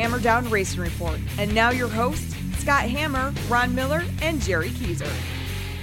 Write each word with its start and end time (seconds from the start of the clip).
Hammer 0.00 0.18
Down 0.18 0.48
Racing 0.48 0.80
Report. 0.80 1.20
And 1.36 1.54
now 1.54 1.68
your 1.68 1.88
hosts, 1.88 2.34
Scott 2.56 2.84
Hammer, 2.84 3.34
Ron 3.50 3.74
Miller, 3.74 4.02
and 4.22 4.40
Jerry 4.40 4.70
Keyser. 4.70 5.12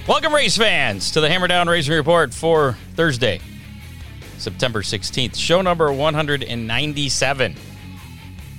Welcome, 0.08 0.34
race 0.34 0.56
fans, 0.56 1.12
to 1.12 1.20
the 1.20 1.28
Hammer 1.28 1.46
Down 1.46 1.68
Racing 1.68 1.94
Report 1.94 2.34
for 2.34 2.76
Thursday, 2.96 3.40
September 4.36 4.82
16th, 4.82 5.36
show 5.36 5.62
number 5.62 5.92
197. 5.92 7.54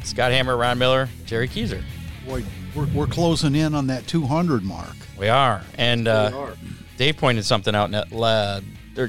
Scott 0.06 0.32
Hammer, 0.32 0.56
Ron 0.56 0.80
Miller, 0.80 1.10
Jerry 1.26 1.50
Keyser. 1.50 1.84
Boy, 2.26 2.46
we're, 2.74 2.88
we're 2.94 3.08
closing 3.08 3.54
in 3.54 3.76
on 3.76 3.88
that 3.88 4.08
200 4.08 4.64
mark. 4.64 4.96
We 5.18 5.28
are. 5.28 5.62
And 5.78 6.08
uh, 6.08 6.52
Dave 6.96 7.18
pointed 7.18 7.44
something 7.44 7.76
out 7.76 7.94
uh, 7.94 8.62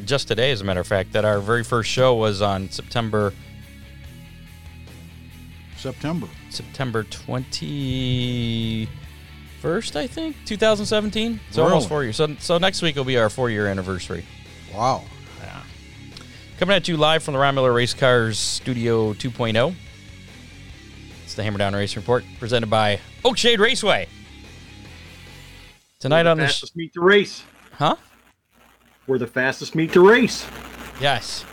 just 0.05 0.27
today, 0.27 0.51
as 0.51 0.63
a 0.63 0.65
matter 0.65 0.81
of 0.81 0.89
fact, 0.89 1.13
that 1.13 1.25
our 1.25 1.39
very 1.39 1.63
first 1.63 1.89
show 1.91 2.17
was 2.17 2.43
on 2.43 2.71
September 2.71 3.33
September. 5.77 6.29
September 6.51 7.05
21st, 7.05 9.97
I 9.97 10.07
think, 10.07 10.37
2017. 10.47 11.41
So 11.51 11.63
Really? 11.63 11.73
almost 11.73 11.89
four 11.89 12.03
years. 12.05 12.17
So, 12.17 12.35
so 12.39 12.59
next 12.59 12.83
week 12.83 12.97
will 12.97 13.05
be 13.05 13.19
our 13.19 13.31
four 13.31 13.51
year 13.51 13.67
anniversary. 13.67 14.25
Wow. 14.75 15.05
Yeah. 15.41 15.61
Coming 16.59 16.77
at 16.77 16.89
you 16.89 16.97
live 16.97 17.23
from 17.23 17.35
the 17.35 17.41
Ron 17.41 17.55
Miller 17.55 17.73
Race 17.73 17.95
Cars 17.95 18.39
Studio 18.39 19.13
2.0. 19.15 19.75
It's 21.25 21.35
the 21.35 21.43
Hammer 21.43 21.59
Down 21.59 21.75
Race 21.75 21.97
Report 21.97 22.25
presented 22.39 22.69
by 22.71 23.01
Oakshade 23.25 23.59
Raceway. 23.59 24.09
Tonight 26.01 26.27
on 26.27 26.39
the 26.39 26.47
sh- 26.47 26.51
fastest 26.53 26.77
meet 26.77 26.93
to 26.95 27.01
race. 27.01 27.43
huh? 27.75 27.97
We're 29.07 29.19
the 29.19 29.27
fastest 29.27 29.75
meet 29.75 29.93
to 29.93 30.07
race. 30.07 30.47
Yes. 31.01 31.45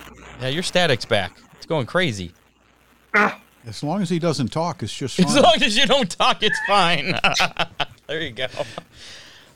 Yeah, 0.42 0.48
your 0.50 0.64
static's 0.64 1.06
back. 1.06 1.38
It's 1.58 1.66
going 1.66 1.86
crazy. 1.86 2.32
Ah, 3.16 3.40
As 3.68 3.84
long 3.84 4.02
as 4.02 4.10
he 4.10 4.18
doesn't 4.18 4.48
talk, 4.48 4.82
it's 4.82 4.94
just 4.94 5.20
As 5.20 5.36
long 5.36 5.62
as 5.62 5.78
you 5.78 5.86
don't 5.86 6.10
talk, 6.10 6.42
it's 6.42 6.58
fine. 6.68 7.20
there 8.08 8.22
you 8.22 8.32
go. 8.32 8.48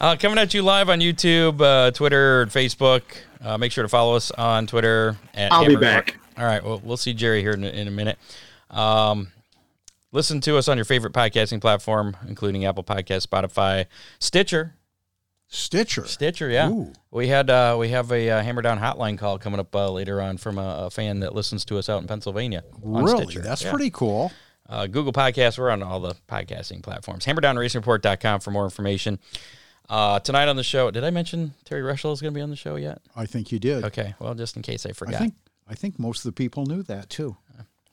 Uh, 0.01 0.17
coming 0.17 0.37
at 0.37 0.53
you 0.53 0.61
live 0.63 0.89
on 0.89 0.99
YouTube, 0.99 1.61
uh, 1.61 1.91
Twitter, 1.91 2.41
and 2.41 2.51
Facebook. 2.51 3.03
Uh, 3.41 3.57
make 3.57 3.71
sure 3.71 3.83
to 3.83 3.87
follow 3.87 4.15
us 4.15 4.29
on 4.31 4.67
Twitter. 4.67 5.15
At 5.33 5.53
I'll 5.53 5.61
be 5.65 5.73
Hammer 5.73 5.79
Report. 5.79 6.05
back. 6.07 6.19
All 6.37 6.45
right. 6.45 6.61
Well, 6.63 6.81
we'll 6.83 6.97
see 6.97 7.13
Jerry 7.13 7.41
here 7.41 7.53
in 7.53 7.63
a, 7.63 7.69
in 7.69 7.87
a 7.87 7.91
minute. 7.91 8.17
Um, 8.69 9.31
listen 10.11 10.41
to 10.41 10.57
us 10.57 10.67
on 10.67 10.77
your 10.77 10.85
favorite 10.85 11.13
podcasting 11.13 11.61
platform, 11.61 12.17
including 12.27 12.65
Apple 12.65 12.83
Podcast, 12.83 13.27
Spotify, 13.27 13.85
Stitcher. 14.19 14.73
Stitcher. 15.53 16.05
Stitcher, 16.07 16.49
yeah. 16.49 16.69
Ooh. 16.69 16.93
We 17.11 17.27
had 17.27 17.49
uh, 17.49 17.75
we 17.77 17.89
have 17.89 18.09
a 18.11 18.29
uh, 18.29 18.41
Hammer 18.41 18.61
Down 18.61 18.79
hotline 18.79 19.17
call 19.17 19.37
coming 19.37 19.59
up 19.59 19.75
uh, 19.75 19.91
later 19.91 20.21
on 20.21 20.37
from 20.37 20.57
a, 20.57 20.85
a 20.85 20.89
fan 20.89 21.19
that 21.19 21.35
listens 21.35 21.65
to 21.65 21.77
us 21.77 21.89
out 21.89 22.01
in 22.01 22.07
Pennsylvania. 22.07 22.63
on 22.83 23.03
Really? 23.03 23.25
Stitcher. 23.25 23.41
That's 23.41 23.63
Yeah. 23.63 23.71
pretty 23.71 23.89
cool. 23.91 24.31
Uh, 24.69 24.87
Google 24.87 25.11
Podcasts. 25.11 25.57
We're 25.57 25.69
on 25.69 25.83
all 25.83 25.99
the 25.99 26.15
podcasting 26.29 26.81
platforms. 26.81 27.25
HammerdownRacingReport.com 27.25 28.39
for 28.39 28.51
more 28.51 28.63
information. 28.63 29.19
Uh, 29.89 30.19
tonight 30.21 30.47
on 30.47 30.55
the 30.55 30.63
show, 30.63 30.89
did 30.89 31.03
I 31.03 31.09
mention 31.09 31.53
Terry 31.65 31.81
Rushlow 31.81 32.13
is 32.13 32.21
going 32.21 32.33
to 32.33 32.37
be 32.37 32.41
on 32.41 32.49
the 32.49 32.55
show 32.55 32.77
yet? 32.77 33.01
I 33.13 33.25
think 33.25 33.51
you 33.51 33.59
did. 33.59 33.83
Okay, 33.83 34.15
well, 34.19 34.33
just 34.33 34.55
in 34.55 34.61
case 34.61 34.85
I 34.85 34.91
I 34.91 34.93
forgot. 34.93 35.19
think 35.19 35.33
I 35.67 35.75
think 35.75 35.99
most 35.99 36.19
of 36.19 36.23
the 36.23 36.31
people 36.31 36.65
knew 36.65 36.81
that 36.83 37.09
too. 37.09 37.35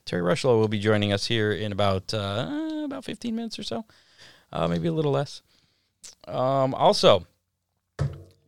Terry 0.05 0.21
Rushlow 0.23 0.57
will 0.59 0.69
be 0.69 0.79
joining 0.79 1.11
us 1.11 1.25
here 1.25 1.51
in 1.51 1.73
about 1.73 2.13
uh, 2.13 2.83
about 2.85 3.03
15 3.03 3.35
minutes 3.35 3.59
or 3.59 3.63
so, 3.63 3.83
uh, 4.53 4.65
maybe 4.67 4.87
a 4.87 4.93
little 4.93 5.11
less. 5.11 5.41
Um, 6.25 6.73
also, 6.73 7.27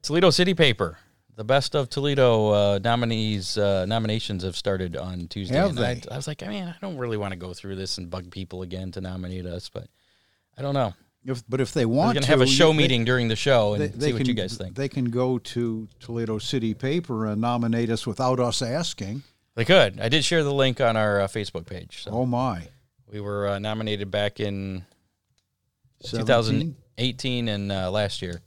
Toledo 0.02 0.30
City 0.30 0.54
Paper, 0.54 0.98
the 1.36 1.44
best 1.44 1.76
of 1.76 1.90
Toledo 1.90 2.50
uh, 2.50 2.80
nominees 2.84 3.58
uh, 3.58 3.86
nominations 3.86 4.44
have 4.44 4.56
started 4.56 4.96
on 4.98 5.28
Tuesday. 5.28 5.56
Have 5.56 5.78
and 5.78 5.80
I? 5.80 6.02
I 6.12 6.16
was 6.16 6.28
like, 6.28 6.44
I 6.44 6.48
mean, 6.48 6.64
I 6.66 6.76
don't 6.82 6.98
really 6.98 7.18
want 7.18 7.34
to 7.34 7.38
go 7.40 7.54
through 7.54 7.76
this 7.76 7.98
and 7.98 8.10
bug 8.10 8.32
people 8.32 8.62
again 8.64 8.92
to 8.94 9.02
nominate 9.02 9.46
us, 9.46 9.70
but 9.70 9.88
I 10.58 10.62
don't 10.62 10.74
know. 10.74 10.94
If, 11.24 11.44
but 11.48 11.62
if 11.62 11.72
they 11.74 11.86
We're 11.86 11.98
want 11.98 12.18
to, 12.20 12.26
have 12.28 12.42
a 12.42 12.48
show 12.48 12.68
you- 12.70 12.74
they- 12.74 12.78
meeting 12.84 13.06
during 13.06 13.28
the 13.28 13.36
show 13.36 13.74
and 13.76 13.84
They, 13.84 13.88
they 13.90 14.06
see 14.08 14.14
what 14.14 14.18
can, 14.20 14.28
you 14.28 14.34
guys 14.34 14.58
think. 14.58 14.76
They 14.76 14.90
can 14.90 15.06
go 15.06 15.38
to 15.38 15.88
Toledo 16.00 16.40
City 16.40 16.74
Paper 16.74 17.28
and 17.28 17.40
nominate 17.40 17.92
us 17.92 18.08
without 18.08 18.40
us 18.40 18.64
asking. 18.64 19.22
They 19.54 19.66
could. 19.66 20.00
I 20.00 20.10
did 20.10 20.26
share 20.26 20.44
the 20.44 20.54
link 20.54 20.82
on 20.82 20.98
our 20.98 21.22
uh, 21.22 21.28
Facebook 21.28 21.68
page. 21.68 22.04
So 22.04 22.12
Oh 22.12 22.26
my! 22.26 22.70
we 23.08 23.20
were 23.20 23.50
uh, 23.50 23.60
nominated 23.60 24.10
back 24.10 24.40
in 24.40 24.84
17? 26.02 26.26
2018 26.26 27.48
and 27.50 27.72
uh, 27.72 27.92
last 27.92 28.22
year. 28.24 28.42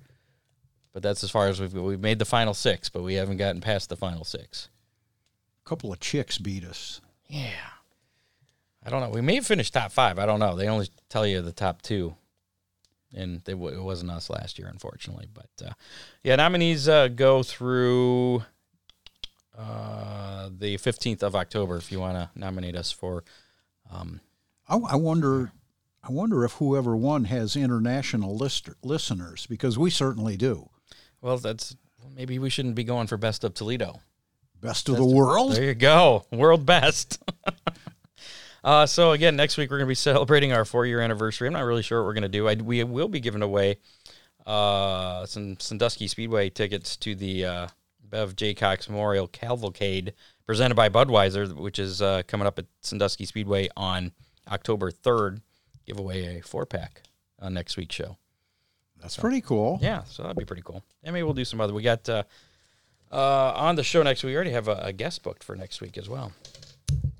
But 0.94 1.03
that's 1.03 1.25
as 1.25 1.31
far 1.31 1.49
as 1.49 1.60
we've 1.60 1.75
we've 1.75 2.00
made 2.00 2.21
the 2.21 2.25
final 2.25 2.55
six, 2.55 2.88
but 2.88 3.03
we 3.03 3.15
haven't 3.15 3.37
gotten 3.37 3.60
past 3.60 3.88
the 3.88 3.97
final 3.97 4.25
six. 4.25 4.69
A 5.66 5.69
couple 5.69 5.93
of 5.93 5.99
chicks 5.99 6.38
beat 6.38 6.65
us. 6.65 7.00
Yeah, 7.27 7.50
I 8.87 8.91
don't 8.91 9.00
know. 9.00 9.10
We 9.10 9.21
may 9.21 9.34
have 9.34 9.47
finished 9.47 9.75
top 9.75 9.91
five. 9.91 10.21
I 10.21 10.25
don't 10.25 10.38
know. 10.38 10.54
They 10.54 10.69
only 10.69 10.88
tell 11.09 11.27
you 11.27 11.43
the 11.43 11.50
top 11.50 11.83
two, 11.83 12.15
and 13.12 13.43
they, 13.44 13.53
it 13.54 13.83
wasn't 13.83 14.12
us 14.12 14.31
last 14.31 14.56
year, 14.56 14.69
unfortunately. 14.69 15.27
But 15.34 15.66
uh, 15.66 15.72
yeah, 16.22 16.37
nominees 16.37 16.88
uh, 16.88 17.09
go 17.09 17.43
through 17.43 18.44
uh, 19.59 20.49
the 20.56 20.77
15th 20.77 21.25
of 21.25 21.34
October 21.34 21.77
if 21.77 21.91
you 21.91 21.99
want 21.99 22.15
to 22.16 22.31
nominate 22.38 22.77
us 22.77 22.93
for. 22.93 23.25
Um, 23.91 24.21
I, 24.69 24.77
I 24.77 24.97
wonder. 24.97 25.50
I 26.06 26.12
wonder 26.12 26.44
if 26.44 26.53
whoever 26.53 26.94
won 26.94 27.25
has 27.25 27.56
international 27.56 28.37
list, 28.37 28.69
listeners 28.83 29.47
because 29.47 29.78
we 29.78 29.88
certainly 29.88 30.37
do. 30.37 30.69
Well, 31.25 31.39
that's 31.39 31.75
maybe 32.15 32.39
we 32.39 32.51
shouldn't 32.51 32.75
be 32.75 32.85
going 32.85 33.07
for 33.07 33.17
best 33.17 33.45
of 33.45 33.55
Toledo. 33.55 34.01
Best 34.61 34.91
of 34.91 34.97
the 34.97 35.07
world. 35.07 35.53
There 35.53 35.65
you 35.65 35.75
go. 35.75 36.27
World 36.31 36.67
best. 36.67 37.23
uh, 38.65 38.85
so, 38.85 39.12
again, 39.12 39.34
next 39.34 39.57
week 39.57 39.71
we're 39.71 39.79
going 39.79 39.87
to 39.87 39.91
be 39.91 39.95
celebrating 39.95 40.53
our 40.53 40.67
four 40.67 40.84
year 40.84 41.01
anniversary. 41.01 41.49
I'm 41.49 41.55
not 41.55 41.63
really 41.63 41.83
sure 41.83 42.01
what 42.01 42.07
we're 42.07 42.13
going 42.13 42.23
to 42.23 42.29
do. 42.29 42.47
I, 42.47 42.55
we 42.57 42.84
will 42.84 43.09
be 43.09 43.21
giving 43.21 43.41
away 43.41 43.79
uh, 44.47 45.25
some 45.25 45.59
Sandusky 45.59 46.09
Speedway 46.09 46.51
tickets 46.51 46.95
to 46.99 47.15
the 47.15 47.47
uh, 47.47 47.69
Bev 48.03 48.37
J. 48.37 48.53
Cox 48.53 48.91
Memorial 48.91 49.27
Cavalcade 49.27 50.13
presented 50.45 50.75
by 50.75 50.91
Budweiser, 50.91 51.55
which 51.55 51.79
is 51.79 52.03
uh, 52.03 52.23
coming 52.27 52.47
up 52.47 52.59
at 52.59 52.67
Sandusky 52.83 53.25
Speedway 53.25 53.71
on 53.79 54.13
October 54.51 54.91
3rd. 54.91 55.41
Give 55.87 55.99
away 55.99 56.37
a 56.37 56.43
four 56.43 56.67
pack 56.67 57.03
on 57.39 57.55
next 57.55 57.79
week's 57.79 57.95
show. 57.95 58.19
That's 59.04 59.19
pretty 59.19 59.42
cool. 59.42 59.78
Yeah, 59.82 60.03
so 60.04 60.22
that'd 60.22 60.38
be 60.38 60.47
pretty 60.47 60.62
cool. 60.65 60.82
And 61.03 61.12
maybe 61.12 61.22
we'll 61.25 61.34
do 61.34 61.44
some 61.44 61.60
other. 61.60 61.75
We 61.75 61.82
got 61.82 62.09
uh, 62.09 62.22
uh, 63.12 63.53
on 63.54 63.76
the 63.76 63.82
show 63.82 64.03
next 64.03 64.22
week. 64.25 64.31
We 64.31 64.34
already 64.34 64.53
have 64.53 64.66
a, 64.69 64.76
a 64.82 64.92
guest 64.94 65.22
booked 65.22 65.44
for 65.44 65.54
next 65.54 65.81
week 65.82 65.98
as 65.98 66.09
well, 66.09 66.32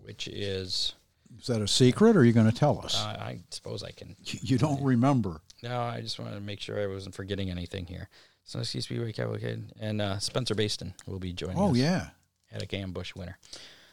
which 0.03 0.27
is 0.29 0.95
Is 1.39 1.47
that 1.49 1.61
a 1.61 1.69
secret, 1.69 2.17
or 2.17 2.21
are 2.21 2.25
you 2.25 2.33
going 2.33 2.51
to 2.51 2.57
tell 2.57 2.81
us? 2.83 2.97
uh, 2.99 3.09
I 3.09 3.41
suppose 3.51 3.83
I 3.83 3.91
can. 3.91 4.17
You- 4.25 4.39
you 4.43 4.59
don't 4.59 4.83
remember. 4.83 5.43
No, 5.63 5.81
I 5.83 6.01
just 6.01 6.19
wanted 6.19 6.35
to 6.37 6.41
make 6.41 6.61
sure 6.61 6.81
I 6.81 6.87
wasn't 6.87 7.15
forgetting 7.15 7.51
anything 7.51 7.85
here. 7.87 8.09
So 8.45 8.59
excuse 8.61 8.91
me, 8.91 9.13
Cavalcade 9.13 9.73
and 9.81 10.01
uh, 10.03 10.19
Spencer 10.19 10.55
Baston 10.55 10.95
will 11.07 11.19
be 11.19 11.33
joining. 11.33 11.59
Oh 11.59 11.75
yeah. 11.75 12.09
Attic 12.53 12.73
Ambush 12.75 13.15
winner. 13.15 13.39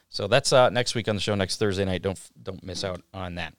So 0.09 0.28
that's 0.28 0.52
uh, 0.53 0.69
next 0.69 0.94
week 0.96 1.08
on 1.08 1.16
the 1.16 1.22
show, 1.22 1.35
next 1.35 1.58
Thursday 1.58 1.85
night. 1.85 2.02
Don't 2.02 2.19
don't 2.41 2.63
miss 2.63 2.84
out 2.84 3.02
on 3.13 3.35
that. 3.35 3.53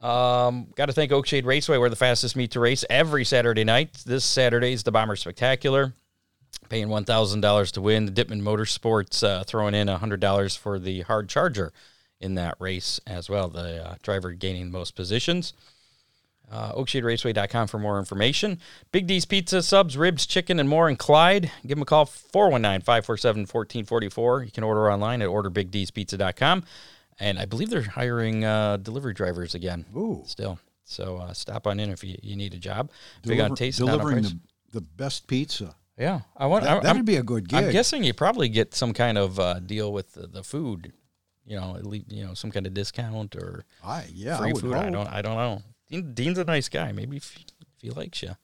Um, 0.00 0.68
Got 0.76 0.86
to 0.86 0.92
thank 0.92 1.10
Oakshade 1.10 1.44
Raceway. 1.44 1.78
We're 1.78 1.88
the 1.88 1.96
fastest 1.96 2.36
meet 2.36 2.50
to 2.52 2.60
race 2.60 2.84
every 2.90 3.24
Saturday 3.24 3.64
night. 3.64 4.02
This 4.04 4.24
Saturday 4.24 4.72
is 4.72 4.82
the 4.82 4.92
Bomber 4.92 5.16
Spectacular, 5.16 5.94
paying 6.68 6.88
one 6.88 7.04
thousand 7.04 7.40
dollars 7.40 7.72
to 7.72 7.80
win. 7.80 8.06
The 8.06 8.12
Dittman 8.12 8.42
Motorsports 8.42 9.24
uh, 9.24 9.44
throwing 9.44 9.74
in 9.74 9.88
hundred 9.88 10.20
dollars 10.20 10.54
for 10.54 10.78
the 10.78 11.00
hard 11.02 11.28
charger 11.28 11.72
in 12.20 12.34
that 12.34 12.56
race 12.58 13.00
as 13.06 13.30
well. 13.30 13.48
The 13.48 13.84
uh, 13.84 13.94
driver 14.02 14.32
gaining 14.32 14.66
the 14.66 14.78
most 14.78 14.94
positions. 14.94 15.54
Uh, 16.50 16.72
OakshadeRaceway.com 16.74 17.66
for 17.66 17.78
more 17.78 17.98
information. 17.98 18.60
Big 18.92 19.08
D's 19.08 19.24
Pizza, 19.24 19.62
subs, 19.62 19.96
ribs, 19.96 20.26
chicken, 20.26 20.60
and 20.60 20.68
more 20.68 20.88
in 20.88 20.94
Clyde. 20.94 21.50
Give 21.62 21.76
them 21.76 21.82
a 21.82 21.86
call, 21.86 22.06
419 22.06 22.82
547 22.82 23.40
1444. 23.42 24.44
You 24.44 24.50
can 24.52 24.62
order 24.62 24.90
online 24.90 25.22
at 25.22 25.28
orderbigdspizza.com. 25.28 26.62
And 27.18 27.38
I 27.38 27.44
believe 27.46 27.70
they're 27.70 27.82
hiring 27.82 28.44
uh, 28.44 28.76
delivery 28.76 29.14
drivers 29.14 29.54
again 29.54 29.86
Ooh. 29.96 30.22
still. 30.26 30.58
So 30.84 31.16
uh, 31.16 31.32
stop 31.32 31.66
on 31.66 31.80
in 31.80 31.90
if 31.90 32.04
you, 32.04 32.16
you 32.22 32.36
need 32.36 32.54
a 32.54 32.58
job. 32.58 32.90
Big 33.22 33.40
on 33.40 33.46
Deliver- 33.46 33.56
taste, 33.56 33.78
delivering 33.78 34.22
the, 34.22 34.38
the 34.72 34.80
best 34.80 35.26
pizza. 35.26 35.74
Yeah, 35.98 36.20
I 36.36 36.46
want. 36.46 36.64
That, 36.64 36.82
that'd 36.82 37.06
be 37.06 37.16
a 37.16 37.22
good 37.22 37.48
gig. 37.48 37.64
I'm 37.64 37.72
guessing 37.72 38.04
you 38.04 38.12
probably 38.12 38.50
get 38.50 38.74
some 38.74 38.92
kind 38.92 39.16
of 39.16 39.40
uh, 39.40 39.60
deal 39.60 39.92
with 39.94 40.12
the, 40.12 40.26
the 40.26 40.42
food. 40.42 40.92
You 41.46 41.58
know, 41.58 41.74
at 41.76 41.86
least 41.86 42.12
you 42.12 42.22
know 42.26 42.34
some 42.34 42.50
kind 42.50 42.66
of 42.66 42.74
discount 42.74 43.34
or 43.34 43.64
I 43.82 44.04
yeah, 44.12 44.36
free 44.36 44.50
I 44.50 44.52
would 44.52 44.60
food. 44.60 44.74
hope. 44.74 44.84
I 44.84 44.90
don't. 44.90 45.08
I 45.08 45.22
don't 45.22 45.36
know. 45.36 45.62
Dean, 45.90 46.12
Dean's 46.12 46.38
a 46.38 46.44
nice 46.44 46.68
guy. 46.68 46.92
Maybe 46.92 47.16
if, 47.16 47.34
if 47.36 47.66
he 47.80 47.90
likes 47.90 48.22
you. 48.22 48.36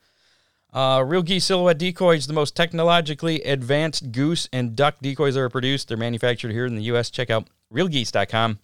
Uh, 0.72 1.04
Real 1.06 1.20
Geese 1.22 1.44
Silhouette 1.44 1.76
Decoys, 1.76 2.26
the 2.26 2.32
most 2.32 2.56
technologically 2.56 3.42
advanced 3.42 4.10
goose 4.12 4.48
and 4.50 4.74
duck 4.74 4.96
decoys 5.02 5.36
ever 5.36 5.50
produced. 5.50 5.88
They're 5.88 5.98
manufactured 5.98 6.52
here 6.52 6.64
in 6.64 6.74
the 6.74 6.84
U.S. 6.84 7.10
Check 7.10 7.28
out 7.28 7.48
realgeese.com 7.72 8.58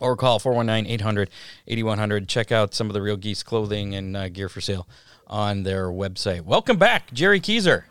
or 0.00 0.16
call 0.16 0.38
419 0.38 0.92
800 0.92 1.30
8100. 1.66 2.28
Check 2.28 2.52
out 2.52 2.74
some 2.74 2.88
of 2.88 2.94
the 2.94 3.02
Real 3.02 3.16
Geese 3.16 3.42
clothing 3.42 3.94
and 3.94 4.16
uh, 4.16 4.28
gear 4.28 4.48
for 4.48 4.60
sale 4.60 4.88
on 5.26 5.62
their 5.62 5.88
website. 5.88 6.42
Welcome 6.42 6.78
back, 6.78 7.12
Jerry 7.12 7.40
Keyser. 7.40 7.84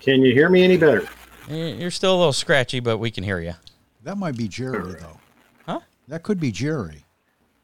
Can 0.00 0.22
you 0.22 0.32
hear 0.32 0.48
me 0.48 0.62
any 0.62 0.76
better? 0.76 1.08
You're 1.48 1.90
still 1.90 2.14
a 2.14 2.18
little 2.18 2.32
scratchy, 2.32 2.80
but 2.80 2.98
we 2.98 3.10
can 3.10 3.24
hear 3.24 3.40
you. 3.40 3.54
That 4.02 4.16
might 4.16 4.36
be 4.36 4.48
Jerry 4.48 4.94
though. 5.00 5.18
Huh? 5.66 5.80
That 6.08 6.22
could 6.22 6.40
be 6.40 6.50
Jerry. 6.50 7.04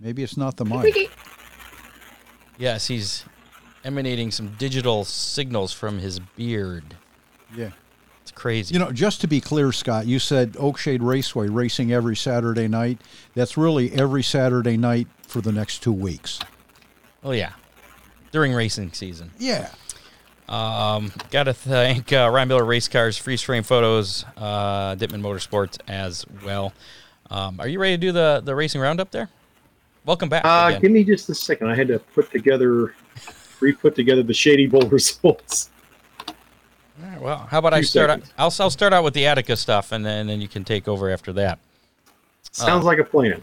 Maybe 0.00 0.22
it's 0.22 0.36
not 0.36 0.56
the 0.56 0.64
mic. 0.64 1.10
Yes, 2.58 2.86
he's 2.86 3.24
emanating 3.84 4.30
some 4.30 4.54
digital 4.58 5.04
signals 5.04 5.72
from 5.72 5.98
his 5.98 6.18
beard. 6.18 6.96
Yeah. 7.56 7.70
It's 8.38 8.42
crazy. 8.42 8.72
You 8.72 8.78
know, 8.78 8.92
just 8.92 9.20
to 9.22 9.26
be 9.26 9.40
clear, 9.40 9.72
Scott, 9.72 10.06
you 10.06 10.20
said 10.20 10.52
Oakshade 10.52 11.00
Raceway 11.02 11.48
racing 11.48 11.92
every 11.92 12.14
Saturday 12.14 12.68
night. 12.68 13.00
That's 13.34 13.56
really 13.56 13.92
every 13.92 14.22
Saturday 14.22 14.76
night 14.76 15.08
for 15.22 15.40
the 15.40 15.50
next 15.50 15.82
two 15.82 15.92
weeks. 15.92 16.38
oh 17.24 17.32
yeah, 17.32 17.54
during 18.30 18.52
racing 18.52 18.92
season. 18.92 19.32
Yeah. 19.40 19.70
Um, 20.48 21.10
got 21.32 21.44
to 21.44 21.52
thank 21.52 22.12
uh, 22.12 22.30
Ron 22.32 22.46
Miller 22.46 22.64
Race 22.64 22.86
Cars, 22.86 23.18
Freeze 23.18 23.42
Frame 23.42 23.64
Photos, 23.64 24.24
uh, 24.36 24.94
Dittman 24.94 25.20
Motorsports 25.20 25.76
as 25.88 26.24
well. 26.44 26.72
Um, 27.30 27.58
are 27.58 27.66
you 27.66 27.80
ready 27.80 27.94
to 27.94 28.00
do 28.00 28.12
the 28.12 28.40
the 28.44 28.54
racing 28.54 28.80
roundup 28.80 29.10
there? 29.10 29.28
Welcome 30.06 30.28
back. 30.28 30.44
Uh, 30.44 30.78
give 30.78 30.92
me 30.92 31.02
just 31.02 31.28
a 31.28 31.34
second. 31.34 31.70
I 31.70 31.74
had 31.74 31.88
to 31.88 31.98
put 31.98 32.30
together, 32.30 32.94
re-put 33.58 33.96
together 33.96 34.22
the 34.22 34.32
Shady 34.32 34.68
Bowl 34.68 34.82
results. 34.88 35.70
Right, 37.00 37.20
well, 37.20 37.38
how 37.50 37.58
about 37.58 37.74
I 37.74 37.82
start? 37.82 38.10
Out. 38.10 38.22
I'll 38.36 38.52
I'll 38.58 38.70
start 38.70 38.92
out 38.92 39.04
with 39.04 39.14
the 39.14 39.26
Attica 39.26 39.56
stuff, 39.56 39.92
and 39.92 40.04
then 40.04 40.26
then 40.26 40.40
you 40.40 40.48
can 40.48 40.64
take 40.64 40.88
over 40.88 41.10
after 41.10 41.32
that. 41.34 41.58
Sounds 42.52 42.84
like 42.84 42.98
a 42.98 43.04
plan. 43.04 43.42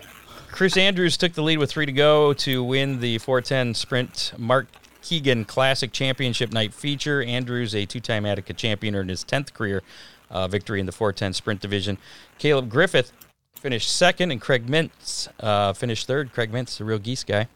Chris 0.51 0.77
Andrews 0.77 1.17
took 1.17 1.33
the 1.33 1.41
lead 1.41 1.57
with 1.57 1.69
three 1.71 1.85
to 1.85 1.91
go 1.91 2.33
to 2.33 2.63
win 2.63 2.99
the 2.99 3.17
410 3.17 3.73
Sprint 3.73 4.33
Mark 4.37 4.67
Keegan 5.01 5.45
Classic 5.45 5.91
Championship 5.91 6.51
Night 6.51 6.73
feature. 6.73 7.21
Andrews, 7.21 7.75
a 7.75 7.85
two-time 7.85 8.25
Attica 8.25 8.53
champion, 8.53 8.95
earned 8.95 9.09
his 9.09 9.23
10th 9.25 9.53
career 9.53 9.83
uh, 10.29 10.47
victory 10.47 10.79
in 10.79 10.85
the 10.85 10.91
410 10.91 11.33
Sprint 11.33 11.61
division. 11.61 11.97
Caleb 12.39 12.69
Griffith 12.69 13.11
finished 13.55 13.93
second, 13.93 14.31
and 14.31 14.39
Craig 14.39 14.65
Mintz 14.67 15.27
uh, 15.41 15.73
finished 15.73 16.07
third. 16.07 16.31
Craig 16.31 16.51
Mintz, 16.51 16.77
the 16.77 16.85
real 16.85 16.99
geese 16.99 17.23
guy. 17.23 17.47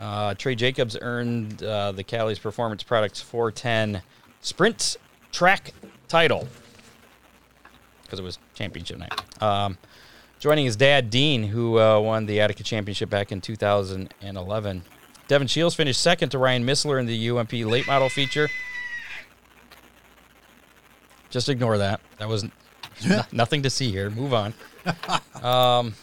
Uh, 0.00 0.34
Trey 0.34 0.54
Jacobs 0.54 0.96
earned 1.00 1.62
uh, 1.62 1.92
the 1.92 2.04
Callie's 2.04 2.38
Performance 2.38 2.82
Products 2.82 3.20
410 3.20 4.02
Sprint 4.40 4.98
Track 5.34 5.72
title 6.06 6.46
because 8.04 8.20
it 8.20 8.22
was 8.22 8.38
championship 8.54 8.98
night. 8.98 9.42
Um, 9.42 9.76
joining 10.38 10.64
his 10.64 10.76
dad, 10.76 11.10
Dean, 11.10 11.42
who 11.42 11.80
uh, 11.80 11.98
won 11.98 12.26
the 12.26 12.40
Attica 12.40 12.62
Championship 12.62 13.10
back 13.10 13.32
in 13.32 13.40
2011. 13.40 14.82
Devin 15.26 15.48
Shields 15.48 15.74
finished 15.74 16.00
second 16.00 16.28
to 16.28 16.38
Ryan 16.38 16.64
Missler 16.64 17.00
in 17.00 17.06
the 17.06 17.30
UMP 17.30 17.52
late 17.52 17.84
model 17.88 18.08
feature. 18.08 18.48
Just 21.30 21.48
ignore 21.48 21.78
that. 21.78 22.00
That 22.18 22.28
was 22.28 22.44
no- 23.04 23.22
nothing 23.32 23.64
to 23.64 23.70
see 23.70 23.90
here. 23.90 24.10
Move 24.10 24.32
on. 24.32 24.54
Um, 25.42 25.94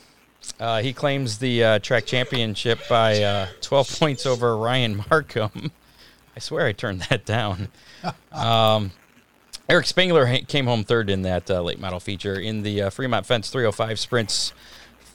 uh, 0.60 0.81
he 0.84 0.94
claims 0.94 1.39
the 1.39 1.63
uh, 1.63 1.80
track 1.80 2.06
championship 2.06 2.80
by 2.88 3.24
uh, 3.24 3.48
12 3.62 4.00
points 4.00 4.25
over 4.27 4.56
Ryan 4.56 5.04
Markham. 5.10 5.72
I 6.36 6.39
swear 6.39 6.68
I 6.68 6.74
turned 6.74 7.01
that 7.10 7.25
down. 7.25 7.69
Um, 8.31 8.92
Eric 9.69 9.86
Spangler 9.86 10.25
ha- 10.28 10.44
came 10.48 10.66
home 10.66 10.84
third 10.84 11.10
in 11.10 11.22
that 11.22 11.50
uh, 11.50 11.62
late 11.62 11.80
model 11.80 12.00
feature 12.00 12.36
in 12.36 12.63
the 12.63 12.84
uh, 12.84 12.90
Fremont 12.90 13.25
Fence 13.25 13.50
305 13.50 14.00
sprints. 14.00 14.54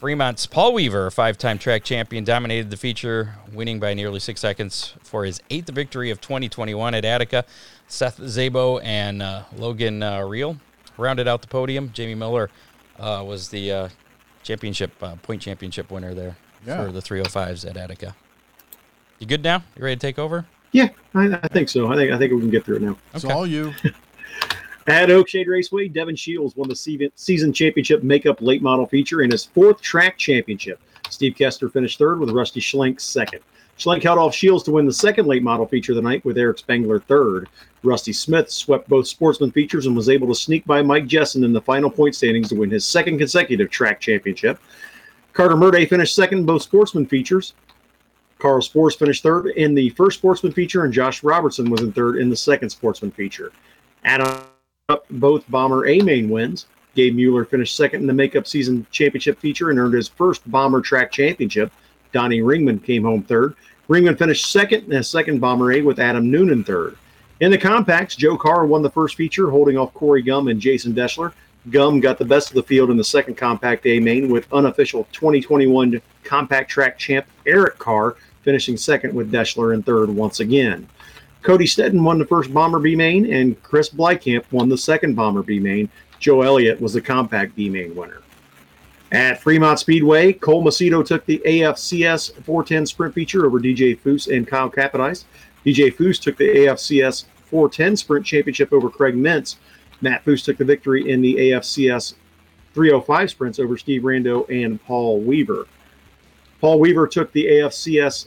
Fremont's 0.00 0.46
Paul 0.46 0.75
Weaver, 0.75 1.10
five-time 1.10 1.58
track 1.58 1.82
champion, 1.82 2.22
dominated 2.25 2.70
the 2.70 2.76
feature, 2.76 3.34
winning 3.52 3.81
by 3.81 3.94
nearly 3.94 4.20
six 4.20 4.40
seconds 4.40 4.94
for 5.02 5.25
his 5.25 5.40
eighth 5.50 5.70
victory 5.70 6.10
of 6.10 6.20
2021 6.20 6.94
at 6.94 7.04
Attica. 7.04 7.44
Seth 7.88 8.19
Zabo 8.19 8.81
and 8.84 9.22
uh, 9.22 9.44
Logan 9.56 10.02
uh, 10.02 10.20
Reel 10.22 10.58
rounded 10.98 11.26
out 11.28 11.40
the 11.40 11.48
podium. 11.48 11.90
Jamie 11.93 12.14
Miller 12.14 12.50
uh, 12.98 13.25
was 13.26 13.48
the 13.48 13.72
uh, 13.72 13.88
championship 14.43 14.90
uh, 15.02 15.16
point 15.16 15.40
championship 15.40 15.90
winner 15.90 16.12
there 16.14 16.37
Yeah. 16.66 16.84
for 16.84 16.93
the 16.93 17.00
305s 17.00 17.69
at 17.69 17.76
Attica. 17.78 18.14
You 19.19 19.26
good 19.26 19.43
now? 19.43 19.62
You 19.76 19.84
ready 19.84 19.96
to 19.96 20.00
take 20.00 20.19
over? 20.19 20.44
Yeah, 20.72 20.88
I, 21.14 21.38
I 21.43 21.48
think 21.48 21.70
so. 21.70 21.90
I 21.90 21.96
think 21.96 22.12
I 22.12 22.19
think 22.19 22.32
we 22.32 22.40
can 22.40 22.50
get 22.50 22.64
through 22.66 22.76
it 22.76 22.82
now. 22.82 22.98
It's 23.14 23.25
Okay. 23.25 23.32
all 23.32 23.46
you. 23.46 23.72
At 24.88 25.08
Oakshade 25.08 25.48
Raceway, 25.48 25.88
Devin 25.88 26.14
Shields 26.14 26.54
won 26.54 26.68
the 26.68 27.10
season- 27.16 27.52
championship 27.52 28.04
makeup 28.04 28.40
late 28.40 28.62
model 28.62 28.86
feature 28.86 29.22
in 29.22 29.30
his 29.30 29.44
fourth 29.44 29.80
track 29.80 30.16
championship. 30.16 30.78
Steve 31.10 31.34
Kester 31.36 31.68
finished 31.68 31.98
third 31.98 32.20
with 32.20 32.30
Rusty 32.30 32.60
Schlenk 32.60 33.00
second. 33.00 33.40
Schlenk 33.78 34.02
held 34.02 34.18
off 34.18 34.34
Shields 34.34 34.62
to 34.64 34.70
win 34.70 34.86
the 34.86 34.92
second 34.92 35.26
late 35.26 35.42
model 35.42 35.66
feature 35.66 35.92
of 35.92 35.96
the 35.96 36.02
night 36.02 36.24
with 36.24 36.38
Eric 36.38 36.58
Spangler 36.58 37.00
third. 37.00 37.48
Rusty 37.82 38.12
Smith 38.12 38.50
swept 38.50 38.88
both 38.88 39.06
sportsman 39.06 39.50
features 39.50 39.86
and 39.86 39.94
was 39.94 40.08
able 40.08 40.28
to 40.28 40.34
sneak 40.34 40.64
by 40.66 40.82
Mike 40.82 41.06
Jessen 41.06 41.44
in 41.44 41.52
the 41.52 41.60
final 41.60 41.90
point 41.90 42.14
standings 42.14 42.48
to 42.48 42.54
win 42.54 42.70
his 42.70 42.86
second 42.86 43.18
consecutive 43.18 43.70
track 43.70 44.00
championship. 44.00 44.58
Carter 45.32 45.56
Murday 45.56 45.86
finished 45.86 46.14
second 46.14 46.38
in 46.38 46.46
both 46.46 46.62
sportsman 46.62 47.06
features. 47.06 47.54
Carl 48.38 48.62
Spores 48.62 48.96
finished 48.96 49.22
third 49.22 49.48
in 49.48 49.74
the 49.74 49.90
first 49.90 50.18
sportsman 50.18 50.52
feature, 50.52 50.84
and 50.84 50.92
Josh 50.92 51.22
Robertson 51.22 51.70
was 51.70 51.82
in 51.82 51.92
third 51.92 52.16
in 52.16 52.30
the 52.30 52.36
second 52.36 52.70
sportsman 52.70 53.10
feature. 53.10 53.52
Adam 54.04 54.42
up 54.88 55.04
both 55.10 55.44
Bomber 55.50 55.88
A 55.88 55.98
main 55.98 56.30
wins. 56.30 56.66
Gabe 56.94 57.16
Mueller 57.16 57.44
finished 57.44 57.74
second 57.74 58.02
in 58.02 58.06
the 58.06 58.12
makeup 58.12 58.46
season 58.46 58.86
championship 58.92 59.36
feature 59.40 59.70
and 59.70 59.80
earned 59.80 59.94
his 59.94 60.06
first 60.06 60.48
Bomber 60.48 60.80
track 60.80 61.10
championship. 61.10 61.72
Donnie 62.12 62.38
Ringman 62.38 62.84
came 62.84 63.02
home 63.02 63.24
third. 63.24 63.56
Ringman 63.88 64.16
finished 64.16 64.52
second 64.52 64.84
in 64.84 64.92
his 64.92 65.10
second 65.10 65.40
Bomber 65.40 65.72
A 65.72 65.82
with 65.82 65.98
Adam 65.98 66.30
Noonan 66.30 66.62
third. 66.62 66.96
In 67.40 67.50
the 67.50 67.58
compacts, 67.58 68.14
Joe 68.14 68.38
Carr 68.38 68.64
won 68.64 68.80
the 68.82 68.88
first 68.88 69.16
feature, 69.16 69.50
holding 69.50 69.76
off 69.76 69.92
Corey 69.92 70.22
Gum 70.22 70.46
and 70.46 70.60
Jason 70.60 70.94
Deschler. 70.94 71.32
Gum 71.70 71.98
got 71.98 72.16
the 72.16 72.24
best 72.24 72.50
of 72.50 72.54
the 72.54 72.62
field 72.62 72.88
in 72.88 72.96
the 72.96 73.02
second 73.02 73.34
compact 73.34 73.86
A 73.86 73.98
main 73.98 74.30
with 74.30 74.46
unofficial 74.52 75.08
2021 75.10 76.00
compact 76.22 76.70
track 76.70 76.96
champ 76.96 77.26
Eric 77.44 77.76
Carr 77.78 78.14
finishing 78.42 78.76
second 78.76 79.12
with 79.12 79.32
Deschler 79.32 79.74
in 79.74 79.82
third 79.82 80.08
once 80.10 80.38
again. 80.38 80.88
Cody 81.46 81.64
Stedden 81.64 82.02
won 82.02 82.19
the 82.19 82.26
first 82.26 82.52
Bomber 82.52 82.81
B 82.81 82.96
main, 82.96 83.32
and 83.32 83.62
Chris 83.62 83.88
Blykamp 83.88 84.50
won 84.50 84.69
the 84.69 84.76
second 84.76 85.14
Bomber 85.14 85.44
B 85.44 85.60
main. 85.60 85.88
Joe 86.19 86.43
Elliott 86.43 86.81
was 86.81 86.94
the 86.94 87.00
compact 87.00 87.54
B 87.54 87.70
main 87.70 87.94
winner. 87.94 88.20
At 89.12 89.40
Fremont 89.40 89.78
Speedway, 89.78 90.32
Cole 90.32 90.64
Macedo 90.64 91.06
took 91.06 91.25
the 91.25 91.40
AFCS 91.46 92.32
410 92.43 92.87
sprint 92.87 93.14
feature 93.14 93.46
over 93.46 93.60
DJ 93.60 93.96
Foose 93.96 94.26
and 94.26 94.44
Kyle 94.44 94.69
Capodice. 94.69 95.22
DJ 95.64 95.94
Foose 95.94 96.20
took 96.20 96.37
the 96.37 96.48
AFCS 96.48 97.26
410 97.44 97.96
sprint 97.96 98.26
championship 98.26 98.72
over 98.72 98.90
Craig 98.90 99.14
Mintz. 99.14 99.54
Matt 100.00 100.25
Foose 100.25 100.44
took 100.44 100.58
the 100.58 100.64
victory 100.64 101.08
in 101.08 101.22
the 101.22 101.37
AFCS 101.37 102.15
305 102.74 103.31
sprints 103.31 103.60
over 103.60 103.76
Steve 103.76 104.03
Rando 104.03 104.50
and 104.50 104.82
Paul 104.82 105.20
Weaver. 105.20 105.69
Paul 106.60 106.81
Weaver 106.81 107.06
took 107.06 107.31
the 107.31 107.46
AFCS 107.46 108.26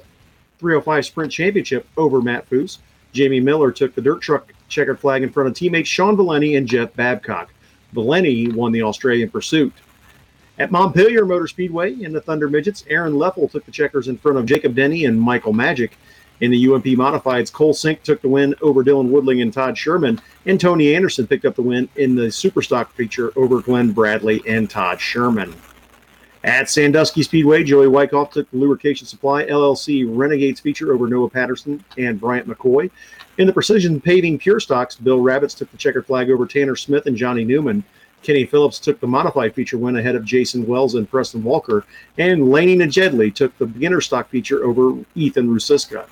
305 0.59 1.05
sprint 1.05 1.31
championship 1.33 1.85
over 1.97 2.21
Matt 2.21 2.49
Foose. 2.49 2.77
Jamie 3.11 3.39
Miller 3.39 3.71
took 3.71 3.95
the 3.95 4.01
dirt 4.01 4.21
truck 4.21 4.53
checkered 4.67 4.99
flag 4.99 5.23
in 5.23 5.31
front 5.31 5.49
of 5.49 5.55
teammates 5.55 5.89
Sean 5.89 6.15
Valeni 6.15 6.57
and 6.57 6.67
Jeff 6.67 6.93
Babcock. 6.93 7.51
Valeni 7.95 8.53
won 8.53 8.71
the 8.71 8.83
Australian 8.83 9.29
pursuit. 9.29 9.73
At 10.59 10.71
Montpelier 10.71 11.25
Motor 11.25 11.47
Speedway 11.47 11.93
in 11.93 12.11
the 12.11 12.21
Thunder 12.21 12.49
Midgets, 12.49 12.83
Aaron 12.89 13.13
Leffel 13.13 13.49
took 13.49 13.65
the 13.65 13.71
checkers 13.71 14.09
in 14.09 14.17
front 14.17 14.37
of 14.37 14.45
Jacob 14.45 14.75
Denny 14.75 15.05
and 15.05 15.19
Michael 15.19 15.53
Magic. 15.53 15.97
In 16.41 16.51
the 16.51 16.71
UMP 16.71 16.85
Modifieds, 16.85 17.51
Cole 17.51 17.73
Sink 17.73 18.03
took 18.03 18.21
the 18.21 18.29
win 18.29 18.55
over 18.61 18.83
Dylan 18.83 19.09
Woodling 19.09 19.41
and 19.41 19.51
Todd 19.51 19.77
Sherman, 19.77 20.21
and 20.45 20.59
Tony 20.59 20.95
Anderson 20.95 21.27
picked 21.27 21.45
up 21.45 21.55
the 21.55 21.61
win 21.61 21.89
in 21.95 22.15
the 22.15 22.23
Superstock 22.23 22.89
feature 22.89 23.33
over 23.35 23.61
Glenn 23.61 23.91
Bradley 23.91 24.41
and 24.47 24.69
Todd 24.69 25.01
Sherman. 25.01 25.53
At 26.43 26.69
Sandusky 26.69 27.21
Speedway, 27.21 27.65
Joey 27.65 27.89
Wyckoff 27.89 28.31
took 28.31 28.49
the 28.49 28.57
Lubrication 28.57 29.05
Supply 29.05 29.45
LLC 29.45 30.05
Renegades 30.07 30.61
feature 30.61 30.93
over 30.93 31.05
Noah 31.05 31.29
Patterson 31.29 31.83
and 31.97 32.19
Bryant 32.19 32.47
McCoy. 32.47 32.89
In 33.37 33.45
the 33.45 33.51
Precision 33.51 33.99
Paving 33.99 34.37
Pure 34.37 34.61
Stocks, 34.61 34.95
Bill 34.95 35.19
Rabbits 35.19 35.53
took 35.53 35.69
the 35.69 35.77
checkered 35.77 36.05
flag 36.05 36.29
over 36.29 36.45
Tanner 36.45 36.77
Smith 36.77 37.07
and 37.07 37.17
Johnny 37.17 37.43
Newman. 37.43 37.83
Kenny 38.23 38.45
Phillips 38.45 38.79
took 38.79 39.01
the 39.01 39.07
modified 39.07 39.53
feature 39.53 39.77
win 39.77 39.97
ahead 39.97 40.15
of 40.15 40.23
Jason 40.23 40.65
Wells 40.65 40.95
and 40.95 41.09
Preston 41.09 41.43
Walker. 41.43 41.85
And 42.17 42.49
Laney 42.49 42.77
Najedley 42.77 43.35
took 43.35 43.57
the 43.57 43.65
beginner 43.65 43.99
stock 43.99 44.29
feature 44.29 44.63
over 44.63 45.03
Ethan 45.15 45.49
Rusiska. 45.49 46.07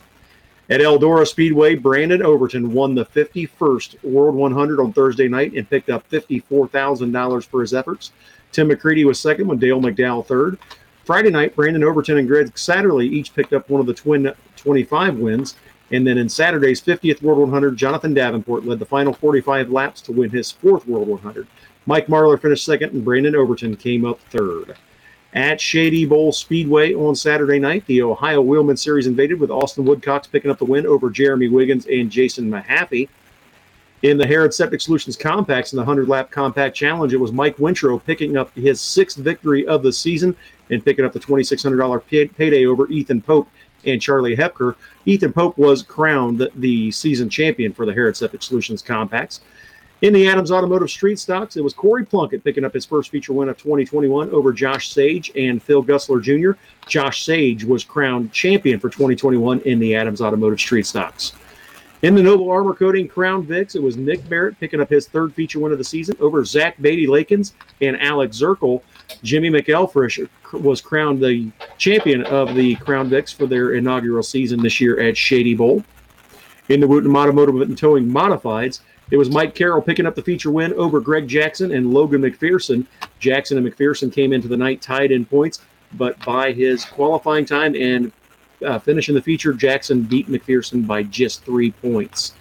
At 0.70 0.82
Eldora 0.82 1.26
Speedway, 1.26 1.76
Brandon 1.76 2.22
Overton 2.22 2.74
won 2.74 2.96
the 2.96 3.06
51st 3.06 4.04
World 4.04 4.36
100 4.36 4.82
on 4.82 4.92
Thursday 4.92 5.30
night 5.30 5.54
and 5.54 5.70
picked 5.70 5.90
up 5.90 6.10
$54,000 6.10 7.46
for 7.46 7.62
his 7.62 7.74
efforts. 7.74 8.12
Tim 8.52 8.70
McCreadie 8.70 9.06
was 9.06 9.20
second 9.20 9.48
with 9.48 9.60
Dale 9.60 9.82
McDowell 9.82 10.26
third. 10.26 10.58
Friday 11.06 11.30
night, 11.30 11.56
Brandon 11.56 11.84
Overton 11.84 12.18
and 12.18 12.28
Greg 12.28 12.48
Satterlee 12.54 13.10
each 13.10 13.34
picked 13.34 13.54
up 13.54 13.70
one 13.70 13.80
of 13.80 13.88
the 13.88 13.94
twin 13.94 14.34
25 14.58 15.18
wins. 15.18 15.56
And 15.92 16.06
then 16.06 16.18
in 16.18 16.28
Saturday's 16.28 16.82
50th 16.82 17.22
World 17.22 17.40
100, 17.40 17.78
Jonathan 17.78 18.14
Davenport 18.14 18.66
led 18.66 18.80
the 18.80 18.86
final 18.86 19.14
45 19.14 19.72
laps 19.72 20.02
to 20.02 20.12
win 20.12 20.30
his 20.30 20.52
fourth 20.52 20.86
World 20.86 21.08
100. 21.08 21.48
Mike 21.86 22.08
Marlar 22.08 22.42
finished 22.42 22.66
second, 22.66 22.92
and 22.92 23.06
Brandon 23.06 23.36
Overton 23.36 23.78
came 23.78 24.04
up 24.04 24.20
third. 24.30 24.76
At 25.34 25.62
Shady 25.62 26.06
Bowl 26.06 26.32
Speedway 26.32 26.94
on 26.94 27.16
Saturday 27.16 27.60
night, 27.60 27.86
the 27.86 28.02
Ohio 28.02 28.42
Wheelman 28.42 28.78
Series 28.78 29.08
invaded 29.08 29.40
with 29.40 29.52
Austin 29.52 29.86
Woodcox 29.86 30.30
picking 30.30 30.52
up 30.52 30.58
the 30.58 30.66
win 30.66 30.86
over 30.86 31.10
Jeremy 31.10 31.48
Wiggins 31.48 31.86
and 31.86 32.10
Jason 32.10 32.50
Mahaffey. 32.50 33.08
In 34.04 34.18
the 34.18 34.28
Harrod 34.28 34.54
Septic 34.54 34.80
Solutions 34.80 35.16
Compacts 35.16 35.74
in 35.74 35.78
the 35.78 35.82
100 35.82 36.08
lap 36.08 36.30
compact 36.30 36.76
challenge, 36.76 37.14
it 37.14 37.20
was 37.20 37.32
Mike 37.32 37.58
Wintrow 37.58 38.04
picking 38.04 38.38
up 38.38 38.54
his 38.54 38.80
sixth 38.80 39.18
victory 39.18 39.66
of 39.66 39.82
the 39.82 39.92
season 39.92 40.36
and 40.70 40.86
picking 40.86 41.04
up 41.04 41.14
the 41.14 41.20
$2,600 41.20 42.06
pay- 42.06 42.28
payday 42.28 42.68
over 42.68 42.88
Ethan 42.90 43.24
Pope 43.24 43.50
and 43.86 44.00
Charlie 44.00 44.36
Hepker. 44.36 44.76
Ethan 45.06 45.34
Pope 45.34 45.58
was 45.58 45.82
crowned 45.82 46.48
the 46.56 46.92
season 46.92 47.28
champion 47.28 47.74
for 47.74 47.88
the 47.88 47.94
Harrod 47.94 48.16
Septic 48.16 48.44
Solutions 48.44 48.84
Compacts. 48.84 49.42
In 50.04 50.14
the 50.14 50.28
Adams 50.28 50.52
Automotive 50.52 50.92
Street 50.92 51.18
Stocks, 51.18 51.58
it 51.58 51.64
was 51.64 51.74
Corey 51.74 52.06
Plunkett 52.06 52.44
picking 52.44 52.64
up 52.64 52.76
his 52.76 52.86
first 52.86 53.10
feature 53.10 53.34
win 53.34 53.50
of 53.50 53.58
2021 53.58 54.30
over 54.30 54.54
Josh 54.54 54.92
Sage 54.92 55.32
and 55.36 55.62
Phil 55.62 55.84
Gussler 55.84 56.22
Jr. 56.22 56.52
Josh 56.88 57.26
Sage 57.26 57.64
was 57.64 57.84
crowned 57.84 58.32
champion 58.32 58.80
for 58.80 58.90
2021 58.90 59.62
in 59.62 59.80
the 59.80 59.96
Adams 59.96 60.22
Automotive 60.22 60.60
Street 60.60 60.86
Stocks. 60.86 61.34
In 62.04 62.14
the 62.14 62.22
Noble 62.22 62.52
Armor 62.52 62.76
Coating 62.76 63.08
Crown 63.08 63.44
Vics, 63.44 63.76
it 63.76 63.82
was 63.82 63.98
Nick 63.98 64.30
Barrett 64.30 64.60
picking 64.60 64.80
up 64.80 64.90
his 64.90 65.08
third 65.08 65.34
feature 65.34 65.60
win 65.60 65.72
of 65.72 65.80
the 65.80 65.84
season 65.84 66.16
over 66.20 66.46
Zach 66.46 66.80
Beatty 66.80 67.08
Lakins 67.08 67.54
and 67.82 68.00
Alex 68.00 68.40
Zirkle. 68.40 68.84
Jimmy 69.24 69.50
McElfresh 69.50 70.30
was 70.54 70.80
crowned 70.80 71.24
the 71.24 71.50
champion 71.80 72.24
of 72.26 72.54
the 72.54 72.76
Crown 72.76 73.10
Vics 73.10 73.34
for 73.34 73.48
their 73.48 73.74
inaugural 73.74 74.22
season 74.22 74.62
this 74.62 74.80
year 74.80 75.00
at 75.00 75.18
Shady 75.18 75.56
Bowl. 75.56 75.84
In 76.70 76.82
the 76.82 76.88
Wooten 76.88 77.16
Automotive 77.16 77.62
and 77.62 77.76
Towing 77.76 78.06
Modifieds, 78.06 78.82
it 79.10 79.18
was 79.18 79.32
Mike 79.32 79.56
Carroll 79.56 79.82
picking 79.82 80.06
up 80.06 80.14
the 80.14 80.22
feature 80.22 80.52
win 80.52 80.74
over 80.74 81.00
Greg 81.00 81.28
Jackson 81.28 81.72
and 81.72 81.92
Logan 81.92 82.22
McPherson. 82.22 82.86
Jackson 83.18 83.58
and 83.58 83.66
McPherson 83.66 84.14
came 84.14 84.34
into 84.34 84.48
the 84.48 84.58
night 84.58 84.84
tied 84.84 85.12
in 85.12 85.26
points, 85.26 85.62
but 85.94 86.24
by 86.24 86.52
his 86.52 86.86
qualifying 86.86 87.46
time 87.46 87.74
and 87.74 88.12
uh, 88.66 88.80
finishing 88.80 89.16
the 89.16 89.22
feature, 89.22 89.54
Jackson 89.54 90.02
beat 90.04 90.28
McPherson 90.28 90.86
by 90.86 91.04
just 91.04 91.44
three 91.44 91.72
points 91.72 92.34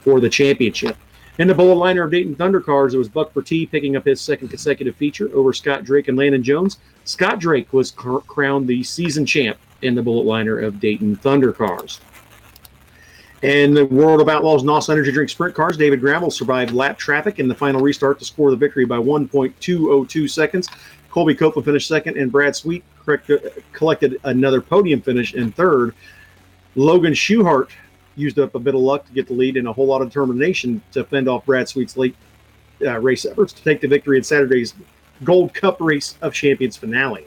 for 0.00 0.20
the 0.20 0.28
championship. 0.28 0.96
In 1.38 1.48
the 1.48 1.54
bullet 1.54 1.74
liner 1.74 2.02
of 2.02 2.10
Dayton 2.10 2.34
Thunder 2.34 2.60
cars, 2.60 2.94
it 2.94 2.98
was 2.98 3.10
Buck 3.10 3.34
Bertie 3.34 3.66
picking 3.66 3.94
up 3.94 4.06
his 4.06 4.20
second 4.20 4.48
consecutive 4.48 4.96
feature 4.96 5.30
over 5.34 5.52
Scott 5.52 5.84
Drake 5.84 6.08
and 6.08 6.16
Landon 6.16 6.42
Jones. 6.42 6.78
Scott 7.04 7.38
Drake 7.38 7.72
was 7.72 7.90
cr- 7.90 8.18
crowned 8.18 8.66
the 8.66 8.82
season 8.82 9.26
champ 9.26 9.58
in 9.82 9.94
the 9.94 10.02
bullet 10.02 10.24
liner 10.24 10.58
of 10.58 10.80
Dayton 10.80 11.16
Thunder 11.16 11.52
cars. 11.52 12.00
And 13.42 13.76
the 13.76 13.84
World 13.84 14.22
of 14.22 14.30
Outlaws 14.30 14.64
NOS 14.64 14.88
Energy 14.88 15.12
Drink 15.12 15.28
Sprint 15.28 15.54
Cars, 15.54 15.76
David 15.76 16.00
Gravel 16.00 16.30
survived 16.30 16.72
lap 16.72 16.96
traffic 16.96 17.38
in 17.38 17.48
the 17.48 17.54
final 17.54 17.82
restart 17.82 18.18
to 18.20 18.24
score 18.24 18.50
the 18.50 18.56
victory 18.56 18.86
by 18.86 18.96
1.202 18.96 20.30
seconds. 20.30 20.68
Colby 21.10 21.34
Copeland 21.34 21.66
finished 21.66 21.86
second, 21.86 22.16
and 22.16 22.32
Brad 22.32 22.56
Sweet 22.56 22.82
collected 23.72 24.20
another 24.24 24.60
podium 24.60 25.00
finish 25.00 25.34
in 25.34 25.52
third. 25.52 25.94
Logan 26.74 27.12
Schuchart 27.12 27.70
used 28.16 28.38
up 28.38 28.54
a 28.54 28.58
bit 28.58 28.74
of 28.74 28.80
luck 28.80 29.06
to 29.06 29.12
get 29.12 29.26
the 29.26 29.32
lead 29.32 29.56
and 29.56 29.68
a 29.68 29.72
whole 29.72 29.86
lot 29.86 30.02
of 30.02 30.08
determination 30.08 30.82
to 30.92 31.04
fend 31.04 31.28
off 31.28 31.46
Brad 31.46 31.68
Sweet's 31.68 31.96
late 31.96 32.16
uh, 32.82 32.98
race 32.98 33.24
efforts 33.24 33.52
to 33.52 33.62
take 33.62 33.80
the 33.80 33.88
victory 33.88 34.18
in 34.18 34.24
Saturday's 34.24 34.74
Gold 35.24 35.54
Cup 35.54 35.80
Race 35.80 36.16
of 36.20 36.34
Champions 36.34 36.76
finale. 36.76 37.26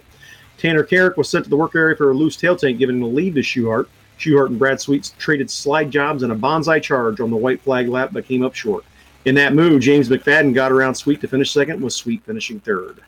Tanner 0.58 0.84
Carrick 0.84 1.16
was 1.16 1.30
sent 1.30 1.46
to 1.46 1.50
the 1.50 1.58
work 1.58 1.76
area 1.76 1.96
for 1.96 2.12
a 2.12 2.14
loose 2.14 2.36
tail 2.36 2.56
tank, 2.56 2.78
giving 2.78 3.00
the 3.00 3.08
lead 3.08 3.36
to 3.36 3.42
Schuchart. 3.42 3.88
Schuchart 4.20 4.48
and 4.48 4.60
Brad 4.60 4.82
Sweet 4.82 5.12
traded 5.18 5.50
slide 5.50 5.90
jobs 5.90 6.24
and 6.24 6.32
a 6.34 6.36
bonsai 6.36 6.82
charge 6.82 7.22
on 7.22 7.32
the 7.32 7.38
white 7.38 7.62
flag 7.62 7.88
lap, 7.88 8.10
but 8.12 8.26
came 8.26 8.44
up 8.44 8.54
short. 8.54 8.84
In 9.26 9.36
that 9.36 9.54
move, 9.54 9.82
James 9.82 10.10
McFadden 10.10 10.54
got 10.54 10.72
around 10.72 10.96
Sweet 10.96 11.22
to 11.22 11.28
finish 11.28 11.52
second, 11.52 11.82
with 11.82 11.94
Sweet 11.94 12.24
finishing 12.26 12.60
third. 12.60 13.02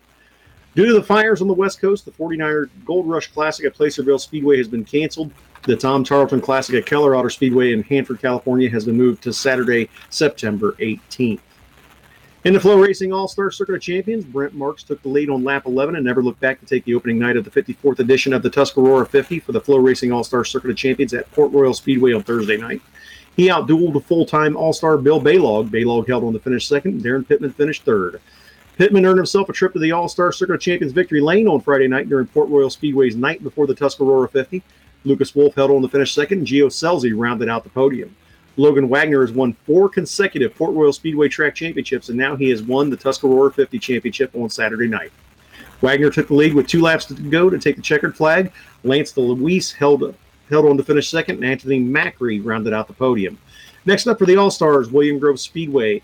Due 0.74 0.86
to 0.86 0.94
the 0.94 1.04
fires 1.04 1.42
on 1.42 1.48
the 1.48 1.54
West 1.54 1.82
Coast, 1.82 2.06
the 2.06 2.12
49er 2.12 2.70
Gold 2.86 3.08
Rush 3.08 3.28
Classic 3.28 3.66
at 3.66 3.74
Placerville 3.74 4.20
Speedway 4.20 4.58
has 4.58 4.70
been 4.70 4.86
canceled. 4.86 5.32
The 5.64 5.76
Tom 5.76 6.04
Tarleton 6.04 6.40
Classic 6.40 6.76
at 6.76 6.86
Keller 6.86 7.16
Auto 7.16 7.28
Speedway 7.28 7.74
in 7.74 7.84
Hanford, 7.84 8.22
California 8.22 8.70
has 8.70 8.86
been 8.86 8.98
moved 8.98 9.22
to 9.24 9.34
Saturday, 9.34 9.90
September 10.10 10.72
18th. 10.80 11.42
In 12.44 12.54
the 12.54 12.60
FloRacing 12.60 13.14
All 13.14 13.28
Star 13.28 13.52
Circuit 13.52 13.76
of 13.76 13.82
Champions, 13.82 14.26
Brent 14.26 14.56
Marks 14.56 14.82
took 14.82 15.02
the 15.04 15.10
lead 15.10 15.30
on 15.30 15.44
lap 15.44 15.68
11 15.68 15.96
and 15.96 16.06
never 16.06 16.24
looked 16.24 16.40
back 16.40 16.60
to 16.62 16.66
take 16.66 16.86
the 16.86 16.96
opening 16.96 17.20
night 17.20 17.38
of 17.38 17.44
the 17.44 17.52
54th 17.52 18.00
edition 18.00 18.34
of 18.34 18.42
the 18.42 18.50
Tuscarora 18.50 19.06
50 19.06 19.40
for 19.42 19.52
the 19.52 19.62
FloRacing 19.62 20.12
All 20.16 20.24
Star 20.24 20.44
Circuit 20.44 20.72
of 20.72 20.78
Champions 20.78 21.14
at 21.14 21.32
Port 21.34 21.52
Royal 21.52 21.74
Speedway 21.74 22.14
on 22.14 22.24
Thursday 22.24 22.58
night. 22.58 22.82
He 23.36 23.50
outdueled 23.50 23.94
the 23.94 24.00
full 24.00 24.26
time 24.26 24.58
All 24.58 24.74
Star 24.74 24.98
Bill 24.98 25.22
Balog. 25.22 25.70
Balog 25.70 26.08
held 26.08 26.24
on 26.24 26.34
to 26.34 26.40
finish 26.40 26.68
second. 26.68 27.04
Daryn 27.04 27.28
Pittman 27.28 27.52
finished 27.52 27.84
third. 27.84 28.20
Pittman 28.82 29.06
earned 29.06 29.20
himself 29.20 29.48
a 29.48 29.54
trip 29.54 29.74
to 29.74 29.80
the 29.80 29.92
All 29.92 30.10
Star 30.10 30.32
Circuit 30.32 30.56
of 30.56 30.60
Champions 30.60 30.92
victory 30.92 31.22
lane 31.22 31.48
on 31.48 31.62
Friday 31.62 31.88
night 31.88 32.10
during 32.10 32.26
Port 32.26 32.50
Royal 32.50 32.72
Speedway's 32.72 33.16
night 33.16 33.44
before 33.44 33.68
the 33.68 33.76
Tuscarora 33.76 34.28
50. 34.28 34.64
Lucas 35.04 35.36
Wolfe 35.36 35.54
held 35.54 35.70
on 35.70 35.84
to 35.84 35.88
finish 35.88 36.16
second, 36.16 36.40
and 36.40 36.48
Gio 36.48 36.66
Scelzi 36.66 37.14
rounded 37.16 37.48
out 37.48 37.64
the 37.64 37.70
podium. 37.70 38.16
Logan 38.58 38.90
Wagner 38.90 39.22
has 39.22 39.32
won 39.32 39.54
four 39.68 39.88
consecutive 39.88 40.56
Port 40.56 40.74
Royal 40.74 40.92
Speedway 40.92 41.28
track 41.28 41.54
championships, 41.54 42.10
and 42.10 42.18
now 42.18 42.36
he 42.36 42.50
has 42.50 42.64
won 42.64 42.90
the 42.90 42.98
Tuscarora 42.98 43.54
50 43.54 43.78
championship 43.78 44.32
on 44.34 44.50
Saturday 44.50 44.88
night. 44.88 45.12
Wagner 45.82 46.10
took 46.10 46.30
the 46.30 46.34
lead 46.34 46.56
with 46.56 46.66
two 46.66 46.82
laps 46.82 47.06
to 47.06 47.14
go 47.14 47.52
to 47.52 47.60
take 47.60 47.76
the 47.76 47.84
checkered 47.84 48.18
flag. 48.18 48.52
Lance 48.84 49.14
Dewease 49.14 49.76
held 49.76 50.16
held 50.50 50.66
on 50.66 50.78
to 50.78 50.84
finish 50.84 51.08
second, 51.08 51.36
and 51.36 51.46
Anthony 51.46 51.80
Macri 51.80 52.44
rounded 52.44 52.74
out 52.74 52.88
the 52.88 52.94
podium. 52.94 53.38
Next 53.86 54.08
up 54.08 54.18
for 54.18 54.26
the 54.26 54.38
All 54.38 54.50
Stars, 54.50 54.90
William 54.90 55.20
Grove 55.20 55.40
Speedway 55.40 56.02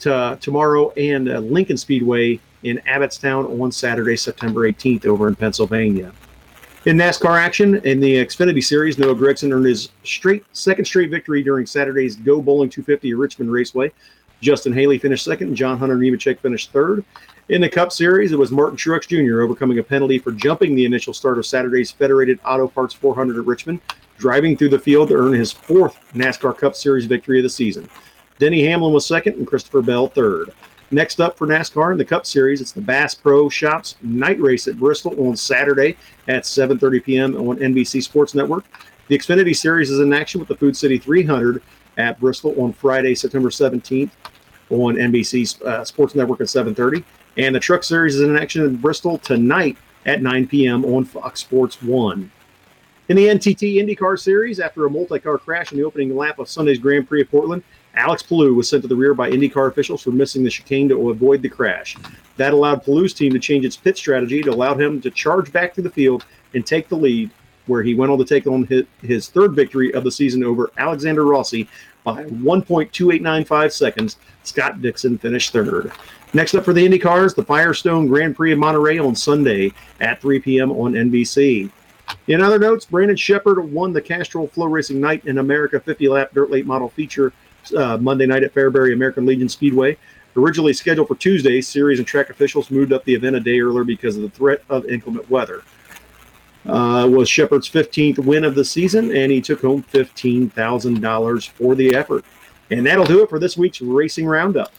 to, 0.00 0.38
tomorrow 0.40 0.90
and 0.92 1.28
uh, 1.28 1.38
Lincoln 1.38 1.76
Speedway 1.76 2.40
in 2.62 2.78
Abbottstown 2.86 3.60
on 3.60 3.70
Saturday, 3.72 4.16
September 4.16 4.70
18th, 4.70 5.06
over 5.06 5.28
in 5.28 5.34
Pennsylvania. 5.34 6.12
In 6.86 6.96
NASCAR 6.96 7.36
action, 7.36 7.76
in 7.84 7.98
the 7.98 8.14
Xfinity 8.14 8.62
Series, 8.62 8.96
Noah 8.96 9.16
Gragson 9.16 9.52
earned 9.52 9.66
his 9.66 9.88
straight 10.04 10.44
second 10.52 10.84
straight 10.84 11.10
victory 11.10 11.42
during 11.42 11.66
Saturday's 11.66 12.14
Go 12.14 12.40
Bowling 12.40 12.70
250 12.70 13.10
at 13.10 13.16
Richmond 13.16 13.50
Raceway. 13.50 13.92
Justin 14.40 14.72
Haley 14.72 14.98
finished 14.98 15.24
second, 15.24 15.48
and 15.48 15.56
John 15.56 15.78
Hunter 15.78 15.96
Nemechek 15.96 16.38
finished 16.38 16.70
third. 16.70 17.04
In 17.48 17.60
the 17.60 17.68
Cup 17.68 17.90
Series, 17.92 18.32
it 18.32 18.38
was 18.38 18.50
Martin 18.50 18.76
Truex 18.76 19.08
Jr. 19.08 19.42
overcoming 19.42 19.78
a 19.78 19.82
penalty 19.82 20.18
for 20.18 20.32
jumping 20.32 20.74
the 20.74 20.84
initial 20.84 21.14
start 21.14 21.38
of 21.38 21.46
Saturday's 21.46 21.90
Federated 21.90 22.38
Auto 22.44 22.68
Parts 22.68 22.94
400 22.94 23.38
at 23.38 23.46
Richmond, 23.46 23.80
driving 24.18 24.56
through 24.56 24.70
the 24.70 24.78
field 24.78 25.08
to 25.08 25.14
earn 25.14 25.32
his 25.32 25.52
fourth 25.52 25.98
NASCAR 26.12 26.56
Cup 26.56 26.74
Series 26.74 27.06
victory 27.06 27.38
of 27.38 27.44
the 27.44 27.50
season. 27.50 27.88
Denny 28.38 28.64
Hamlin 28.64 28.92
was 28.92 29.06
second, 29.06 29.34
and 29.36 29.46
Christopher 29.46 29.82
Bell 29.82 30.08
third. 30.08 30.52
Next 30.90 31.20
up 31.20 31.36
for 31.36 31.46
NASCAR 31.46 31.90
in 31.92 31.98
the 31.98 32.04
Cup 32.04 32.26
Series, 32.26 32.60
it's 32.60 32.70
the 32.70 32.80
Bass 32.80 33.14
Pro 33.14 33.48
Shops 33.48 33.96
Night 34.02 34.38
Race 34.38 34.68
at 34.68 34.78
Bristol 34.78 35.28
on 35.28 35.36
Saturday 35.36 35.96
at 36.28 36.44
7:30 36.44 37.04
p.m. 37.04 37.36
on 37.36 37.56
NBC 37.56 38.02
Sports 38.02 38.34
Network. 38.34 38.64
The 39.08 39.18
Xfinity 39.18 39.56
Series 39.56 39.90
is 39.90 40.00
in 40.00 40.12
action 40.12 40.38
with 40.38 40.48
the 40.48 40.56
Food 40.56 40.76
City 40.76 40.98
300 40.98 41.62
at 41.96 42.20
Bristol 42.20 42.54
on 42.60 42.72
Friday, 42.72 43.14
September 43.14 43.48
17th 43.48 44.10
on 44.70 44.96
NBC 44.96 45.62
uh, 45.62 45.84
Sports 45.84 46.14
Network 46.14 46.40
at 46.40 46.46
7:30, 46.46 47.04
and 47.36 47.54
the 47.54 47.60
Truck 47.60 47.82
Series 47.82 48.16
is 48.16 48.20
in 48.20 48.36
action 48.36 48.64
in 48.64 48.76
Bristol 48.76 49.18
tonight 49.18 49.76
at 50.04 50.22
9 50.22 50.46
p.m. 50.46 50.84
on 50.84 51.04
Fox 51.04 51.40
Sports 51.40 51.82
One. 51.82 52.30
In 53.08 53.16
the 53.16 53.26
NTT 53.26 53.76
IndyCar 53.76 54.18
Series, 54.18 54.58
after 54.58 54.84
a 54.84 54.90
multi-car 54.90 55.38
crash 55.38 55.70
in 55.70 55.78
the 55.78 55.84
opening 55.84 56.16
lap 56.16 56.40
of 56.40 56.48
Sunday's 56.48 56.78
Grand 56.78 57.08
Prix 57.08 57.22
of 57.22 57.30
Portland, 57.30 57.62
Alex 57.96 58.22
Palou 58.22 58.54
was 58.54 58.68
sent 58.68 58.82
to 58.82 58.88
the 58.88 58.96
rear 58.96 59.14
by 59.14 59.30
IndyCar 59.30 59.68
officials 59.68 60.02
for 60.02 60.10
missing 60.10 60.44
the 60.44 60.50
chicane 60.50 60.88
to 60.90 61.10
avoid 61.10 61.40
the 61.42 61.48
crash. 61.48 61.96
That 62.36 62.52
allowed 62.52 62.84
Palou's 62.84 63.14
team 63.14 63.32
to 63.32 63.38
change 63.38 63.64
its 63.64 63.76
pit 63.76 63.96
strategy 63.96 64.42
to 64.42 64.50
allow 64.50 64.74
him 64.74 65.00
to 65.00 65.10
charge 65.10 65.50
back 65.50 65.74
through 65.74 65.84
the 65.84 65.90
field 65.90 66.26
and 66.54 66.64
take 66.64 66.88
the 66.88 66.96
lead, 66.96 67.30
where 67.66 67.82
he 67.82 67.94
went 67.94 68.12
on 68.12 68.18
to 68.18 68.24
take 68.24 68.46
on 68.46 68.64
his, 68.66 68.84
his 69.00 69.28
third 69.28 69.54
victory 69.54 69.92
of 69.94 70.04
the 70.04 70.10
season 70.10 70.44
over 70.44 70.70
Alexander 70.76 71.24
Rossi 71.24 71.68
by 72.04 72.24
1.2895 72.24 73.72
seconds. 73.72 74.16
Scott 74.44 74.80
Dixon 74.82 75.18
finished 75.18 75.52
third. 75.52 75.90
Next 76.34 76.54
up 76.54 76.64
for 76.64 76.74
the 76.74 76.86
IndyCars, 76.86 77.34
the 77.34 77.44
Firestone 77.44 78.06
Grand 78.06 78.36
Prix 78.36 78.52
of 78.52 78.58
Monterey 78.58 78.98
on 78.98 79.16
Sunday 79.16 79.72
at 80.00 80.20
3 80.20 80.38
p.m. 80.40 80.70
on 80.70 80.92
NBC. 80.92 81.70
In 82.28 82.40
other 82.40 82.58
notes, 82.58 82.84
Brandon 82.84 83.16
Sheppard 83.16 83.72
won 83.72 83.92
the 83.92 84.00
Castrol 84.00 84.48
FloRacing 84.48 84.96
Night 84.96 85.24
in 85.24 85.38
America 85.38 85.80
50 85.80 86.08
lap 86.08 86.30
dirt 86.32 86.50
late 86.50 86.66
model 86.66 86.88
feature 86.90 87.32
uh, 87.74 87.98
Monday 87.98 88.26
night 88.26 88.42
at 88.42 88.54
Fairbury 88.54 88.92
American 88.92 89.26
Legion 89.26 89.48
Speedway. 89.48 89.96
Originally 90.36 90.74
scheduled 90.74 91.08
for 91.08 91.14
Tuesday, 91.14 91.60
series 91.62 91.98
and 91.98 92.06
track 92.06 92.28
officials 92.28 92.70
moved 92.70 92.92
up 92.92 93.04
the 93.04 93.14
event 93.14 93.36
a 93.36 93.40
day 93.40 93.58
earlier 93.60 93.84
because 93.84 94.16
of 94.16 94.22
the 94.22 94.28
threat 94.28 94.62
of 94.68 94.84
inclement 94.86 95.30
weather. 95.30 95.62
Uh, 96.66 97.08
was 97.10 97.28
Sheppard's 97.28 97.70
15th 97.70 98.18
win 98.18 98.44
of 98.44 98.54
the 98.54 98.64
season, 98.64 99.14
and 99.16 99.30
he 99.30 99.40
took 99.40 99.62
home 99.62 99.84
$15,000 99.84 101.48
for 101.50 101.74
the 101.74 101.94
effort. 101.94 102.24
And 102.70 102.84
that'll 102.84 103.04
do 103.04 103.22
it 103.22 103.30
for 103.30 103.38
this 103.38 103.56
week's 103.56 103.80
Racing 103.80 104.26
Roundup. 104.26 104.72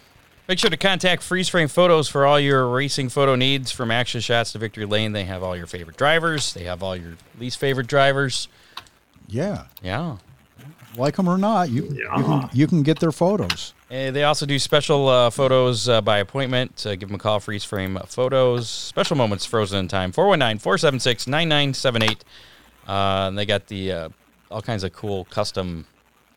Make 0.48 0.60
sure 0.60 0.70
to 0.70 0.78
contact 0.78 1.24
Freeze 1.24 1.50
Frame 1.50 1.68
Photos 1.68 2.08
for 2.08 2.26
all 2.26 2.40
your 2.40 2.70
racing 2.70 3.10
photo 3.10 3.36
needs 3.36 3.72
from 3.72 3.92
action 3.92 4.22
shots 4.22 4.54
to 4.54 4.60
victory 4.60 4.86
lane. 4.86 5.12
They 5.12 5.26
have 5.26 5.44
all 5.44 5.58
your 5.58 5.66
favorite 5.66 5.98
drivers, 5.98 6.54
they 6.54 6.64
have 6.66 6.84
all 6.84 6.96
your 6.96 7.14
least 7.38 7.58
favorite 7.60 7.88
drivers. 7.88 8.48
Yeah. 9.28 9.66
Yeah. 9.82 10.18
Like 10.98 11.16
them 11.16 11.30
or 11.30 11.38
not, 11.38 11.70
you, 11.70 11.84
you, 11.94 12.08
can, 12.10 12.50
you 12.54 12.68
can 12.68 12.82
get 12.84 13.00
their 13.00 13.12
photos. 13.12 13.74
Uh, 13.92 14.10
they 14.12 14.24
also 14.24 14.46
do 14.48 14.58
special 14.58 15.08
uh, 15.08 15.30
photos 15.30 15.88
uh, 15.88 16.02
by 16.02 16.18
appointment. 16.18 16.84
Uh, 16.86 16.96
give 16.96 17.08
them 17.10 17.16
a 17.16 17.20
call, 17.20 17.40
freeze 17.40 17.64
frame 17.64 18.00
photos. 18.08 18.68
Special 18.68 19.16
moments 19.16 19.46
frozen 19.46 19.78
in 19.80 19.88
time. 19.88 20.12
419 20.12 20.58
476 20.60 21.28
9978. 21.28 22.24
Uh, 22.88 23.28
And 23.28 23.38
they 23.38 23.46
got 23.46 23.68
the 23.68 23.92
uh, 23.92 24.10
all 24.50 24.62
kinds 24.64 24.84
of 24.84 24.92
cool 24.92 25.26
custom 25.26 25.86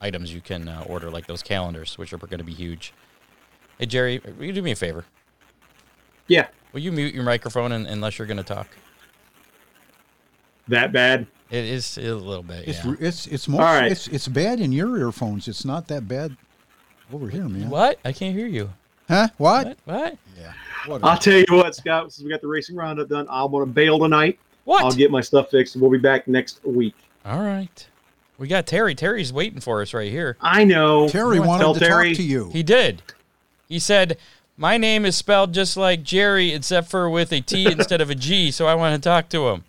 items 0.00 0.32
you 0.34 0.40
can 0.42 0.68
uh, 0.68 0.84
order, 0.86 1.10
like 1.10 1.26
those 1.26 1.42
calendars, 1.42 1.96
which 1.96 2.12
are 2.12 2.18
going 2.18 2.38
to 2.38 2.44
be 2.44 2.52
huge. 2.54 2.92
Hey 3.78 3.86
Jerry, 3.86 4.20
will 4.38 4.44
you 4.44 4.52
do 4.52 4.60
me 4.62 4.72
a 4.72 4.76
favor? 4.76 5.04
Yeah, 6.28 6.48
Will 6.72 6.80
you 6.80 6.92
mute 6.92 7.12
your 7.14 7.24
microphone 7.24 7.72
un- 7.72 7.86
unless 7.86 8.18
you're 8.18 8.26
going 8.26 8.36
to 8.36 8.44
talk? 8.44 8.68
that 10.68 10.92
bad. 10.92 11.26
It 11.50 11.64
is 11.64 11.99
a 11.99 12.14
little 12.14 12.42
bit. 12.45 12.69
It's 12.69 12.85
yeah. 12.85 12.95
it's 13.00 13.26
it's 13.26 13.49
more 13.49 13.62
All 13.62 13.75
right. 13.75 13.90
it's 13.90 14.07
it's 14.09 14.28
bad 14.28 14.61
in 14.61 14.71
your 14.73 14.97
earphones. 14.99 15.49
It's 15.49 15.64
not 15.64 15.88
that 15.88 16.07
bad 16.07 16.37
over 17.12 17.28
here, 17.28 17.49
man. 17.49 17.69
What? 17.71 17.99
I 18.04 18.12
can't 18.12 18.37
hear 18.37 18.47
you. 18.47 18.71
Huh? 19.09 19.28
What? 19.38 19.66
What? 19.66 19.78
What? 19.85 20.19
Yeah. 20.38 20.52
I'll 21.02 21.19
tell 21.19 21.37
you 21.38 21.45
what, 21.49 21.75
Scott. 21.75 22.12
Since 22.12 22.25
we 22.25 22.30
got 22.30 22.40
the 22.40 22.47
racing 22.47 22.76
roundup 22.76 23.09
done, 23.09 23.26
I'm 23.28 23.50
going 23.50 23.66
to 23.66 23.73
bail 23.73 23.99
tonight. 23.99 24.38
What? 24.64 24.85
I'll 24.85 24.92
get 24.92 25.11
my 25.11 25.21
stuff 25.21 25.50
fixed, 25.50 25.75
and 25.75 25.83
we'll 25.83 25.90
be 25.90 25.99
back 25.99 26.28
next 26.28 26.64
week. 26.64 26.95
All 27.25 27.40
right. 27.40 27.87
We 28.38 28.47
got 28.49 28.66
Terry. 28.66 28.95
Terry's 28.95 29.33
waiting 29.33 29.61
for 29.61 29.83
us 29.83 29.92
right 29.92 30.11
here. 30.11 30.37
I 30.40 30.64
know. 30.64 31.09
Terry 31.09 31.37
You 31.37 31.42
wanted 31.42 31.75
to 31.75 31.80
Terry? 31.80 32.11
talk 32.11 32.16
to 32.19 32.23
you. 32.23 32.49
He 32.50 32.62
did. 32.62 33.02
He 33.69 33.78
said, 33.78 34.16
"My 34.57 34.76
name 34.78 35.04
is 35.04 35.16
spelled 35.16 35.52
just 35.52 35.76
like 35.76 36.02
Jerry, 36.04 36.52
except 36.52 36.88
for 36.88 37.11
with 37.11 37.33
a 37.33 37.40
T 37.40 37.66
instead 37.71 38.00
of 38.00 38.09
a 38.09 38.14
G." 38.14 38.50
So 38.50 38.66
I 38.66 38.75
want 38.75 38.95
to 38.95 39.07
talk 39.07 39.28
to 39.30 39.49
him. 39.49 39.64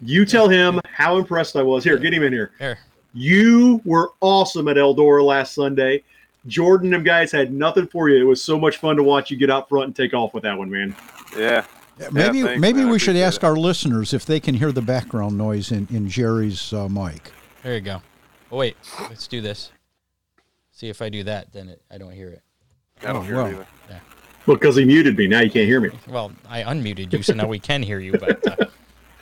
You 0.00 0.24
tell 0.26 0.48
him 0.48 0.80
how 0.84 1.16
impressed 1.16 1.56
I 1.56 1.62
was. 1.62 1.82
Here, 1.84 1.96
get 1.96 2.12
him 2.12 2.22
in 2.22 2.32
here. 2.32 2.50
Here. 2.58 2.78
You 3.14 3.80
were 3.84 4.10
awesome 4.20 4.68
at 4.68 4.76
Eldora 4.76 5.24
last 5.24 5.54
Sunday. 5.54 6.02
Jordan, 6.46 6.86
and 6.88 6.94
them 6.94 7.02
guys 7.02 7.32
had 7.32 7.52
nothing 7.52 7.86
for 7.88 8.08
you. 8.08 8.20
It 8.20 8.24
was 8.24 8.42
so 8.44 8.58
much 8.58 8.76
fun 8.76 8.96
to 8.96 9.02
watch 9.02 9.30
you 9.30 9.36
get 9.36 9.50
out 9.50 9.68
front 9.68 9.86
and 9.86 9.96
take 9.96 10.14
off 10.14 10.32
with 10.34 10.42
that 10.44 10.56
one, 10.56 10.70
man. 10.70 10.94
Yeah. 11.36 11.64
Yeah, 11.98 12.08
maybe 12.12 12.42
thanks, 12.42 12.60
maybe 12.60 12.80
man. 12.80 12.90
We 12.90 12.98
should 12.98 13.16
ask 13.16 13.42
it. 13.42 13.46
our 13.46 13.56
listeners 13.56 14.12
if 14.12 14.26
they 14.26 14.38
can 14.38 14.54
hear 14.54 14.70
the 14.70 14.82
background 14.82 15.38
noise 15.38 15.72
in, 15.72 15.88
in 15.90 16.08
Jerry's 16.10 16.70
uh, 16.74 16.88
mic. 16.90 17.32
There 17.62 17.74
you 17.74 17.80
go. 17.80 18.02
Oh 18.52 18.58
wait, 18.58 18.76
let's 19.08 19.26
do 19.26 19.40
this. 19.40 19.72
See 20.72 20.90
if 20.90 21.00
I 21.00 21.08
do 21.08 21.24
that, 21.24 21.54
then 21.54 21.70
it, 21.70 21.80
I 21.90 21.96
don't 21.96 22.12
hear 22.12 22.28
it. 22.28 22.42
I 23.02 23.06
don't 23.14 23.16
Oh, 23.16 23.20
hear 23.22 23.36
well. 23.36 23.46
it 23.46 23.66
either. 23.88 24.00
Because 24.46 24.76
he 24.76 24.84
muted 24.84 25.16
me. 25.16 25.26
Now 25.26 25.40
you 25.40 25.50
can't 25.50 25.66
hear 25.66 25.80
me. 25.80 25.88
Well, 26.06 26.32
I 26.48 26.62
unmuted 26.64 27.12
you, 27.14 27.22
so 27.22 27.32
now 27.32 27.46
we 27.48 27.58
can 27.58 27.82
hear 27.82 27.98
you. 27.98 28.12
But 28.12 28.46
uh, 28.46 28.66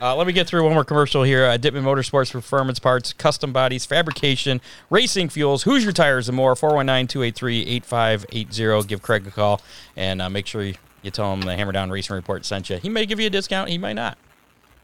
uh, 0.01 0.15
let 0.15 0.27
me 0.27 0.33
get 0.33 0.47
through 0.47 0.63
one 0.63 0.73
more 0.73 0.83
commercial 0.83 1.23
here. 1.23 1.45
Uh, 1.45 1.57
Dittman 1.57 1.83
Motorsports 1.83 2.31
Performance 2.31 2.79
Parts, 2.79 3.13
custom 3.13 3.53
bodies, 3.53 3.85
fabrication, 3.85 4.61
racing 4.89 5.29
fuels, 5.29 5.63
Hoosier 5.63 5.91
Tires, 5.91 6.27
and 6.29 6.35
more. 6.35 6.55
419-283-8580. 6.55 8.87
Give 8.87 9.01
Craig 9.01 9.27
a 9.27 9.31
call 9.31 9.61
and 9.95 10.21
uh, 10.21 10.29
make 10.29 10.47
sure 10.47 10.63
you, 10.63 10.75
you 11.01 11.11
tell 11.11 11.31
him 11.33 11.41
the 11.41 11.55
Hammer 11.55 11.71
Down 11.71 11.89
Racing 11.89 12.15
Report 12.15 12.45
sent 12.45 12.69
you. 12.69 12.77
He 12.77 12.89
may 12.89 13.05
give 13.05 13.19
you 13.19 13.27
a 13.27 13.29
discount. 13.29 13.69
He 13.69 13.77
might 13.77 13.93
not. 13.93 14.17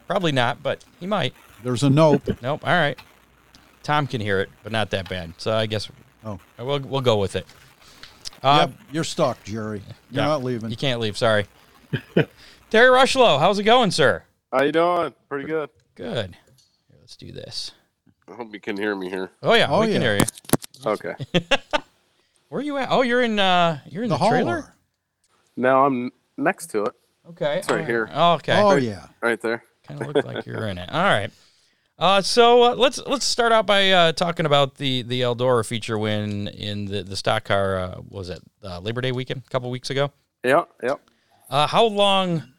Probably 0.06 0.32
not, 0.32 0.62
but 0.62 0.84
he 1.00 1.06
might. 1.06 1.34
There's 1.62 1.82
a 1.82 1.90
nope. 1.90 2.22
Nope. 2.42 2.66
All 2.66 2.72
right. 2.72 2.98
Tom 3.82 4.06
can 4.06 4.20
hear 4.20 4.40
it, 4.40 4.50
but 4.62 4.72
not 4.72 4.90
that 4.90 5.08
bad. 5.08 5.32
So 5.38 5.52
I 5.52 5.66
guess 5.66 5.88
Oh. 6.24 6.38
we'll 6.58 6.78
we'll 6.80 7.00
go 7.00 7.16
with 7.18 7.34
it. 7.34 7.46
Uh, 8.44 8.68
yep, 8.68 8.78
you're 8.92 9.02
stuck, 9.04 9.42
Jerry. 9.44 9.82
You're 10.10 10.24
not 10.24 10.42
leaving. 10.44 10.70
You 10.70 10.76
can't 10.76 11.00
leave. 11.00 11.16
Sorry. 11.18 11.46
Terry 12.70 12.88
Rushlow, 12.90 13.38
how's 13.40 13.58
it 13.58 13.64
going, 13.64 13.90
sir? 13.90 14.22
How 14.52 14.64
you 14.64 14.72
doing? 14.72 15.14
Pretty 15.30 15.46
good. 15.46 15.70
Good. 15.94 16.36
Here, 16.90 16.98
let's 17.00 17.16
do 17.16 17.32
this. 17.32 17.72
I 18.28 18.34
hope 18.34 18.52
you 18.52 18.60
can 18.60 18.76
hear 18.76 18.94
me 18.94 19.08
here. 19.08 19.30
Oh 19.42 19.54
yeah, 19.54 19.66
Oh, 19.70 19.80
we 19.80 19.90
can 19.90 20.02
hear 20.02 20.16
you. 20.16 20.24
Okay. 20.84 21.14
Where 22.50 22.60
are 22.60 22.62
you 22.62 22.76
at? 22.76 22.88
Oh, 22.90 23.00
you're 23.00 23.22
in 23.22 23.38
uh 23.38 23.80
you're 23.88 24.02
in 24.02 24.10
the, 24.10 24.18
the 24.18 24.28
trailer? 24.28 24.74
No, 25.56 25.86
I'm 25.86 26.10
next 26.36 26.66
to 26.72 26.84
it, 26.84 26.92
Okay. 27.30 27.58
It's 27.60 27.70
right 27.70 27.80
all 27.80 27.86
here. 27.86 28.10
Oh, 28.12 28.32
okay. 28.34 28.60
Oh 28.60 28.76
yeah. 28.76 29.06
right 29.22 29.40
there. 29.40 29.64
kind 29.88 30.02
of 30.02 30.08
looked 30.08 30.26
like 30.26 30.44
you're 30.44 30.66
in 30.66 30.76
it. 30.76 30.90
All 30.92 31.02
right. 31.02 31.30
Uh, 31.98 32.20
so 32.20 32.62
uh, 32.62 32.74
let's 32.74 32.98
let's 33.06 33.24
start 33.24 33.52
out 33.52 33.64
by 33.64 33.90
uh, 33.90 34.12
talking 34.12 34.44
about 34.44 34.74
the 34.74 35.00
the 35.00 35.22
Eldora 35.22 35.64
feature 35.66 35.98
win 35.98 36.48
in 36.48 36.84
the 36.84 37.02
the 37.02 37.16
stock 37.16 37.44
car. 37.44 37.78
Uh, 37.78 38.00
was 38.06 38.28
it 38.28 38.42
uh, 38.62 38.80
Labor 38.80 39.00
Day 39.00 39.12
weekend 39.12 39.44
a 39.46 39.50
couple 39.50 39.70
weeks 39.70 39.88
ago? 39.88 40.12
Yep. 40.44 40.68
yeah. 40.82 40.94
Uh, 41.48 41.66
how 41.66 41.84
long 41.86 42.51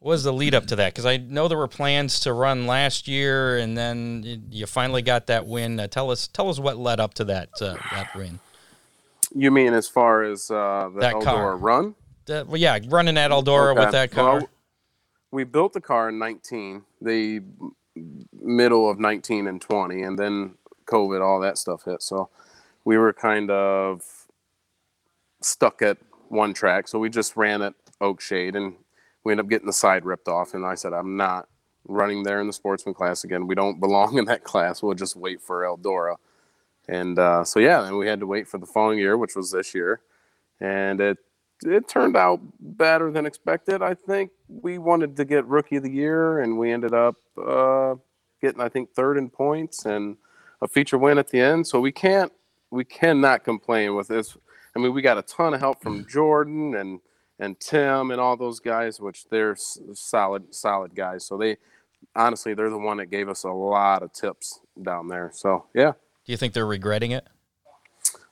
was 0.00 0.24
the 0.24 0.32
lead 0.32 0.54
up 0.54 0.66
to 0.66 0.76
that? 0.76 0.92
Because 0.94 1.06
I 1.06 1.18
know 1.18 1.46
there 1.48 1.58
were 1.58 1.68
plans 1.68 2.20
to 2.20 2.32
run 2.32 2.66
last 2.66 3.06
year, 3.06 3.58
and 3.58 3.76
then 3.76 4.44
you 4.50 4.66
finally 4.66 5.02
got 5.02 5.26
that 5.26 5.46
win. 5.46 5.78
Uh, 5.78 5.86
tell 5.86 6.10
us 6.10 6.26
tell 6.26 6.48
us 6.48 6.58
what 6.58 6.78
led 6.78 7.00
up 7.00 7.14
to 7.14 7.24
that 7.24 7.50
uh, 7.60 7.76
that 7.92 8.14
win. 8.16 8.40
You 9.34 9.50
mean 9.50 9.74
as 9.74 9.86
far 9.88 10.22
as 10.24 10.50
uh, 10.50 10.90
the 10.92 11.00
That 11.00 11.14
Eldora 11.14 11.24
car. 11.24 11.56
run? 11.56 11.94
That- 12.26 12.46
well, 12.48 12.56
yeah, 12.60 12.78
running 12.88 13.16
at 13.18 13.30
Eldora 13.30 13.76
with 13.78 13.92
that 13.92 14.10
car. 14.10 14.38
Well, 14.38 14.48
we 15.30 15.44
built 15.44 15.72
the 15.74 15.80
car 15.80 16.08
in 16.08 16.18
19, 16.18 16.82
the 17.00 17.40
middle 18.32 18.90
of 18.90 18.98
19 18.98 19.46
and 19.46 19.60
20, 19.60 20.02
and 20.02 20.18
then 20.18 20.54
COVID, 20.86 21.24
all 21.24 21.38
that 21.40 21.56
stuff 21.58 21.84
hit. 21.84 22.02
So 22.02 22.28
we 22.84 22.98
were 22.98 23.12
kind 23.12 23.48
of 23.50 24.02
stuck 25.40 25.82
at 25.82 25.98
one 26.28 26.52
track. 26.52 26.88
So 26.88 26.98
we 26.98 27.08
just 27.10 27.36
ran 27.36 27.62
at 27.62 27.74
Oak 28.00 28.20
Shade, 28.20 28.56
and 28.56 28.74
we 29.24 29.32
end 29.32 29.40
up 29.40 29.48
getting 29.48 29.66
the 29.66 29.72
side 29.72 30.04
ripped 30.04 30.28
off. 30.28 30.54
And 30.54 30.64
I 30.64 30.74
said, 30.74 30.92
I'm 30.92 31.16
not 31.16 31.48
running 31.86 32.22
there 32.22 32.40
in 32.40 32.46
the 32.46 32.52
sportsman 32.52 32.94
class 32.94 33.24
again. 33.24 33.46
We 33.46 33.54
don't 33.54 33.80
belong 33.80 34.18
in 34.18 34.24
that 34.26 34.44
class. 34.44 34.82
We'll 34.82 34.94
just 34.94 35.16
wait 35.16 35.40
for 35.40 35.62
Eldora. 35.62 36.16
And 36.88 37.18
uh, 37.18 37.44
so 37.44 37.60
yeah, 37.60 37.82
then 37.82 37.96
we 37.96 38.06
had 38.06 38.20
to 38.20 38.26
wait 38.26 38.48
for 38.48 38.58
the 38.58 38.66
following 38.66 38.98
year, 38.98 39.16
which 39.16 39.36
was 39.36 39.52
this 39.52 39.74
year, 39.74 40.00
and 40.60 41.00
it 41.00 41.18
it 41.62 41.86
turned 41.88 42.16
out 42.16 42.40
better 42.58 43.12
than 43.12 43.26
expected. 43.26 43.82
I 43.82 43.94
think 43.94 44.32
we 44.48 44.78
wanted 44.78 45.16
to 45.18 45.24
get 45.24 45.46
rookie 45.46 45.76
of 45.76 45.84
the 45.84 45.90
year, 45.90 46.40
and 46.40 46.58
we 46.58 46.72
ended 46.72 46.94
up 46.94 47.16
uh, 47.38 47.94
getting 48.40 48.60
I 48.60 48.68
think 48.68 48.92
third 48.92 49.18
in 49.18 49.30
points 49.30 49.84
and 49.84 50.16
a 50.62 50.66
feature 50.66 50.98
win 50.98 51.18
at 51.18 51.28
the 51.28 51.40
end. 51.40 51.66
So 51.66 51.80
we 51.80 51.92
can't 51.92 52.32
we 52.70 52.84
cannot 52.84 53.44
complain 53.44 53.94
with 53.94 54.08
this. 54.08 54.36
I 54.74 54.78
mean, 54.78 54.92
we 54.92 55.02
got 55.02 55.18
a 55.18 55.22
ton 55.22 55.54
of 55.54 55.60
help 55.60 55.82
from 55.82 56.06
Jordan 56.08 56.74
and 56.76 57.00
and 57.40 57.58
Tim 57.58 58.10
and 58.12 58.20
all 58.20 58.36
those 58.36 58.60
guys, 58.60 59.00
which 59.00 59.24
they're 59.28 59.56
solid 59.56 60.54
solid 60.54 60.94
guys. 60.94 61.24
So 61.26 61.36
they 61.36 61.56
honestly 62.14 62.54
they're 62.54 62.70
the 62.70 62.78
one 62.78 62.98
that 62.98 63.06
gave 63.06 63.28
us 63.28 63.42
a 63.44 63.50
lot 63.50 64.02
of 64.02 64.12
tips 64.12 64.60
down 64.80 65.08
there. 65.08 65.30
So 65.34 65.64
yeah. 65.74 65.92
Do 66.24 66.32
you 66.32 66.36
think 66.36 66.52
they're 66.52 66.66
regretting 66.66 67.10
it? 67.10 67.26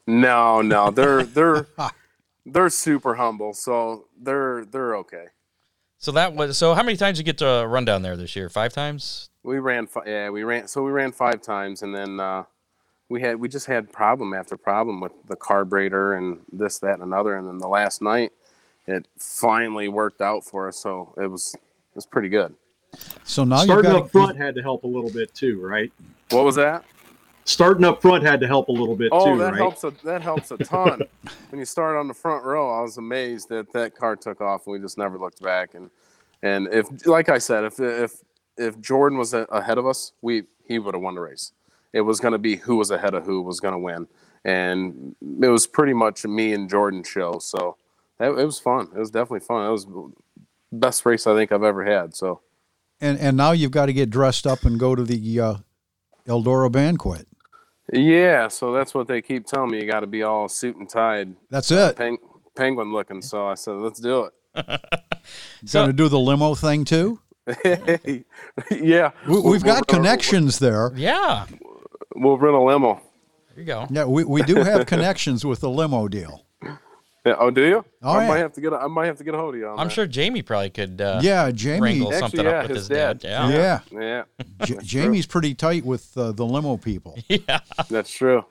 No, 0.06 0.62
no, 0.62 0.90
they're 0.90 1.24
they're 1.24 1.66
they're 2.46 2.70
super 2.70 3.14
humble, 3.14 3.54
so 3.54 4.06
they're 4.20 4.64
they're 4.64 4.96
okay. 4.98 5.26
So 5.98 6.12
that 6.12 6.34
was 6.34 6.56
so. 6.56 6.74
How 6.74 6.84
many 6.84 6.96
times 6.96 7.18
you 7.18 7.24
get 7.24 7.38
to 7.38 7.66
run 7.66 7.84
down 7.84 8.02
there 8.02 8.16
this 8.16 8.36
year? 8.36 8.48
Five 8.48 8.72
times. 8.72 9.30
We 9.42 9.58
ran, 9.58 9.86
fi- 9.86 10.04
yeah, 10.06 10.30
we 10.30 10.44
ran. 10.44 10.68
So 10.68 10.84
we 10.84 10.92
ran 10.92 11.10
five 11.10 11.42
times, 11.42 11.82
and 11.82 11.92
then 11.92 12.20
uh, 12.20 12.44
we 13.08 13.20
had 13.20 13.40
we 13.40 13.48
just 13.48 13.66
had 13.66 13.92
problem 13.92 14.32
after 14.32 14.56
problem 14.56 15.00
with 15.00 15.12
the 15.26 15.34
carburetor 15.34 16.14
and 16.14 16.40
this, 16.52 16.78
that, 16.78 16.94
and 16.94 17.02
another. 17.02 17.36
And 17.36 17.48
then 17.48 17.58
the 17.58 17.66
last 17.68 18.00
night, 18.00 18.30
it 18.88 19.06
finally 19.18 19.88
worked 19.88 20.20
out 20.20 20.44
for 20.44 20.66
us. 20.66 20.78
So 20.78 21.14
it 21.16 21.26
was 21.26 21.54
it 21.54 21.94
was 21.94 22.06
pretty 22.06 22.28
good. 22.28 22.54
So 23.24 23.44
now 23.44 23.58
you 23.60 23.64
Starting 23.64 23.90
got 23.92 24.02
up 24.04 24.10
front 24.10 24.36
had 24.38 24.54
to 24.54 24.62
help 24.62 24.84
a 24.84 24.86
little 24.86 25.10
bit 25.10 25.34
too, 25.34 25.60
right? 25.60 25.92
What 26.30 26.44
was 26.44 26.56
that? 26.56 26.84
Starting 27.44 27.84
up 27.84 28.02
front 28.02 28.24
had 28.24 28.40
to 28.40 28.46
help 28.46 28.68
a 28.68 28.72
little 28.72 28.96
bit 28.96 29.10
Oh, 29.12 29.32
too, 29.32 29.38
that 29.38 29.52
right? 29.52 29.58
helps 29.58 29.84
a 29.84 29.92
that 30.04 30.22
helps 30.22 30.50
a 30.50 30.56
ton. 30.58 31.02
when 31.50 31.58
you 31.58 31.64
start 31.64 31.96
on 31.96 32.08
the 32.08 32.14
front 32.14 32.44
row, 32.44 32.70
I 32.70 32.82
was 32.82 32.96
amazed 32.96 33.50
that 33.50 33.72
that 33.74 33.94
car 33.94 34.16
took 34.16 34.40
off, 34.40 34.66
and 34.66 34.72
we 34.72 34.78
just 34.78 34.98
never 34.98 35.18
looked 35.18 35.42
back. 35.42 35.74
And 35.74 35.90
and 36.42 36.68
if, 36.72 37.06
like 37.06 37.28
I 37.28 37.38
said, 37.38 37.64
if 37.64 37.78
if 37.80 38.22
if 38.56 38.80
Jordan 38.80 39.18
was 39.18 39.34
ahead 39.34 39.78
of 39.78 39.86
us, 39.86 40.12
we 40.22 40.44
he 40.66 40.78
would 40.78 40.94
have 40.94 41.02
won 41.02 41.14
the 41.14 41.20
race. 41.20 41.52
It 41.92 42.02
was 42.02 42.20
going 42.20 42.32
to 42.32 42.38
be 42.38 42.56
who 42.56 42.76
was 42.76 42.90
ahead 42.90 43.14
of 43.14 43.24
who 43.24 43.40
was 43.40 43.60
going 43.60 43.72
to 43.72 43.78
win, 43.78 44.08
and 44.44 45.14
it 45.42 45.48
was 45.48 45.66
pretty 45.66 45.94
much 45.94 46.24
me 46.26 46.52
and 46.52 46.68
Jordan 46.68 47.02
show. 47.02 47.38
So 47.38 47.77
that, 48.18 48.30
it 48.38 48.44
was 48.44 48.58
fun. 48.58 48.88
It 48.94 48.98
was 48.98 49.10
definitely 49.10 49.40
fun. 49.46 49.66
It 49.66 49.70
was 49.70 49.84
the 49.86 50.12
best 50.72 51.04
race 51.06 51.26
I 51.26 51.34
think 51.34 51.52
I've 51.52 51.62
ever 51.62 51.84
had. 51.84 52.14
So 52.14 52.40
and 53.00 53.18
and 53.18 53.36
now 53.36 53.52
you've 53.52 53.70
got 53.70 53.86
to 53.86 53.92
get 53.92 54.10
dressed 54.10 54.46
up 54.46 54.64
and 54.64 54.78
go 54.78 54.94
to 54.94 55.02
the 55.04 55.40
uh, 55.40 55.54
Eldora 56.26 56.70
banquet. 56.70 57.26
yeah, 57.92 58.48
so 58.48 58.72
that's 58.72 58.92
what 58.94 59.08
they 59.08 59.22
keep 59.22 59.46
telling 59.46 59.70
me. 59.70 59.80
You 59.82 59.90
got 59.90 60.00
to 60.00 60.06
be 60.06 60.22
all 60.22 60.48
suit 60.48 60.76
and 60.76 60.88
tied, 60.88 61.34
That's 61.50 61.70
it. 61.70 61.96
peng- 61.96 62.18
penguin 62.56 62.92
looking. 62.92 63.22
So 63.22 63.46
I 63.46 63.54
said, 63.54 63.72
let's 63.76 64.00
do 64.00 64.24
it. 64.56 64.80
So- 65.64 65.80
Going 65.80 65.86
to 65.90 65.92
do 65.92 66.08
the 66.08 66.18
limo 66.18 66.54
thing 66.54 66.84
too. 66.84 67.20
yeah, 67.64 67.96
We, 68.06 68.24
We'll- 69.26 69.42
we've 69.44 69.62
got 69.64 69.90
we'll- 69.90 69.98
connections 70.00 70.58
there. 70.58 70.92
Yeah. 70.96 71.46
We'll 72.14 72.36
rent 72.36 72.56
a 72.56 72.60
limo. 72.60 73.00
There 73.54 73.60
you 73.60 73.64
go. 73.64 73.86
Yeah, 73.90 74.04
we, 74.04 74.24
we 74.24 74.42
do 74.42 74.56
have 74.56 74.86
connections 74.86 75.44
with 75.44 75.60
the 75.60 75.70
limo 75.70 76.08
deal. 76.08 76.44
Yeah, 77.28 77.36
oh, 77.38 77.50
do 77.50 77.62
you? 77.62 77.84
Oh, 78.02 78.10
I 78.12 78.22
yeah. 78.22 78.28
might 78.28 78.38
have 78.38 78.52
to 78.54 78.60
get. 78.60 78.72
A, 78.72 78.76
I 78.76 78.86
might 78.86 79.06
have 79.06 79.18
to 79.18 79.24
get 79.24 79.34
a 79.34 79.38
hold 79.38 79.54
of 79.54 79.60
you. 79.60 79.66
On 79.68 79.78
I'm 79.78 79.88
that. 79.88 79.92
sure 79.92 80.06
Jamie 80.06 80.42
probably 80.42 80.70
could. 80.70 81.00
Uh, 81.00 81.20
Yeah, 81.22 81.50
Jamie. 81.50 81.80
Wrangle 81.80 82.08
Actually, 82.12 82.20
something 82.20 82.44
yeah, 82.44 82.50
up 82.52 82.62
with 82.62 82.70
his 82.70 82.78
his 82.78 82.88
dad. 82.88 83.18
dad. 83.18 83.50
Yeah. 83.50 83.80
Yeah, 83.92 84.24
Yeah, 84.60 84.66
J- 84.66 84.78
Jamie's 84.82 85.26
pretty 85.26 85.54
tight 85.54 85.84
with 85.84 86.16
uh, 86.16 86.32
the 86.32 86.44
limo 86.46 86.76
people. 86.76 87.18
Yeah. 87.28 87.60
that's 87.90 88.10
true. 88.10 88.44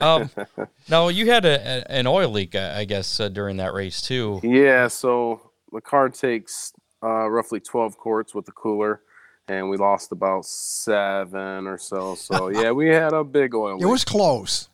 Um, 0.00 0.30
no, 0.88 1.08
you 1.08 1.30
had 1.30 1.44
a, 1.44 1.58
a, 1.88 1.92
an 1.98 2.06
oil 2.06 2.30
leak, 2.30 2.54
I 2.54 2.80
I 2.80 2.84
guess, 2.84 3.20
uh, 3.20 3.28
during 3.28 3.56
that 3.58 3.72
race 3.74 4.00
too. 4.02 4.40
Yeah, 4.42 4.88
so 4.88 5.50
the 5.72 5.80
car 5.80 6.08
takes 6.08 6.72
uh, 7.02 7.28
roughly 7.28 7.60
12 7.60 7.96
quarts 7.98 8.34
with 8.34 8.46
the 8.46 8.52
cooler, 8.52 9.02
and 9.48 9.68
we 9.70 9.76
lost 9.76 10.10
about 10.12 10.44
seven 10.46 11.66
or 11.66 11.78
so. 11.78 12.14
So 12.14 12.48
yeah, 12.48 12.70
we 12.72 12.88
had 12.88 13.12
a 13.12 13.22
big 13.24 13.54
oil. 13.54 13.76
It 13.76 13.82
leak. 13.82 13.90
was 13.90 14.04
close. 14.04 14.68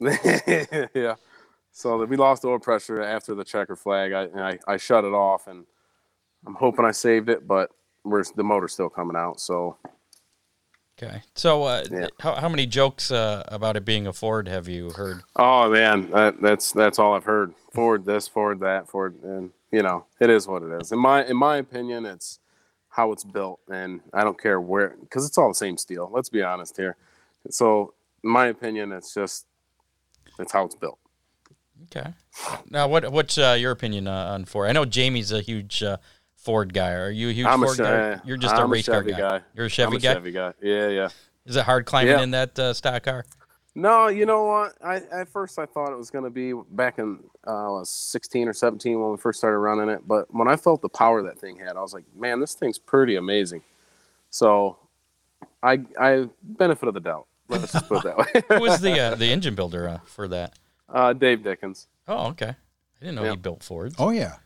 yeah. 0.00 1.14
So 1.72 1.98
that 1.98 2.08
we 2.08 2.16
lost 2.16 2.44
oil 2.44 2.58
pressure 2.58 3.00
after 3.02 3.34
the 3.34 3.44
checker 3.44 3.76
flag. 3.76 4.12
I, 4.12 4.22
and 4.24 4.40
I 4.40 4.58
I 4.66 4.76
shut 4.76 5.04
it 5.04 5.14
off, 5.14 5.46
and 5.46 5.64
I'm 6.46 6.54
hoping 6.54 6.84
I 6.84 6.90
saved 6.92 7.28
it, 7.28 7.46
but 7.46 7.70
we're 8.04 8.24
the 8.36 8.44
motor's 8.44 8.72
still 8.74 8.90
coming 8.90 9.16
out. 9.16 9.40
So 9.40 9.76
Okay. 11.02 11.22
So, 11.34 11.64
uh, 11.64 11.84
Yeah. 11.90 12.08
how, 12.20 12.34
how 12.34 12.48
many 12.48 12.66
jokes 12.66 13.10
uh, 13.10 13.42
about 13.48 13.76
it 13.76 13.84
being 13.84 14.06
a 14.06 14.12
Ford 14.12 14.46
have 14.48 14.68
you 14.68 14.90
heard? 14.90 15.22
oh 15.36 15.70
man, 15.70 16.10
that, 16.10 16.40
that's 16.40 16.72
that's 16.72 16.98
all 16.98 17.14
I've 17.14 17.24
heard. 17.24 17.54
Ford 17.72 18.04
this, 18.04 18.28
Ford 18.28 18.60
that, 18.60 18.88
Ford, 18.88 19.20
and 19.22 19.50
you 19.70 19.82
know 19.82 20.04
it 20.20 20.30
is 20.30 20.46
what 20.46 20.62
it 20.62 20.70
is. 20.80 20.92
In 20.92 20.98
my 20.98 21.24
in 21.24 21.36
my 21.36 21.56
opinion, 21.56 22.06
it's 22.06 22.38
how 22.90 23.10
it's 23.10 23.24
built, 23.24 23.60
and 23.70 24.00
I 24.12 24.22
don't 24.22 24.40
care 24.40 24.60
where 24.60 24.94
because 25.00 25.26
it's 25.26 25.38
all 25.38 25.48
the 25.48 25.54
same 25.54 25.78
steel. 25.78 26.10
Let's 26.12 26.28
be 26.28 26.42
honest 26.42 26.76
here. 26.76 26.96
So, 27.50 27.94
in 28.22 28.30
my 28.30 28.46
opinion, 28.46 28.92
it's 28.92 29.14
just 29.14 29.46
it's 30.38 30.52
how 30.52 30.66
it's 30.66 30.74
built. 30.76 30.98
Okay. 31.84 32.10
Now, 32.70 32.88
what 32.88 33.10
what's 33.12 33.36
uh, 33.38 33.56
your 33.58 33.70
opinion 33.72 34.06
uh, 34.06 34.32
on 34.32 34.44
Ford? 34.44 34.68
I 34.68 34.72
know 34.72 34.84
Jamie's 34.84 35.32
a 35.32 35.40
huge 35.40 35.82
uh, 35.82 35.98
Ford 36.36 36.72
guy. 36.72 36.92
Are 36.92 37.10
you 37.10 37.28
a 37.28 37.32
huge 37.32 37.46
I'm 37.46 37.60
Ford 37.60 37.76
Che- 37.76 37.82
guy? 37.82 38.20
You're 38.24 38.36
just 38.36 38.54
I'm 38.54 38.64
a 38.64 38.68
race 38.68 38.86
car 38.86 39.02
Chevy 39.02 39.12
guy. 39.12 39.40
You're 39.54 39.66
a 39.66 39.68
Chevy 39.68 39.86
I'm 39.88 39.96
a 39.96 39.98
guy. 40.00 40.12
Chevy 40.14 40.32
guy. 40.32 40.52
Yeah, 40.62 40.88
yeah. 40.88 41.08
Is 41.46 41.56
it 41.56 41.64
hard 41.64 41.86
climbing 41.86 42.12
Yeah. 42.12 42.22
in 42.22 42.30
that 42.32 42.58
uh, 42.58 42.72
stock 42.72 43.02
car? 43.02 43.24
No, 43.74 44.08
you 44.08 44.26
know 44.26 44.44
what? 44.44 44.74
I 44.84 44.96
at 45.12 45.28
first 45.30 45.58
I 45.58 45.66
thought 45.66 45.92
it 45.92 45.96
was 45.96 46.10
going 46.10 46.24
to 46.24 46.30
be 46.30 46.52
back 46.70 46.98
in 46.98 47.20
uh, 47.46 47.50
I 47.50 47.68
was 47.70 47.88
16 47.90 48.46
or 48.48 48.52
17 48.52 49.00
when 49.00 49.10
we 49.12 49.16
first 49.16 49.38
started 49.38 49.58
running 49.58 49.88
it, 49.88 50.06
but 50.06 50.32
when 50.32 50.46
I 50.46 50.56
felt 50.56 50.82
the 50.82 50.88
power 50.90 51.22
that 51.22 51.38
thing 51.38 51.58
had, 51.58 51.76
I 51.76 51.80
was 51.80 51.94
like, 51.94 52.04
man, 52.14 52.38
this 52.38 52.54
thing's 52.54 52.78
pretty 52.78 53.16
amazing. 53.16 53.62
So, 54.30 54.76
I 55.62 55.80
I 55.98 56.28
benefit 56.42 56.86
of 56.88 56.94
the 56.94 57.00
doubt. 57.00 57.26
Let's 57.48 57.72
just 57.72 57.88
put 57.88 57.98
it 57.98 58.04
that 58.04 58.18
way. 58.18 58.42
Who 58.56 58.60
was 58.62 58.80
the 58.80 58.98
uh, 59.12 59.14
the 59.14 59.26
engine 59.32 59.54
builder 59.54 59.88
uh, 59.88 59.98
for 60.04 60.28
that? 60.28 60.58
Uh, 60.92 61.12
Dave 61.12 61.42
Dickens. 61.42 61.88
Oh, 62.06 62.28
okay. 62.28 62.48
I 62.50 63.00
didn't 63.00 63.14
know 63.16 63.24
Yeah. 63.24 63.30
he 63.30 63.36
built 63.36 63.62
Fords. 63.64 63.94
Oh 63.98 64.10
yeah, 64.10 64.36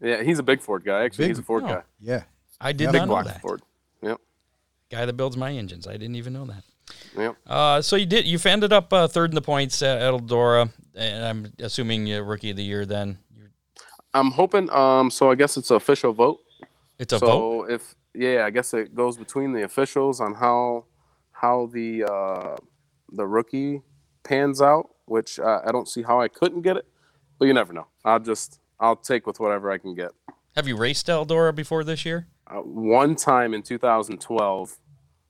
Yeah, 0.00 0.22
he's 0.22 0.38
a 0.38 0.42
big 0.42 0.60
Ford 0.60 0.84
guy. 0.84 1.04
Actually, 1.04 1.24
Big- 1.24 1.30
he's 1.32 1.38
a 1.40 1.42
Ford 1.42 1.64
oh. 1.64 1.68
guy. 1.68 1.82
yeah. 2.00 2.22
I 2.60 2.72
did 2.72 2.80
Yeah. 2.82 2.86
not 2.86 2.92
Big 2.92 3.00
know 3.02 3.06
block 3.08 3.24
that. 3.26 3.40
Ford. 3.40 3.62
Yep. 4.02 4.20
Guy 4.90 5.06
that 5.06 5.12
builds 5.16 5.36
my 5.36 5.52
engines. 5.52 5.86
I 5.88 5.92
didn't 5.92 6.14
even 6.16 6.32
know 6.32 6.44
that. 6.46 6.62
Yep. 7.16 7.36
Uh, 7.46 7.82
so 7.82 7.96
you 7.96 8.06
did. 8.06 8.26
You 8.26 8.38
ended 8.44 8.72
up 8.72 8.92
uh, 8.92 9.08
third 9.08 9.30
in 9.30 9.34
the 9.34 9.40
points 9.42 9.82
at 9.82 10.00
Eldora, 10.02 10.70
and 10.94 11.24
I'm 11.24 11.52
assuming 11.58 12.12
uh, 12.12 12.20
rookie 12.20 12.50
of 12.50 12.56
the 12.56 12.62
year. 12.62 12.84
Then 12.86 13.18
You- 13.36 13.48
I'm 14.12 14.30
hoping. 14.32 14.70
Um. 14.70 15.10
So 15.10 15.30
I 15.30 15.34
guess 15.34 15.56
it's 15.56 15.70
an 15.70 15.76
official 15.76 16.12
vote. 16.12 16.40
it's 16.98 17.12
a 17.12 17.18
vote. 17.18 17.26
so 17.26 17.38
vote. 17.62 17.70
if 17.70 17.94
yeah, 18.14 18.44
I 18.46 18.50
guess 18.50 18.72
it 18.74 18.94
goes 18.94 19.16
between 19.16 19.52
the 19.52 19.64
officials 19.64 20.20
on 20.20 20.34
how 20.34 20.84
how 21.32 21.66
the 21.72 22.04
uh, 22.04 22.56
the 23.12 23.26
rookie 23.26 23.82
pans 24.22 24.60
out, 24.62 24.90
which 25.06 25.38
uh, 25.38 25.60
I 25.64 25.72
don't 25.72 25.88
see 25.88 26.02
how 26.02 26.20
I 26.20 26.28
couldn't 26.28 26.62
get 26.62 26.76
it, 26.76 26.86
but 27.38 27.46
you 27.46 27.54
never 27.54 27.72
know. 27.72 27.86
I'll 28.04 28.20
just 28.20 28.60
I'll 28.80 28.96
take 28.96 29.26
with 29.26 29.40
whatever 29.40 29.70
I 29.70 29.78
can 29.78 29.94
get. 29.94 30.10
Have 30.56 30.68
you 30.68 30.76
raced 30.76 31.06
Eldora 31.06 31.54
before 31.54 31.84
this 31.84 32.04
year? 32.04 32.28
Uh, 32.46 32.56
one 32.60 33.16
time 33.16 33.54
in 33.54 33.62
2012, 33.62 34.76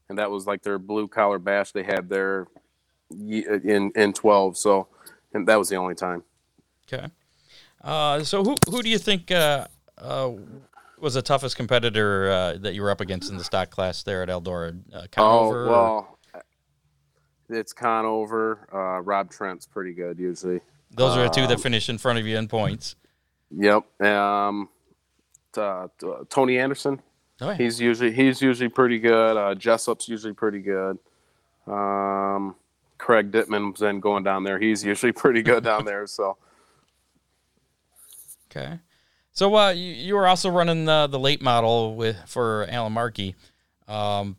and 0.08 0.18
that 0.18 0.30
was 0.30 0.46
like 0.46 0.62
their 0.62 0.78
blue 0.78 1.08
collar 1.08 1.38
bash 1.38 1.72
they 1.72 1.84
had 1.84 2.08
there 2.08 2.46
in 3.10 3.92
in 3.94 4.12
12. 4.12 4.56
So, 4.56 4.88
and 5.32 5.46
that 5.48 5.56
was 5.56 5.68
the 5.68 5.76
only 5.76 5.94
time. 5.94 6.24
Okay. 6.86 7.06
Uh, 7.82 8.22
so 8.22 8.42
who 8.44 8.56
who 8.68 8.82
do 8.82 8.88
you 8.88 8.98
think 8.98 9.30
uh, 9.30 9.66
uh, 9.98 10.32
was 10.98 11.14
the 11.14 11.22
toughest 11.22 11.56
competitor 11.56 12.30
uh, 12.30 12.58
that 12.58 12.74
you 12.74 12.82
were 12.82 12.90
up 12.90 13.00
against 13.00 13.30
in 13.30 13.36
the 13.36 13.44
stock 13.44 13.70
class 13.70 14.02
there 14.02 14.22
at 14.22 14.28
Eldora? 14.28 14.76
Uh, 14.92 15.06
Conover 15.10 15.66
Oh 15.66 15.70
well, 15.70 16.13
it's 17.48 17.72
Conover. 17.72 18.68
Uh, 18.72 19.00
Rob 19.00 19.30
Trent's 19.30 19.66
pretty 19.66 19.92
good 19.92 20.18
usually. 20.18 20.60
those 20.90 21.16
are 21.16 21.24
the 21.24 21.30
two 21.30 21.42
um, 21.42 21.48
that 21.48 21.60
finish 21.60 21.88
in 21.88 21.98
front 21.98 22.18
of 22.18 22.26
you 22.26 22.36
in 22.36 22.48
points. 22.48 22.96
Yep. 23.50 24.02
Um, 24.02 24.68
uh, 25.56 25.60
uh, 25.60 25.88
Tony 26.28 26.58
Anderson. 26.58 27.00
Oh, 27.40 27.50
yeah. 27.50 27.56
He's 27.56 27.80
usually 27.80 28.12
he's 28.12 28.40
usually 28.40 28.68
pretty 28.68 28.98
good. 28.98 29.36
Uh, 29.36 29.54
Jessup's 29.54 30.08
usually 30.08 30.34
pretty 30.34 30.60
good. 30.60 30.98
Um, 31.66 32.54
Craig 32.98 33.32
Dittman's 33.32 33.80
then 33.80 34.00
going 34.00 34.22
down 34.22 34.44
there. 34.44 34.58
He's 34.58 34.84
usually 34.84 35.12
pretty 35.12 35.42
good 35.42 35.64
down 35.64 35.84
there. 35.86 36.06
So 36.06 36.36
Okay. 38.56 38.78
So 39.32 39.56
uh, 39.56 39.70
you, 39.70 39.92
you 39.92 40.14
were 40.14 40.28
also 40.28 40.48
running 40.48 40.84
the, 40.84 41.08
the 41.08 41.18
late 41.18 41.42
model 41.42 41.96
with 41.96 42.16
for 42.26 42.66
Alan 42.70 42.92
Markey. 42.92 43.34
Um, 43.88 44.36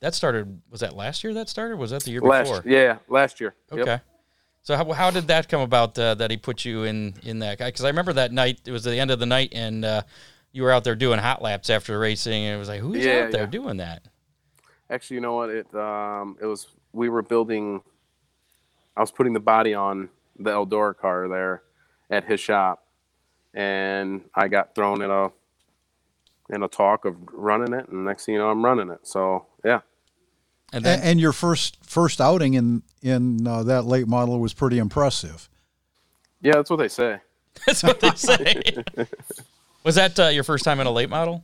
that 0.00 0.14
started 0.14 0.60
was 0.70 0.80
that 0.80 0.94
last 0.94 1.24
year? 1.24 1.34
That 1.34 1.48
started 1.48 1.76
was 1.76 1.90
that 1.90 2.02
the 2.02 2.10
year 2.12 2.20
last 2.20 2.48
before? 2.48 2.62
yeah 2.70 2.98
last 3.08 3.40
year. 3.40 3.54
Yep. 3.72 3.80
Okay. 3.80 4.00
So 4.62 4.76
how, 4.76 4.92
how 4.92 5.10
did 5.10 5.28
that 5.28 5.48
come 5.48 5.62
about 5.62 5.98
uh, 5.98 6.14
that 6.16 6.30
he 6.30 6.36
put 6.36 6.64
you 6.64 6.84
in 6.84 7.14
in 7.22 7.38
that? 7.38 7.58
Because 7.58 7.84
I 7.84 7.88
remember 7.88 8.12
that 8.14 8.32
night. 8.32 8.60
It 8.66 8.70
was 8.72 8.84
the 8.84 8.98
end 8.98 9.10
of 9.10 9.18
the 9.18 9.26
night, 9.26 9.52
and 9.54 9.84
uh, 9.84 10.02
you 10.52 10.62
were 10.62 10.72
out 10.72 10.84
there 10.84 10.94
doing 10.94 11.18
hot 11.18 11.40
laps 11.40 11.70
after 11.70 11.98
racing, 11.98 12.44
and 12.44 12.56
it 12.56 12.58
was 12.58 12.68
like, 12.68 12.80
who's 12.80 13.04
Yeah, 13.04 13.24
out 13.24 13.30
there 13.30 13.42
yeah. 13.42 13.46
doing 13.46 13.78
that? 13.78 14.02
Actually, 14.90 15.16
you 15.16 15.20
know 15.20 15.34
what? 15.34 15.50
It 15.50 15.74
um 15.74 16.36
it 16.40 16.46
was 16.46 16.68
we 16.92 17.08
were 17.08 17.22
building. 17.22 17.82
I 18.96 19.00
was 19.00 19.10
putting 19.10 19.32
the 19.32 19.40
body 19.40 19.74
on 19.74 20.08
the 20.38 20.50
Eldora 20.50 20.96
car 20.96 21.28
there 21.28 21.62
at 22.10 22.24
his 22.24 22.40
shop, 22.40 22.84
and 23.54 24.22
I 24.34 24.48
got 24.48 24.74
thrown 24.74 25.02
in 25.02 25.10
a 25.10 25.30
in 26.50 26.62
a 26.62 26.68
talk 26.68 27.04
of 27.04 27.16
running 27.32 27.72
it, 27.74 27.88
and 27.88 28.04
next 28.04 28.24
thing 28.26 28.34
you 28.34 28.40
know, 28.40 28.50
I'm 28.50 28.64
running 28.64 28.90
it. 28.90 29.06
So 29.06 29.46
yeah, 29.64 29.80
And 30.72 30.84
And, 30.84 30.84
then 30.84 31.00
and 31.00 31.20
your 31.20 31.32
first 31.32 31.78
first 31.82 32.20
outing 32.20 32.54
in 32.54 32.82
in 33.02 33.46
uh, 33.46 33.62
that 33.64 33.84
late 33.86 34.06
model 34.08 34.38
was 34.40 34.52
pretty 34.54 34.78
impressive. 34.78 35.48
yeah, 36.42 36.52
that's 36.56 36.70
what 36.70 36.76
they 36.76 36.88
say. 36.88 37.20
that's 37.66 37.82
what 37.82 38.00
they 38.00 38.10
say. 38.10 38.62
was 39.84 39.94
that 39.94 40.18
uh, 40.18 40.26
your 40.28 40.44
first 40.44 40.64
time 40.64 40.78
in 40.80 40.86
a 40.86 40.90
late 40.90 41.08
model? 41.10 41.42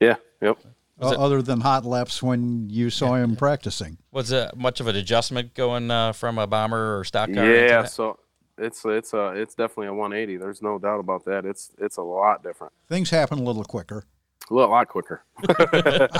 Yeah, 0.00 0.16
yep. 0.40 0.58
Uh, 1.02 1.10
other 1.18 1.40
than 1.42 1.60
hot 1.62 1.84
laps 1.86 2.22
when 2.22 2.68
you 2.68 2.90
saw 2.90 3.14
him 3.14 3.34
practicing. 3.34 3.96
Was 4.12 4.32
it 4.32 4.54
much 4.56 4.80
of 4.80 4.86
an 4.86 4.96
adjustment 4.96 5.54
going 5.54 5.90
uh, 5.90 6.12
from 6.12 6.38
a 6.38 6.46
bomber 6.46 6.98
or 6.98 7.04
stock 7.04 7.32
car? 7.32 7.44
Yeah, 7.44 7.84
so 7.84 8.18
it's 8.58 8.84
it's 8.84 9.14
uh 9.14 9.32
it's 9.34 9.54
definitely 9.54 9.86
a 9.86 9.94
180. 9.94 10.36
There's 10.36 10.60
no 10.60 10.78
doubt 10.78 11.00
about 11.00 11.24
that. 11.24 11.46
It's 11.46 11.70
it's 11.78 11.96
a 11.96 12.02
lot 12.02 12.42
different, 12.42 12.72
Things 12.86 13.08
happen 13.10 13.38
a 13.38 13.42
little 13.42 13.64
quicker. 13.64 14.04
a 14.50 14.54
lot, 14.54 14.68
lot 14.70 14.88
quicker. 14.88 15.22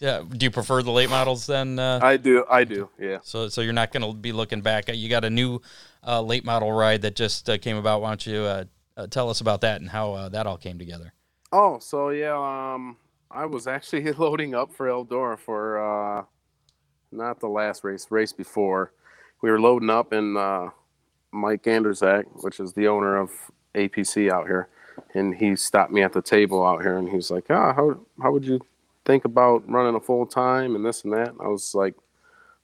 Yeah. 0.00 0.22
Do 0.26 0.44
you 0.44 0.50
prefer 0.50 0.82
the 0.82 0.90
late 0.90 1.10
models 1.10 1.46
then? 1.46 1.78
Uh, 1.78 2.00
I 2.02 2.16
do, 2.16 2.44
I 2.50 2.64
do. 2.64 2.88
Yeah. 2.98 3.18
so, 3.22 3.48
so 3.48 3.60
you're 3.60 3.74
not 3.74 3.92
going 3.92 4.02
to 4.02 4.18
be 4.18 4.32
looking 4.32 4.62
back. 4.62 4.88
You 4.88 5.08
got 5.10 5.24
a 5.24 5.30
new 5.30 5.60
uh, 6.04 6.22
late 6.22 6.44
model 6.44 6.72
ride 6.72 7.02
that 7.02 7.14
just 7.14 7.48
uh, 7.48 7.58
came 7.58 7.76
about. 7.76 8.00
Why 8.00 8.08
don't 8.08 8.26
you 8.26 8.40
uh, 8.40 8.64
uh, 8.96 9.06
tell 9.06 9.28
us 9.28 9.40
about 9.42 9.60
that 9.60 9.80
and 9.80 9.90
how 9.90 10.14
uh, 10.14 10.28
that 10.30 10.46
all 10.46 10.56
came 10.56 10.78
together? 10.78 11.12
Oh, 11.52 11.78
so 11.80 12.10
yeah, 12.10 12.34
um, 12.34 12.96
I 13.30 13.44
was 13.44 13.66
actually 13.66 14.10
loading 14.18 14.54
up 14.54 14.72
for 14.72 14.86
Eldora 14.86 15.38
for 15.38 15.78
uh, 15.78 16.24
not 17.12 17.40
the 17.40 17.48
last 17.48 17.84
race, 17.84 18.06
race 18.10 18.32
before. 18.32 18.92
We 19.42 19.50
were 19.50 19.60
loading 19.60 19.90
up, 19.90 20.12
and 20.12 20.36
uh, 20.36 20.70
Mike 21.32 21.64
Anderzak, 21.64 22.24
which 22.42 22.60
is 22.60 22.72
the 22.72 22.88
owner 22.88 23.16
of 23.16 23.30
APC 23.74 24.30
out 24.30 24.46
here, 24.46 24.68
and 25.14 25.34
he 25.34 25.56
stopped 25.56 25.92
me 25.92 26.02
at 26.02 26.12
the 26.12 26.22
table 26.22 26.64
out 26.64 26.82
here, 26.82 26.96
and 26.96 27.08
he's 27.08 27.30
like, 27.30 27.44
"Ah, 27.50 27.72
how 27.72 28.00
how 28.22 28.32
would 28.32 28.44
you 28.44 28.60
think 29.04 29.24
about 29.24 29.68
running 29.68 29.94
a 29.94 30.00
full 30.00 30.26
time 30.26 30.76
and 30.76 30.84
this 30.84 31.04
and 31.04 31.12
that?" 31.12 31.34
I 31.40 31.48
was 31.48 31.74
like, 31.74 31.94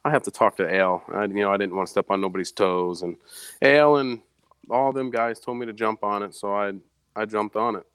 "I 0.04 0.10
have 0.10 0.22
to 0.24 0.30
talk 0.30 0.56
to 0.56 0.74
Al. 0.74 1.04
I, 1.12 1.24
you 1.24 1.34
know, 1.34 1.52
I 1.52 1.56
didn't 1.56 1.76
want 1.76 1.86
to 1.86 1.90
step 1.90 2.10
on 2.10 2.20
nobody's 2.20 2.52
toes, 2.52 3.02
and 3.02 3.16
Al 3.62 3.96
and 3.96 4.20
all 4.70 4.92
them 4.92 5.10
guys 5.10 5.40
told 5.40 5.58
me 5.58 5.66
to 5.66 5.72
jump 5.72 6.02
on 6.02 6.22
it, 6.22 6.34
so 6.34 6.54
I 6.54 6.72
I 7.14 7.24
jumped 7.24 7.56
on 7.56 7.76
it." 7.76 7.86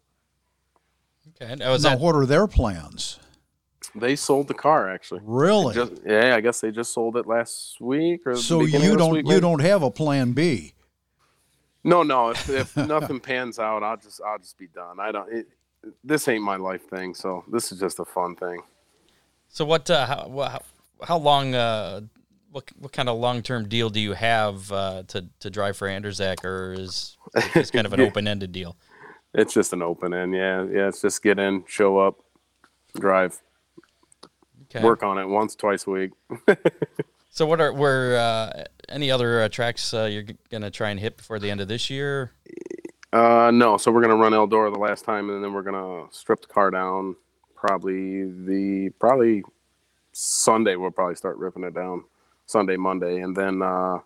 Okay. 1.42 1.56
Now, 1.56 1.72
was 1.72 1.84
now, 1.84 1.92
that 1.92 2.00
what 2.00 2.16
are 2.16 2.26
their 2.26 2.48
plans? 2.48 3.20
They 3.96 4.16
sold 4.16 4.48
the 4.48 4.54
car 4.54 4.90
actually. 4.90 5.22
Really? 5.24 5.74
Just, 5.74 5.94
yeah, 6.06 6.36
I 6.36 6.42
guess 6.42 6.62
they 6.62 6.72
just 6.72 6.94
sold 6.94 7.18
it 7.18 7.28
last 7.28 7.82
week 7.82 8.26
or 8.26 8.36
so 8.36 8.62
you 8.62 8.96
don't 8.96 9.14
week, 9.14 9.26
you 9.26 9.30
maybe? 9.30 9.42
don't 9.42 9.60
have 9.60 9.84
a 9.84 9.92
plan 9.92 10.34
B. 10.34 10.74
No, 11.84 12.04
no. 12.04 12.30
If, 12.30 12.50
if 12.50 12.78
nothing 12.88 13.20
pans 13.20 13.60
out, 13.60 13.84
I'll 13.84 13.98
just 13.98 14.22
I'll 14.22 14.38
just 14.38 14.58
be 14.58 14.68
done. 14.68 15.00
I 15.00 15.12
don't. 15.12 15.32
It, 15.34 15.48
this 16.04 16.28
ain't 16.28 16.44
my 16.44 16.56
life 16.58 16.88
thing, 16.90 17.14
so 17.14 17.44
this 17.52 17.72
is 17.72 17.80
just 17.80 18.00
a 18.00 18.06
fun 18.06 18.36
thing. 18.36 18.62
so? 19.50 19.66
What? 19.66 19.90
Uh, 19.90 20.06
how, 20.06 20.30
how, 20.50 20.62
how 21.06 21.18
long? 21.18 21.56
Uh, 21.56 22.02
what 22.52 22.66
what 22.80 22.92
kind 22.92 23.08
of 23.08 23.18
long 23.18 23.42
term 23.42 23.68
deal 23.70 23.90
do 23.90 24.00
you 24.00 24.14
have 24.14 24.72
uh, 24.72 25.04
to 25.08 25.26
to 25.40 25.50
drive 25.50 25.78
for 25.78 25.88
Anderzak, 25.88 26.44
or 26.44 26.74
is 26.74 27.18
it 27.36 27.72
kind 27.72 27.86
of 27.88 27.94
an 27.94 28.00
Yeah. 28.02 28.08
open 28.08 28.28
ended 28.28 28.52
deal? 28.52 28.76
It's 29.34 29.54
just 29.54 29.72
an 29.72 29.82
open 29.82 30.14
end. 30.14 30.34
Yeah, 30.34 30.64
yeah. 30.70 30.88
It's 30.90 31.02
just 31.02 31.24
get 31.24 31.40
in, 31.40 31.64
show 31.66 31.98
up, 31.98 32.18
drive, 33.00 33.42
Okay. 34.66 34.84
work 34.84 35.02
on 35.04 35.18
it 35.18 35.26
once, 35.26 35.56
twice 35.56 35.88
a 35.88 35.90
week. 35.92 36.12
So 37.34 37.46
what 37.46 37.62
are 37.62 37.72
were 37.72 38.18
uh, 38.18 38.66
any 38.90 39.10
other 39.10 39.44
uh, 39.44 39.48
tracks 39.48 39.94
uh, 39.94 40.04
you're 40.12 40.26
gonna 40.50 40.70
try 40.70 40.90
and 40.90 41.00
hit 41.00 41.16
before 41.16 41.40
the 41.40 41.50
end 41.50 41.62
of 41.62 41.70
this 41.70 41.90
year? 41.90 42.34
Uh, 43.14 43.52
no, 43.54 43.78
so 43.78 43.92
we're 43.92 44.02
gonna 44.02 44.16
run 44.16 44.32
Eldora 44.32 44.72
the 44.72 44.80
last 44.80 45.04
time, 45.04 45.30
and 45.30 45.44
then 45.44 45.54
we're 45.54 45.62
gonna 45.64 46.06
strip 46.12 46.42
the 46.42 46.48
car 46.48 46.72
down. 46.72 47.16
Probably 47.56 48.24
the 48.24 48.90
probably 49.00 49.44
Sunday 50.14 50.76
we'll 50.76 50.92
probably 50.92 51.16
start 51.16 51.38
ripping 51.38 51.64
it 51.64 51.74
down. 51.74 52.06
Sunday, 52.46 52.76
Monday, 52.78 53.22
and 53.22 53.36
then 53.36 53.62
uh, 53.62 54.00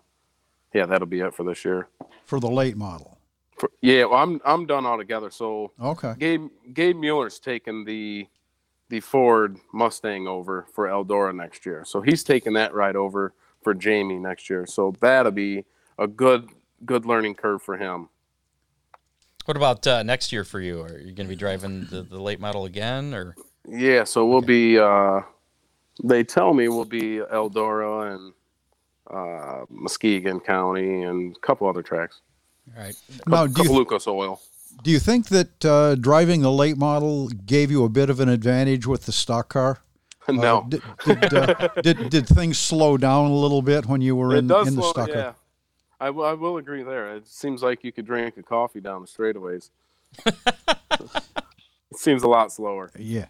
yeah, 0.74 0.86
that'll 0.86 1.06
be 1.06 1.20
it 1.20 1.34
for 1.34 1.44
this 1.44 1.64
year. 1.64 1.88
for 2.26 2.38
the 2.40 2.50
late 2.50 2.76
model. 2.76 3.18
For, 3.58 3.70
yeah, 3.80 4.04
well, 4.04 4.18
I'm 4.22 4.40
I'm 4.44 4.66
done 4.66 4.84
altogether. 4.86 5.30
So 5.30 5.72
Okay. 5.80 6.14
Gabe 6.18 6.48
Gabe 6.74 6.96
Mueller's 6.96 7.38
taking 7.38 7.84
the 7.84 8.26
the 8.88 9.00
Ford 9.00 9.56
Mustang 9.72 10.28
over 10.28 10.66
for 10.74 10.86
Eldora 10.86 11.34
next 11.34 11.64
year. 11.66 11.84
So 11.84 12.00
he's 12.02 12.22
taking 12.22 12.52
that 12.54 12.74
ride 12.74 12.94
over 12.96 13.32
for 13.62 13.72
Jamie 13.74 14.18
next 14.18 14.48
year. 14.50 14.66
So 14.66 14.94
that'll 15.00 15.32
be 15.32 15.64
a 15.98 16.06
good 16.06 16.50
good 16.84 17.06
learning 17.06 17.36
curve 17.36 17.62
for 17.62 17.76
him. 17.78 18.08
What 19.46 19.56
about 19.56 19.86
uh, 19.86 20.02
next 20.02 20.32
year 20.32 20.42
for 20.42 20.60
you? 20.60 20.82
Are 20.82 20.98
you 20.98 21.12
going 21.12 21.28
to 21.28 21.28
be 21.28 21.36
driving 21.36 21.86
the, 21.88 22.02
the 22.02 22.20
late 22.20 22.40
model 22.40 22.64
again, 22.64 23.14
or 23.14 23.36
Yeah, 23.68 24.02
so 24.02 24.26
we'll 24.26 24.42
be 24.42 24.76
uh 24.76 25.20
they 26.02 26.24
tell 26.24 26.52
me 26.52 26.68
we'll 26.68 26.84
be 26.84 27.20
Eldora 27.32 28.14
and 28.14 28.32
uh 29.08 29.64
Muskingum 29.72 30.44
County 30.44 31.04
and 31.04 31.36
a 31.36 31.40
couple 31.46 31.68
other 31.68 31.82
tracks. 31.82 32.20
all 32.76 32.82
right? 32.82 32.96
Now, 33.28 33.46
do 33.46 33.54
couple 33.54 33.72
you, 33.72 33.78
Lucas 33.78 34.08
Oil. 34.08 34.40
do 34.82 34.90
you 34.90 34.98
think 34.98 35.28
that 35.28 35.64
uh, 35.64 35.94
driving 35.94 36.42
the 36.42 36.50
late 36.50 36.76
model 36.76 37.28
gave 37.28 37.70
you 37.70 37.84
a 37.84 37.88
bit 37.88 38.10
of 38.10 38.18
an 38.18 38.28
advantage 38.28 38.84
with 38.84 39.06
the 39.06 39.12
stock 39.12 39.48
car? 39.48 39.78
Uh, 40.28 40.32
no. 40.32 40.66
did, 40.68 40.82
did, 41.04 41.34
uh, 41.34 41.68
did 41.84 42.10
did 42.10 42.26
things 42.26 42.58
slow 42.58 42.96
down 42.96 43.30
a 43.30 43.32
little 43.32 43.62
bit 43.62 43.86
when 43.86 44.00
you 44.00 44.16
were 44.16 44.34
it 44.34 44.38
in, 44.38 44.48
does 44.48 44.66
in 44.66 44.74
the 44.74 44.82
slow, 44.82 44.90
stock 44.90 45.08
yeah. 45.08 45.22
car? 45.22 45.36
I 46.00 46.10
will- 46.10 46.56
agree 46.58 46.82
there. 46.82 47.16
It 47.16 47.26
seems 47.26 47.62
like 47.62 47.84
you 47.84 47.92
could 47.92 48.06
drink 48.06 48.36
a 48.36 48.42
coffee 48.42 48.80
down 48.80 49.02
the 49.02 49.06
straightaways. 49.06 49.70
it 50.26 51.96
seems 51.96 52.22
a 52.22 52.28
lot 52.28 52.52
slower. 52.52 52.90
Yeah. 52.98 53.26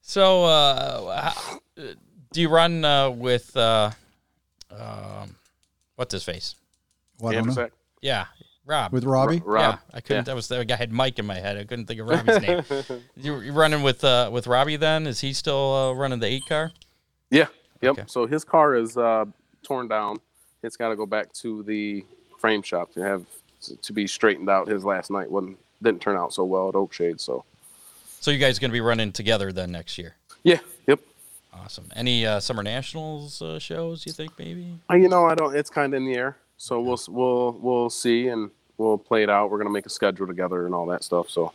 So, 0.00 0.44
uh, 0.44 1.30
how, 1.30 1.60
do 1.76 2.40
you 2.40 2.48
run 2.48 2.84
uh, 2.84 3.10
with 3.10 3.56
uh, 3.56 3.90
um, 4.70 5.36
what's 5.96 6.12
his 6.12 6.24
face? 6.24 6.54
Well, 7.18 7.32
I 7.32 7.36
don't 7.36 7.46
know. 7.46 7.50
Ampersand? 7.52 7.70
Yeah, 8.02 8.26
Rob. 8.66 8.92
With 8.92 9.04
Robbie? 9.04 9.40
Rob. 9.44 9.60
Yeah, 9.74 9.78
I 9.96 10.00
couldn't. 10.00 10.24
That 10.26 10.34
was 10.34 10.48
the 10.48 10.64
guy 10.64 10.76
had 10.76 10.92
Mike 10.92 11.18
in 11.18 11.26
my 11.26 11.36
head. 11.36 11.56
I 11.56 11.64
couldn't 11.64 11.86
think 11.86 12.00
of 12.00 12.08
Robbie's 12.08 12.40
name. 12.40 12.62
You 13.16 13.40
you 13.40 13.52
running 13.52 13.82
with 13.82 14.04
uh, 14.04 14.28
with 14.32 14.46
Robbie 14.46 14.76
then? 14.76 15.06
Is 15.06 15.20
he 15.20 15.32
still 15.32 15.72
uh, 15.74 15.92
running 15.94 16.18
the 16.18 16.26
eight 16.26 16.44
car? 16.46 16.72
Yeah. 17.30 17.46
Yep. 17.80 17.92
Okay. 17.92 18.04
So 18.06 18.26
his 18.26 18.44
car 18.44 18.74
is 18.74 18.96
uh, 18.96 19.24
torn 19.62 19.88
down. 19.88 20.18
It's 20.64 20.76
got 20.76 20.88
to 20.88 20.96
go 20.96 21.06
back 21.06 21.32
to 21.34 21.62
the 21.62 22.04
frame 22.38 22.62
shop 22.62 22.92
to 22.94 23.00
have 23.00 23.24
to 23.82 23.92
be 23.92 24.06
straightened 24.06 24.48
out. 24.50 24.66
His 24.68 24.84
last 24.84 25.10
night 25.10 25.30
wasn't 25.30 25.58
didn't 25.82 26.00
turn 26.00 26.16
out 26.16 26.32
so 26.32 26.44
well 26.44 26.68
at 26.68 26.74
Oakshade. 26.74 27.20
So 27.20 27.44
So 28.20 28.30
you 28.30 28.38
guys 28.38 28.58
going 28.58 28.70
to 28.70 28.72
be 28.72 28.80
running 28.80 29.12
together 29.12 29.52
then 29.52 29.70
next 29.72 29.98
year? 29.98 30.16
yeah. 30.42 30.58
Yep. 30.86 31.00
Awesome. 31.52 31.84
Any 31.94 32.26
uh, 32.26 32.40
summer 32.40 32.62
nationals 32.62 33.40
uh, 33.40 33.58
shows 33.58 34.04
you 34.06 34.12
think 34.12 34.32
maybe? 34.38 34.78
Uh, 34.90 34.94
You 34.96 35.08
know, 35.08 35.24
I 35.26 35.34
don't. 35.34 35.54
It's 35.56 35.70
kind 35.70 35.94
of 35.94 35.98
in 35.98 36.06
the 36.06 36.14
air. 36.18 36.36
So 36.56 36.80
we'll 36.80 36.98
we'll 37.08 37.52
we'll 37.60 37.90
see 37.90 38.28
and 38.28 38.50
we'll 38.78 38.98
play 38.98 39.22
it 39.22 39.30
out. 39.30 39.50
We're 39.50 39.58
gonna 39.58 39.70
make 39.70 39.86
a 39.86 39.90
schedule 39.90 40.26
together 40.26 40.66
and 40.66 40.74
all 40.74 40.86
that 40.86 41.04
stuff. 41.04 41.28
So 41.30 41.52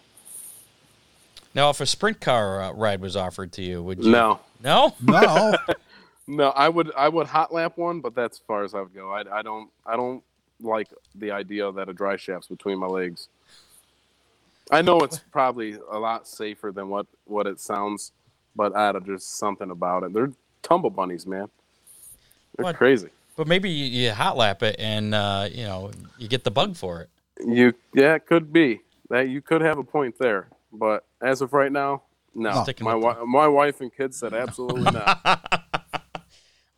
Now, 1.56 1.70
if 1.70 1.82
a 1.82 1.86
sprint 1.86 2.20
car 2.22 2.62
uh, 2.62 2.72
ride 2.74 3.02
was 3.02 3.16
offered 3.16 3.52
to 3.54 3.62
you, 3.64 3.82
would 3.84 4.04
you? 4.04 4.12
no, 4.12 4.40
No. 4.62 4.94
No. 5.02 5.56
no, 6.30 6.50
I 6.50 6.70
would 6.70 6.92
I 6.96 7.10
would 7.10 7.26
hot 7.26 7.52
lap 7.52 7.74
one, 7.76 8.02
but 8.02 8.14
that's 8.14 8.38
as 8.38 8.44
far 8.46 8.64
as 8.64 8.76
I 8.76 8.82
would 8.82 8.94
go. 8.94 9.12
I, 9.12 9.40
I 9.40 9.42
don't 9.42 9.70
I 9.84 9.96
don't 9.96 10.24
like 10.62 10.88
the 11.16 11.32
idea 11.32 11.72
that 11.72 11.90
a 11.90 11.94
drive 11.94 12.22
shaft's 12.22 12.48
between 12.48 12.78
my 12.78 12.86
legs. 12.86 13.30
I 14.72 14.84
know 14.84 15.00
it's 15.00 15.18
probably 15.32 15.78
a 15.92 15.98
lot 15.98 16.28
safer 16.28 16.72
than 16.72 16.90
what 16.90 17.08
what 17.26 17.48
it 17.48 17.60
sounds, 17.60 18.12
but 18.56 18.76
I 18.76 18.92
don't 18.92 19.08
just 19.08 19.40
something 19.40 19.72
about 19.72 20.04
it. 20.04 20.14
They're 20.14 20.32
tumble 20.62 20.92
bunnies, 20.92 21.26
man. 21.26 21.50
They're 22.58 22.74
crazy. 22.74 23.10
But 23.36 23.48
maybe 23.48 23.72
you, 23.72 23.86
you 23.86 24.12
hot 24.12 24.38
lap 24.38 24.62
it 24.62 24.76
and 24.78 25.16
uh, 25.16 25.50
you 25.52 25.64
know 25.64 25.90
you 26.20 26.28
get 26.28 26.44
the 26.44 26.52
bug 26.52 26.76
for 26.76 27.02
it. 27.02 27.10
You 27.44 27.74
yeah, 27.96 28.14
it 28.14 28.28
could 28.28 28.54
be 28.54 28.82
that 29.10 29.30
you 29.30 29.42
could 29.42 29.62
have 29.62 29.80
a 29.80 29.84
point 29.84 30.20
there, 30.20 30.50
but 30.72 31.06
as 31.24 31.42
of 31.42 31.54
right 31.54 31.72
now, 31.72 32.04
no. 32.36 32.52
My 32.86 32.92
wi- 32.92 33.24
my 33.26 33.48
wife 33.48 33.82
and 33.82 33.92
kids 33.92 34.20
said 34.20 34.36
absolutely 34.36 34.92
not. 34.92 35.66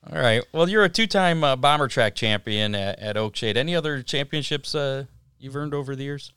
All 0.10 0.20
right. 0.20 0.44
Well, 0.52 0.68
you're 0.68 0.84
a 0.84 0.90
two-time 0.90 1.44
uh, 1.44 1.56
bomber 1.56 1.88
track 1.88 2.16
champion 2.16 2.74
at, 2.74 2.98
at 3.00 3.16
Oakshade. 3.18 3.56
Any 3.56 3.76
other 3.76 4.02
championships 4.02 4.74
uh, 4.74 5.06
you've 5.38 5.56
earned 5.56 5.74
over 5.74 5.96
the 5.96 6.04
years? 6.04 6.34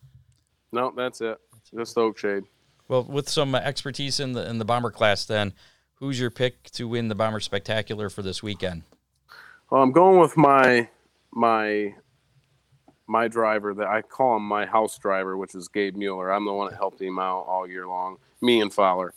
no, 0.72 0.92
that's 0.94 1.20
it. 1.20 1.38
Just 1.74 1.96
Oakshade. 1.96 2.44
Well, 2.88 3.04
with 3.04 3.28
some 3.28 3.54
expertise 3.54 4.20
in 4.20 4.32
the 4.32 4.48
in 4.48 4.58
the 4.58 4.64
bomber 4.64 4.90
class, 4.90 5.24
then 5.24 5.54
who's 5.94 6.20
your 6.20 6.30
pick 6.30 6.64
to 6.72 6.86
win 6.86 7.08
the 7.08 7.14
bomber 7.14 7.40
spectacular 7.40 8.10
for 8.10 8.22
this 8.22 8.42
weekend? 8.42 8.82
Well, 9.70 9.82
I'm 9.82 9.92
going 9.92 10.20
with 10.20 10.36
my 10.36 10.88
my 11.32 11.94
my 13.06 13.28
driver 13.28 13.72
that 13.74 13.86
I 13.86 14.02
call 14.02 14.36
him 14.36 14.42
my 14.42 14.66
house 14.66 14.98
driver, 14.98 15.36
which 15.36 15.54
is 15.54 15.68
Gabe 15.68 15.96
Mueller. 15.96 16.30
I'm 16.30 16.44
the 16.44 16.52
one 16.52 16.70
that 16.70 16.76
helped 16.76 17.00
him 17.00 17.18
out 17.18 17.44
all 17.46 17.66
year 17.66 17.86
long, 17.86 18.18
me 18.42 18.60
and 18.60 18.72
Fowler. 18.72 19.14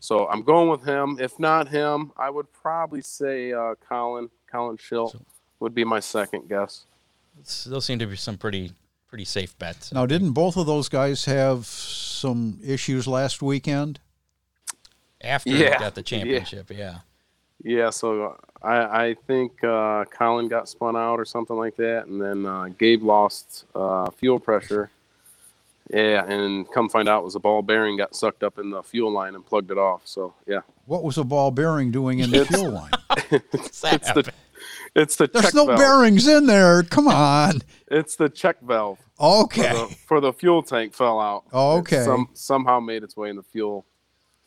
So 0.00 0.26
I'm 0.28 0.42
going 0.42 0.68
with 0.70 0.82
him. 0.82 1.18
If 1.20 1.38
not 1.38 1.68
him, 1.68 2.12
I 2.16 2.30
would 2.30 2.50
probably 2.52 3.02
say 3.02 3.52
uh, 3.52 3.74
Colin 3.86 4.30
Colin 4.50 4.76
Schilt 4.78 5.20
would 5.60 5.74
be 5.74 5.84
my 5.84 6.00
second 6.00 6.48
guess. 6.48 6.86
It's, 7.38 7.64
those 7.64 7.84
seem 7.84 7.98
to 8.00 8.06
be 8.06 8.16
some 8.16 8.38
pretty 8.38 8.72
pretty 9.08 9.24
safe 9.24 9.58
bets. 9.58 9.92
Now, 9.92 10.06
didn't 10.06 10.32
both 10.32 10.56
of 10.56 10.66
those 10.66 10.88
guys 10.88 11.24
have 11.26 11.66
some 11.66 12.58
issues 12.64 13.06
last 13.06 13.42
weekend? 13.42 14.00
After 15.20 15.50
you 15.50 15.56
Yeah, 15.58 15.78
got 15.78 15.94
the 15.94 16.00
yeah. 16.00 16.04
championship, 16.04 16.70
yeah. 16.70 16.98
Yeah, 17.62 17.90
so 17.90 18.38
I, 18.62 19.08
I 19.08 19.16
think 19.26 19.62
uh, 19.62 20.06
Colin 20.06 20.48
got 20.48 20.68
spun 20.68 20.96
out 20.96 21.20
or 21.20 21.26
something 21.26 21.56
like 21.56 21.76
that, 21.76 22.06
and 22.06 22.20
then 22.20 22.46
uh, 22.46 22.68
Gabe 22.78 23.02
lost 23.02 23.66
uh, 23.74 24.10
fuel 24.12 24.38
pressure. 24.40 24.90
Yeah, 25.92 26.24
and 26.24 26.70
come 26.70 26.88
find 26.88 27.08
out 27.08 27.22
it 27.22 27.24
was 27.24 27.34
a 27.34 27.40
ball 27.40 27.62
bearing 27.62 27.96
got 27.96 28.14
sucked 28.14 28.44
up 28.44 28.58
in 28.58 28.70
the 28.70 28.80
fuel 28.82 29.10
line 29.10 29.34
and 29.34 29.44
plugged 29.44 29.70
it 29.72 29.78
off. 29.78 30.02
So 30.06 30.34
yeah, 30.46 30.60
What 30.86 31.02
was 31.02 31.18
a 31.18 31.24
ball 31.24 31.50
bearing 31.50 31.90
doing 31.90 32.20
in 32.20 32.30
the 32.30 32.44
fuel 32.44 32.70
line? 32.70 32.90
What's 33.50 33.80
that 33.80 33.94
it's 33.94 34.12
the 34.12 34.32
it's 34.94 35.16
the 35.16 35.26
There's 35.26 35.46
check 35.46 35.54
no 35.54 35.66
valve. 35.66 35.78
bearings 35.78 36.28
in 36.28 36.46
there. 36.46 36.82
Come 36.84 37.08
on. 37.08 37.62
It's 37.88 38.14
the 38.16 38.28
check 38.28 38.60
valve 38.60 38.98
for 39.16 39.42
Okay. 39.44 39.62
the, 39.62 39.96
for 40.06 40.20
the 40.20 40.32
fuel 40.32 40.62
tank 40.62 40.94
fell 40.94 41.18
out. 41.20 41.44
Oh, 41.52 41.78
okay. 41.78 42.04
some 42.04 42.28
somehow 42.34 42.78
made 42.80 43.02
its 43.02 43.16
way 43.16 43.30
in 43.30 43.36
the 43.36 43.42
fuel 43.42 43.84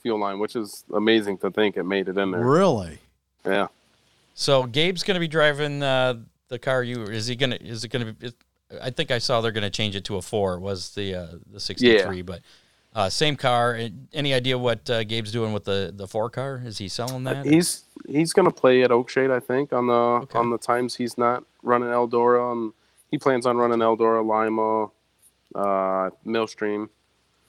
fuel 0.01 0.19
line, 0.19 0.39
which 0.39 0.55
is 0.55 0.85
amazing 0.93 1.37
to 1.39 1.51
think 1.51 1.75
it 1.75 1.83
made 1.83 2.07
it 2.07 2.17
in 2.17 2.31
there. 2.31 2.41
Really? 2.45 2.99
Yeah. 3.45 3.67
So 4.33 4.63
Gabe's 4.63 5.03
going 5.03 5.15
to 5.15 5.19
be 5.19 5.27
driving 5.27 5.83
uh, 5.83 6.15
the 6.47 6.57
car. 6.59 6.83
You 6.83 7.03
is 7.03 7.27
he 7.27 7.35
going 7.35 7.51
to? 7.51 7.61
Is 7.65 7.83
it 7.83 7.89
going 7.89 8.05
to 8.05 8.13
be? 8.13 8.31
I 8.81 8.89
think 8.89 9.11
I 9.11 9.17
saw 9.17 9.41
they're 9.41 9.51
going 9.51 9.63
to 9.63 9.69
change 9.69 9.95
it 9.95 10.03
to 10.05 10.17
a 10.17 10.21
four. 10.21 10.59
Was 10.59 10.93
the 10.95 11.15
uh, 11.15 11.27
the 11.51 11.59
sixty 11.59 12.01
three? 12.01 12.21
But 12.21 12.41
uh, 12.95 13.09
same 13.09 13.35
car. 13.35 13.79
Any 14.13 14.33
idea 14.33 14.57
what 14.57 14.89
uh, 14.89 15.03
Gabe's 15.03 15.31
doing 15.31 15.53
with 15.53 15.65
the 15.65 15.91
the 15.95 16.07
four 16.07 16.29
car? 16.29 16.61
Is 16.65 16.77
he 16.77 16.87
selling 16.87 17.23
that? 17.23 17.45
He's 17.45 17.83
he's 18.07 18.33
gonna 18.33 18.51
play 18.51 18.83
at 18.83 18.91
Oakshade, 18.91 19.31
I 19.31 19.39
think, 19.39 19.73
on 19.73 19.87
the 19.87 19.93
Okay. 19.93 20.37
on 20.37 20.49
the 20.49 20.57
times 20.57 20.95
he's 20.95 21.17
not 21.17 21.43
running 21.61 21.89
Eldora. 21.89 22.51
And 22.51 22.73
he 23.09 23.17
plans 23.17 23.45
on 23.45 23.57
running 23.57 23.79
Eldora, 23.79 24.25
Lima, 24.25 24.91
uh, 25.55 26.09
Millstream. 26.23 26.89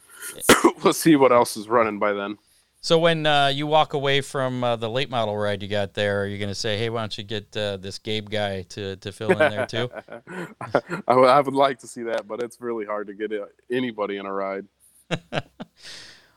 we'll 0.82 0.92
see 0.92 1.16
what 1.16 1.32
else 1.32 1.56
is 1.56 1.68
running 1.68 1.98
by 1.98 2.12
then. 2.12 2.38
So 2.84 2.98
when 2.98 3.24
uh, 3.24 3.46
you 3.46 3.66
walk 3.66 3.94
away 3.94 4.20
from 4.20 4.62
uh, 4.62 4.76
the 4.76 4.90
late 4.90 5.08
model 5.08 5.34
ride 5.38 5.62
you 5.62 5.68
got 5.70 5.94
there, 5.94 6.22
are 6.22 6.26
you 6.26 6.36
going 6.36 6.50
to 6.50 6.54
say, 6.54 6.76
"Hey, 6.76 6.90
why 6.90 7.00
don't 7.00 7.16
you 7.16 7.24
get 7.24 7.56
uh, 7.56 7.78
this 7.78 7.98
Gabe 7.98 8.28
guy 8.28 8.60
to, 8.68 8.96
to 8.96 9.10
fill 9.10 9.30
in 9.30 9.38
there 9.38 9.64
too"? 9.66 9.88
I 11.08 11.14
would- 11.16 11.28
I 11.30 11.40
would 11.40 11.54
like 11.54 11.78
to 11.78 11.86
see 11.86 12.02
that, 12.02 12.28
but 12.28 12.42
it's 12.42 12.60
really 12.60 12.84
hard 12.84 13.06
to 13.06 13.14
get 13.14 13.32
uh, 13.32 13.46
anybody 13.70 14.18
in 14.18 14.26
a 14.26 14.32
ride. 14.32 14.66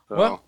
So, 0.09 0.15
Well, 0.15 0.43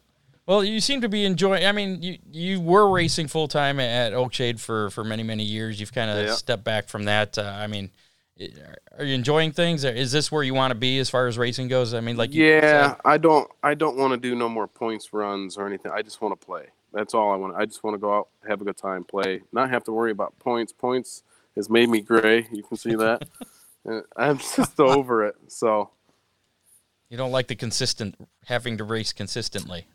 Well, 0.46 0.64
you 0.64 0.80
seem 0.80 1.02
to 1.02 1.10
be 1.10 1.26
enjoying. 1.26 1.66
I 1.66 1.74
mean, 1.74 2.02
you 2.02 2.18
you 2.32 2.62
were 2.62 2.90
racing 2.90 3.28
full 3.28 3.50
time 3.50 3.78
at 3.82 4.14
Oakshade 4.14 4.62
for 4.62 4.90
for 4.92 5.04
many 5.04 5.24
many 5.24 5.44
years. 5.44 5.82
You've 5.82 5.94
kind 5.94 6.10
of 6.10 6.26
Yeah. 6.28 6.34
stepped 6.36 6.64
back 6.64 6.88
from 6.88 7.04
that. 7.04 7.38
Uh, 7.38 7.42
I 7.44 7.68
mean, 7.68 7.92
are 8.98 9.04
you 9.04 9.16
enjoying 9.16 9.52
things? 9.52 9.84
Is 9.84 10.12
this 10.12 10.32
where 10.32 10.44
you 10.44 10.54
want 10.54 10.72
to 10.72 10.76
be 10.76 11.00
as 11.00 11.10
far 11.10 11.28
as 11.28 11.38
racing 11.38 11.68
goes? 11.68 11.94
I 11.94 12.00
mean, 12.00 12.16
like 12.16 12.34
you 12.34 12.46
yeah, 12.46 12.96
I 13.04 13.18
don't 13.18 13.50
I 13.64 13.74
don't 13.74 13.98
want 13.98 14.14
to 14.14 14.18
do 14.18 14.36
no 14.36 14.48
more 14.48 14.68
points 14.68 15.12
runs 15.12 15.58
or 15.58 15.68
anything. 15.68 15.92
I 15.94 16.02
just 16.02 16.22
want 16.22 16.40
to 16.40 16.46
play. 16.46 16.68
That's 16.94 17.14
all 17.14 17.32
I 17.32 17.36
want. 17.36 17.56
I 17.56 17.66
just 17.66 17.84
want 17.84 17.96
to 17.96 18.00
go 18.00 18.14
out, 18.14 18.30
have 18.48 18.62
a 18.62 18.64
good 18.64 18.78
time, 18.78 19.04
play, 19.04 19.42
not 19.52 19.70
have 19.70 19.84
to 19.86 19.92
worry 19.92 20.12
about 20.12 20.38
points. 20.40 20.74
Points 20.74 21.24
has 21.56 21.70
made 21.70 21.90
me 21.90 22.02
gray. 22.02 22.48
You 22.52 22.64
can 22.64 22.78
see 22.78 22.96
that. 22.96 23.28
I'm 24.16 24.38
just 24.38 24.80
over 24.80 25.26
it. 25.26 25.36
So, 25.48 25.92
you 27.10 27.18
don't 27.18 27.32
like 27.32 27.48
the 27.48 27.56
consistent 27.56 28.16
having 28.46 28.78
to 28.78 28.84
race 28.84 29.14
consistently 29.14 29.86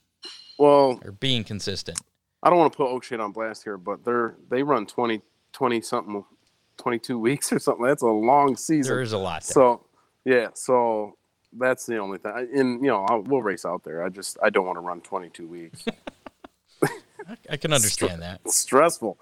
well, 0.58 1.00
or 1.04 1.12
being 1.12 1.44
consistent. 1.44 2.00
I 2.42 2.50
don't 2.50 2.58
want 2.58 2.72
to 2.72 2.76
put 2.76 2.88
Oakshade 2.88 3.22
on 3.22 3.32
blast 3.32 3.64
here, 3.64 3.78
but 3.78 4.04
they're 4.04 4.36
they 4.50 4.62
run 4.62 4.86
20 4.86 5.22
20 5.52 5.80
something 5.80 6.24
22 6.84 7.18
weeks 7.28 7.52
or 7.52 7.58
something. 7.58 7.84
That's 7.84 8.02
a 8.02 8.06
long 8.06 8.56
season. 8.56 8.94
There 8.94 9.02
is 9.02 9.12
a 9.12 9.18
lot. 9.18 9.42
There. 9.42 9.52
So, 9.52 9.80
yeah, 10.24 10.48
so 10.54 11.16
that's 11.52 11.86
the 11.86 11.96
only 11.98 12.18
thing. 12.18 12.48
And 12.54 12.80
you 12.82 12.88
know, 12.88 13.04
I'll, 13.08 13.22
we'll 13.22 13.42
race 13.42 13.64
out 13.64 13.82
there. 13.84 14.04
I 14.04 14.10
just 14.10 14.36
I 14.42 14.50
don't 14.50 14.66
want 14.66 14.76
to 14.76 14.80
run 14.80 15.00
22 15.00 15.48
weeks. 15.48 15.84
I 17.50 17.56
can 17.56 17.72
understand 17.72 18.20
that. 18.20 18.42
It's 18.44 18.56
stressful. 18.56 19.18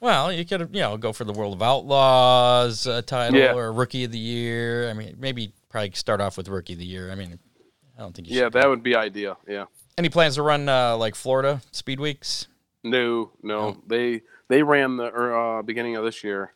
Well, 0.00 0.32
you 0.32 0.44
could 0.44 0.68
you 0.72 0.80
know 0.80 0.96
go 0.96 1.12
for 1.12 1.22
the 1.24 1.32
World 1.32 1.54
of 1.54 1.62
Outlaws 1.62 2.86
uh, 2.86 3.00
title 3.02 3.38
Yeah. 3.38 3.54
or 3.54 3.72
Rookie 3.72 4.04
of 4.04 4.10
the 4.12 4.18
Year. 4.18 4.90
I 4.90 4.92
mean, 4.92 5.16
maybe 5.18 5.52
probably 5.70 5.92
start 5.92 6.20
off 6.20 6.36
with 6.36 6.48
Rookie 6.48 6.72
of 6.72 6.80
the 6.80 6.84
Year. 6.84 7.12
I 7.12 7.14
mean, 7.14 7.38
I 7.96 8.02
don't 8.02 8.14
think 8.14 8.28
you 8.28 8.40
Yeah, 8.40 8.48
that 8.48 8.68
would 8.68 8.82
be 8.82 8.96
ideal. 8.96 9.38
Yeah. 9.48 9.66
Any 9.96 10.08
plans 10.08 10.34
to 10.34 10.42
run 10.42 10.68
uh, 10.68 10.96
like 10.96 11.14
Florida 11.14 11.62
Speed 11.70 12.00
Weeks? 12.00 12.48
No, 12.82 13.30
no. 13.42 13.58
Oh. 13.60 13.76
They 13.86 14.22
they 14.48 14.64
ran 14.64 14.96
the 14.96 15.04
er, 15.04 15.58
uh, 15.58 15.62
beginning 15.62 15.94
of 15.96 16.04
this 16.04 16.24
year. 16.24 16.52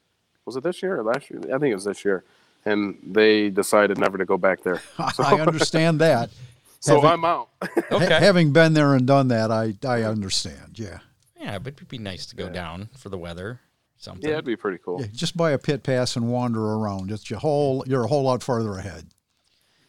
Was 0.49 0.57
it 0.57 0.63
this 0.63 0.83
year 0.83 0.99
or 0.99 1.05
last 1.05 1.29
year? 1.31 1.41
I 1.55 1.59
think 1.59 1.71
it 1.73 1.75
was 1.75 1.85
this 1.85 2.05
year. 2.07 2.25
And 2.65 2.99
they 3.07 3.51
decided 3.51 3.99
never 3.99 4.17
to 4.17 4.25
go 4.25 4.39
back 4.39 4.63
there. 4.63 4.81
I 4.99 5.35
understand 5.41 6.01
that. 6.01 6.31
So 6.81 6.95
Having- 6.95 7.11
I'm 7.11 7.25
out. 7.27 7.49
Okay. 7.93 8.07
Ha- 8.15 8.21
having 8.21 8.53
been 8.53 8.73
there 8.73 8.95
and 8.95 9.07
done 9.07 9.29
that, 9.29 9.51
I 9.51 9.75
I 9.87 10.05
understand. 10.05 10.79
Yeah. 10.79 11.01
yeah, 11.39 11.59
but 11.59 11.75
it'd 11.75 11.89
be 11.89 11.99
nice 11.99 12.25
to 12.27 12.37
go 12.37 12.49
down 12.49 12.89
for 12.97 13.11
the 13.11 13.19
weather. 13.19 13.61
Something. 13.99 14.29
yeah, 14.29 14.35
it'd 14.37 14.45
be 14.47 14.57
pretty 14.57 14.79
cool. 14.83 15.01
yeah. 15.01 15.09
Just 15.13 15.37
buy 15.37 15.51
a 15.51 15.59
pit 15.59 15.83
pass 15.83 16.17
and 16.17 16.31
wander 16.31 16.63
around. 16.65 17.11
It's 17.11 17.29
your 17.29 17.41
whole. 17.41 17.85
You're 17.87 18.05
a 18.05 18.09
whole 18.09 18.23
lot 18.23 18.43
farther 18.43 18.75
ahead. 18.79 19.09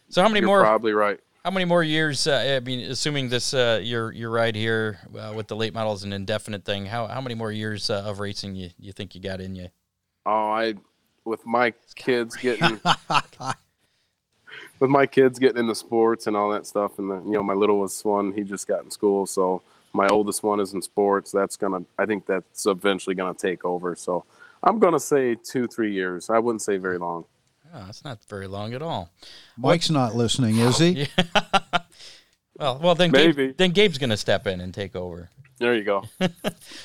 So 0.08 0.20
how 0.20 0.28
many 0.28 0.40
You're 0.40 0.48
more? 0.48 0.60
probably 0.62 0.92
right. 0.92 1.20
How 1.44 1.50
many 1.52 1.64
more 1.64 1.82
years? 1.82 2.26
Uh, 2.26 2.56
I 2.56 2.60
mean, 2.60 2.80
assuming 2.90 3.28
this 3.30 3.54
uh, 3.54 3.80
your 3.82 4.12
your 4.12 4.30
ride 4.30 4.56
here 4.56 4.98
uh, 5.18 5.32
with 5.34 5.46
the 5.48 5.56
late 5.56 5.72
model 5.72 5.92
is 5.94 6.02
an 6.02 6.12
indefinite 6.12 6.64
thing. 6.66 6.84
How 6.86 7.06
how 7.06 7.20
many 7.22 7.34
more 7.34 7.50
years 7.52 7.88
uh, 7.88 8.02
of 8.04 8.18
racing 8.20 8.56
you 8.56 8.70
you 8.78 8.92
think 8.92 9.14
you 9.14 9.20
got 9.22 9.40
in 9.40 9.54
you? 9.54 9.68
Oh, 10.32 10.52
I 10.52 10.74
with 11.24 11.44
my 11.44 11.74
kids 11.96 12.36
getting 12.36 12.80
with 14.78 14.88
my 14.88 15.04
kids 15.04 15.40
getting 15.40 15.58
into 15.58 15.74
sports 15.74 16.28
and 16.28 16.36
all 16.36 16.50
that 16.50 16.68
stuff, 16.68 17.00
and 17.00 17.10
the, 17.10 17.16
you 17.16 17.32
know 17.32 17.42
my 17.42 17.54
littlest 17.54 18.04
one 18.04 18.32
he 18.32 18.44
just 18.44 18.68
got 18.68 18.84
in 18.84 18.92
school, 18.92 19.26
so 19.26 19.60
my 19.92 20.06
oldest 20.06 20.44
one 20.44 20.60
is 20.60 20.72
in 20.72 20.82
sports. 20.82 21.32
That's 21.32 21.56
gonna 21.56 21.80
I 21.98 22.06
think 22.06 22.26
that's 22.26 22.64
eventually 22.64 23.16
gonna 23.16 23.34
take 23.34 23.64
over. 23.64 23.96
So 23.96 24.24
I'm 24.62 24.78
gonna 24.78 25.00
say 25.00 25.34
two 25.34 25.66
three 25.66 25.92
years. 25.92 26.30
I 26.30 26.38
wouldn't 26.38 26.62
say 26.62 26.76
very 26.76 26.98
long. 26.98 27.24
Oh, 27.74 27.82
that's 27.86 28.04
not 28.04 28.22
very 28.28 28.46
long 28.46 28.72
at 28.72 28.82
all. 28.82 29.10
Mike's 29.56 29.90
not 29.90 30.14
listening, 30.14 30.58
is 30.58 30.78
he? 30.78 31.08
Well, 32.60 32.78
well 32.82 32.94
then 32.94 33.10
Gabe, 33.10 33.56
then 33.56 33.72
Gabe's 33.72 33.98
gonna 33.98 34.16
step 34.16 34.46
in 34.46 34.60
and 34.60 34.72
take 34.72 34.94
over. 34.94 35.30
There 35.58 35.74
you 35.74 35.84
go. 35.84 36.04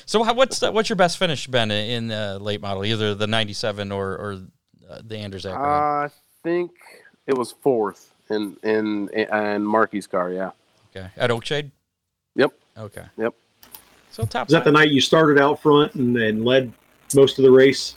So 0.06 0.22
how, 0.22 0.34
what's 0.34 0.60
the, 0.60 0.70
what's 0.70 0.88
your 0.88 0.96
best 0.96 1.18
finish 1.18 1.46
been 1.48 1.70
in 1.70 2.08
the 2.08 2.38
late 2.40 2.60
model, 2.60 2.84
either 2.84 3.14
the 3.14 3.26
'97 3.26 3.90
or 3.90 4.12
or 4.12 4.32
uh, 4.88 5.00
the 5.04 5.18
Anders 5.18 5.44
Act? 5.44 5.58
I 5.58 6.08
think 6.44 6.70
it 7.26 7.36
was 7.36 7.52
fourth 7.60 8.12
in 8.30 8.56
in 8.62 9.08
and 9.14 9.66
Marky's 9.66 10.06
car. 10.06 10.30
Yeah. 10.32 10.50
okay, 10.90 11.08
at 11.16 11.30
Oakshade. 11.30 11.70
Yep. 12.36 12.52
Okay. 12.78 13.04
Yep. 13.18 13.34
So 14.10 14.24
top. 14.24 14.48
Is 14.48 14.52
that 14.52 14.64
the 14.64 14.72
night 14.72 14.90
you 14.90 15.00
started 15.00 15.40
out 15.40 15.60
front 15.60 15.94
and, 15.94 16.16
then 16.16 16.44
led 16.44 16.72
most 17.14 17.38
of 17.38 17.44
the 17.44 17.50
race? 17.50 17.96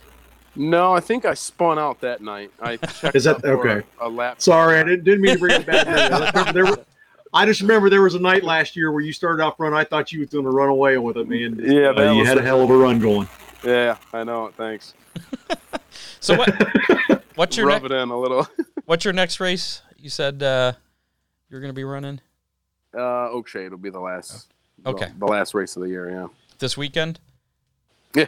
No, 0.55 0.93
I 0.93 0.99
think 0.99 1.25
I 1.25 1.35
spun 1.35 1.77
out 1.77 2.01
that 2.01 2.21
night. 2.21 2.51
I 2.59 2.77
checked 2.99 3.15
Is 3.15 3.25
that- 3.25 3.45
okay. 3.45 3.85
A, 4.01 4.07
a 4.07 4.09
lap. 4.09 4.41
Sorry, 4.41 4.79
I 4.79 4.83
didn't, 4.83 5.03
didn't 5.05 5.21
mean 5.21 5.33
to 5.35 5.39
bring 5.39 5.61
it 5.61 5.65
back. 5.67 5.85
there. 6.33 6.53
There 6.53 6.65
were- 6.65 6.85
I 7.33 7.45
just 7.45 7.61
remember 7.61 7.89
there 7.89 8.01
was 8.01 8.15
a 8.15 8.19
night 8.19 8.43
last 8.43 8.75
year 8.75 8.91
where 8.91 9.01
you 9.01 9.13
started 9.13 9.43
off 9.43 9.57
front. 9.57 9.75
I 9.75 9.83
thought 9.83 10.11
you 10.11 10.21
was 10.21 10.29
going 10.29 10.45
to 10.45 10.49
run 10.51 10.69
away 10.69 10.97
with 10.97 11.17
it, 11.17 11.27
man. 11.27 11.59
Yeah, 11.61 11.89
Uh, 11.89 11.93
that 11.93 12.15
you 12.15 12.25
had 12.25 12.37
a 12.37 12.41
hell 12.41 12.61
of 12.61 12.69
a 12.69 12.75
run 12.77 12.99
going. 12.99 13.27
Yeah, 13.63 13.97
I 14.13 14.23
know 14.23 14.47
it. 14.47 14.55
Thanks. 14.55 14.93
So 16.21 16.35
what? 16.35 17.23
What's 17.35 17.55
your 17.55 17.67
Rub 17.67 17.81
ne- 17.83 17.85
it 17.87 17.91
in 17.93 18.09
a 18.09 18.19
little. 18.19 18.45
what's 18.85 19.05
your 19.05 19.13
next 19.13 19.39
race? 19.39 19.81
You 19.97 20.09
said 20.09 20.43
uh, 20.43 20.73
you're 21.49 21.61
gonna 21.61 21.71
be 21.73 21.85
running 21.85 22.19
Uh, 22.93 23.29
Oakshade 23.29 23.71
will 23.71 23.77
be 23.77 23.89
the 23.89 23.99
last. 24.01 24.51
Okay. 24.85 25.07
The, 25.07 25.19
the 25.19 25.25
last 25.25 25.53
race 25.53 25.75
of 25.77 25.83
the 25.83 25.87
year. 25.89 26.09
Yeah. 26.09 26.27
this 26.59 26.75
weekend. 26.77 27.19
Yeah. 28.13 28.25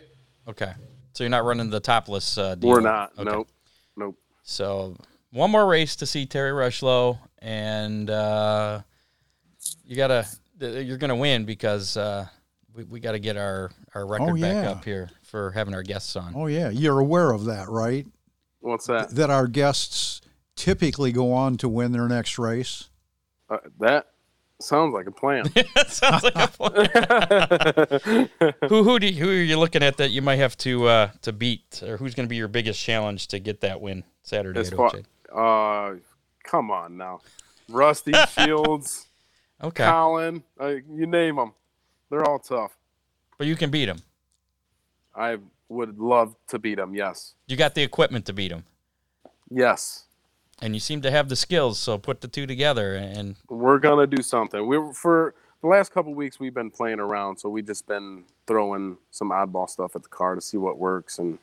Okay. 0.47 0.71
So 1.13 1.23
you're 1.25 1.29
not 1.29 1.43
running 1.43 1.69
the 1.69 1.81
topless 1.81 2.37
uh, 2.37 2.55
deal. 2.55 2.69
We're 2.69 2.79
not. 2.79 3.11
Okay. 3.17 3.29
Nope. 3.29 3.49
Nope. 3.97 4.15
So 4.43 4.95
one 5.31 5.51
more 5.51 5.67
race 5.67 5.97
to 5.97 6.05
see 6.05 6.25
Terry 6.25 6.51
Rushlow, 6.51 7.19
and 7.39 8.09
uh, 8.09 8.81
you 9.85 9.95
gotta 9.95 10.25
th- 10.59 10.85
you're 10.85 10.97
gonna 10.97 11.15
win 11.15 11.45
because 11.45 11.97
uh, 11.97 12.27
we, 12.73 12.83
we 12.85 12.99
got 12.99 13.13
to 13.13 13.19
get 13.19 13.37
our 13.37 13.71
our 13.93 14.05
record 14.05 14.39
back 14.39 14.63
yeah. 14.63 14.71
up 14.71 14.85
here 14.85 15.09
for 15.23 15.51
having 15.51 15.73
our 15.73 15.83
guests 15.83 16.15
on. 16.15 16.33
Oh 16.35 16.47
yeah, 16.47 16.69
you're 16.69 16.99
aware 16.99 17.31
of 17.31 17.45
that, 17.45 17.69
right? 17.69 18.05
What's 18.59 18.87
that? 18.87 19.11
That 19.11 19.29
our 19.29 19.47
guests 19.47 20.21
typically 20.55 21.11
go 21.11 21.33
on 21.33 21.57
to 21.57 21.67
win 21.69 21.91
their 21.91 22.07
next 22.07 22.37
race. 22.37 22.89
Uh, 23.49 23.57
that 23.79 24.07
sounds 24.59 24.93
like 24.93 25.07
a 25.07 25.11
plan. 25.11 25.45
Sounds 25.87 26.23
like 26.23 26.35
a 26.35 26.47
plan. 26.47 26.89
who 28.69 28.83
who 28.83 28.99
do 28.99 29.07
you, 29.07 29.23
who 29.23 29.29
are 29.29 29.33
you 29.33 29.57
looking 29.57 29.83
at 29.83 29.97
that 29.97 30.11
you 30.11 30.21
might 30.21 30.37
have 30.37 30.55
to 30.57 30.85
uh, 30.87 31.09
to 31.23 31.33
beat, 31.33 31.83
or 31.83 31.97
who's 31.97 32.15
going 32.15 32.25
to 32.25 32.29
be 32.29 32.37
your 32.37 32.47
biggest 32.47 32.79
challenge 32.79 33.27
to 33.29 33.39
get 33.39 33.61
that 33.61 33.81
win 33.81 34.03
Saturday 34.23 34.59
as 34.59 34.71
at 34.71 34.77
far, 34.77 34.91
uh, 35.33 35.95
come 36.43 36.71
on 36.71 36.95
now, 36.97 37.19
Rusty 37.67 38.13
Shields, 38.29 39.07
Okay, 39.63 39.85
Colin, 39.85 40.43
uh, 40.59 40.67
you 40.91 41.05
name 41.05 41.35
them, 41.35 41.53
they're 42.09 42.23
all 42.27 42.39
tough. 42.39 42.71
but 43.37 43.47
you 43.47 43.55
can 43.55 43.69
beat 43.69 43.85
them. 43.85 43.99
I 45.15 45.37
would 45.69 45.99
love 45.99 46.35
to 46.47 46.57
beat 46.59 46.75
them. 46.75 46.95
Yes, 46.95 47.35
You 47.47 47.55
got 47.57 47.75
the 47.75 47.83
equipment 47.83 48.25
to 48.25 48.33
beat 48.33 48.49
them. 48.49 48.63
yes, 49.49 50.05
and 50.61 50.73
you 50.73 50.79
seem 50.79 51.01
to 51.01 51.11
have 51.11 51.29
the 51.29 51.35
skills. 51.35 51.79
So 51.79 51.97
put 51.97 52.21
the 52.21 52.27
two 52.27 52.45
together, 52.47 52.95
and 52.95 53.35
we're 53.49 53.79
gonna 53.79 54.07
do 54.07 54.21
something. 54.23 54.65
We 54.67 54.77
were 54.77 54.93
for 54.93 55.35
the 55.61 55.67
last 55.67 55.91
couple 55.91 56.13
weeks 56.15 56.39
we've 56.39 56.53
been 56.53 56.71
playing 56.71 56.99
around, 56.99 57.37
so 57.37 57.47
we've 57.49 57.65
just 57.67 57.87
been 57.87 58.23
throwing 58.47 58.97
some 59.11 59.29
oddball 59.29 59.69
stuff 59.69 59.95
at 59.95 60.01
the 60.03 60.09
car 60.09 60.33
to 60.35 60.41
see 60.41 60.57
what 60.57 60.77
works 60.79 61.19
and 61.19 61.37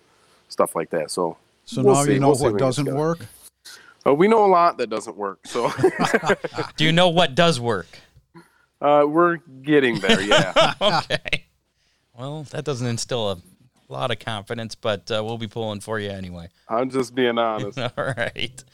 stuff 0.48 0.74
like 0.74 0.90
that. 0.90 1.10
So 1.10 1.36
So 1.64 1.82
We'll 1.82 1.94
now 1.94 2.04
see. 2.04 2.14
you 2.14 2.18
know 2.20 2.28
We'll 2.30 2.34
what 2.38 2.42
when 2.54 2.56
it 2.56 2.58
gets 2.64 2.76
doesn't 2.78 2.94
work. 2.96 3.26
uh, 4.06 4.14
we 4.14 4.26
know 4.28 4.44
a 4.44 4.50
lot 4.50 4.76
that 4.78 4.88
doesn't 4.90 5.16
work. 5.16 5.38
So 5.46 5.70
do 6.76 6.84
you 6.84 6.92
know 6.92 7.08
what 7.08 7.34
does 7.34 7.60
work? 7.60 7.86
Uh, 8.80 9.04
we're 9.06 9.36
getting 9.62 9.98
there. 10.00 10.20
Yeah. 10.20 10.74
okay. 10.80 11.44
Well, 12.18 12.42
that 12.50 12.64
doesn't 12.64 12.88
instill 12.88 13.30
a 13.30 13.38
lot 13.88 14.10
of 14.10 14.18
confidence, 14.18 14.74
but 14.74 15.08
uh, 15.08 15.22
we'll 15.24 15.38
be 15.38 15.46
pulling 15.46 15.78
for 15.78 16.00
you 16.00 16.10
anyway. 16.10 16.48
I'm 16.68 16.90
just 16.90 17.14
being 17.14 17.38
honest. 17.38 17.78
All 17.96 18.12
right. 18.16 18.64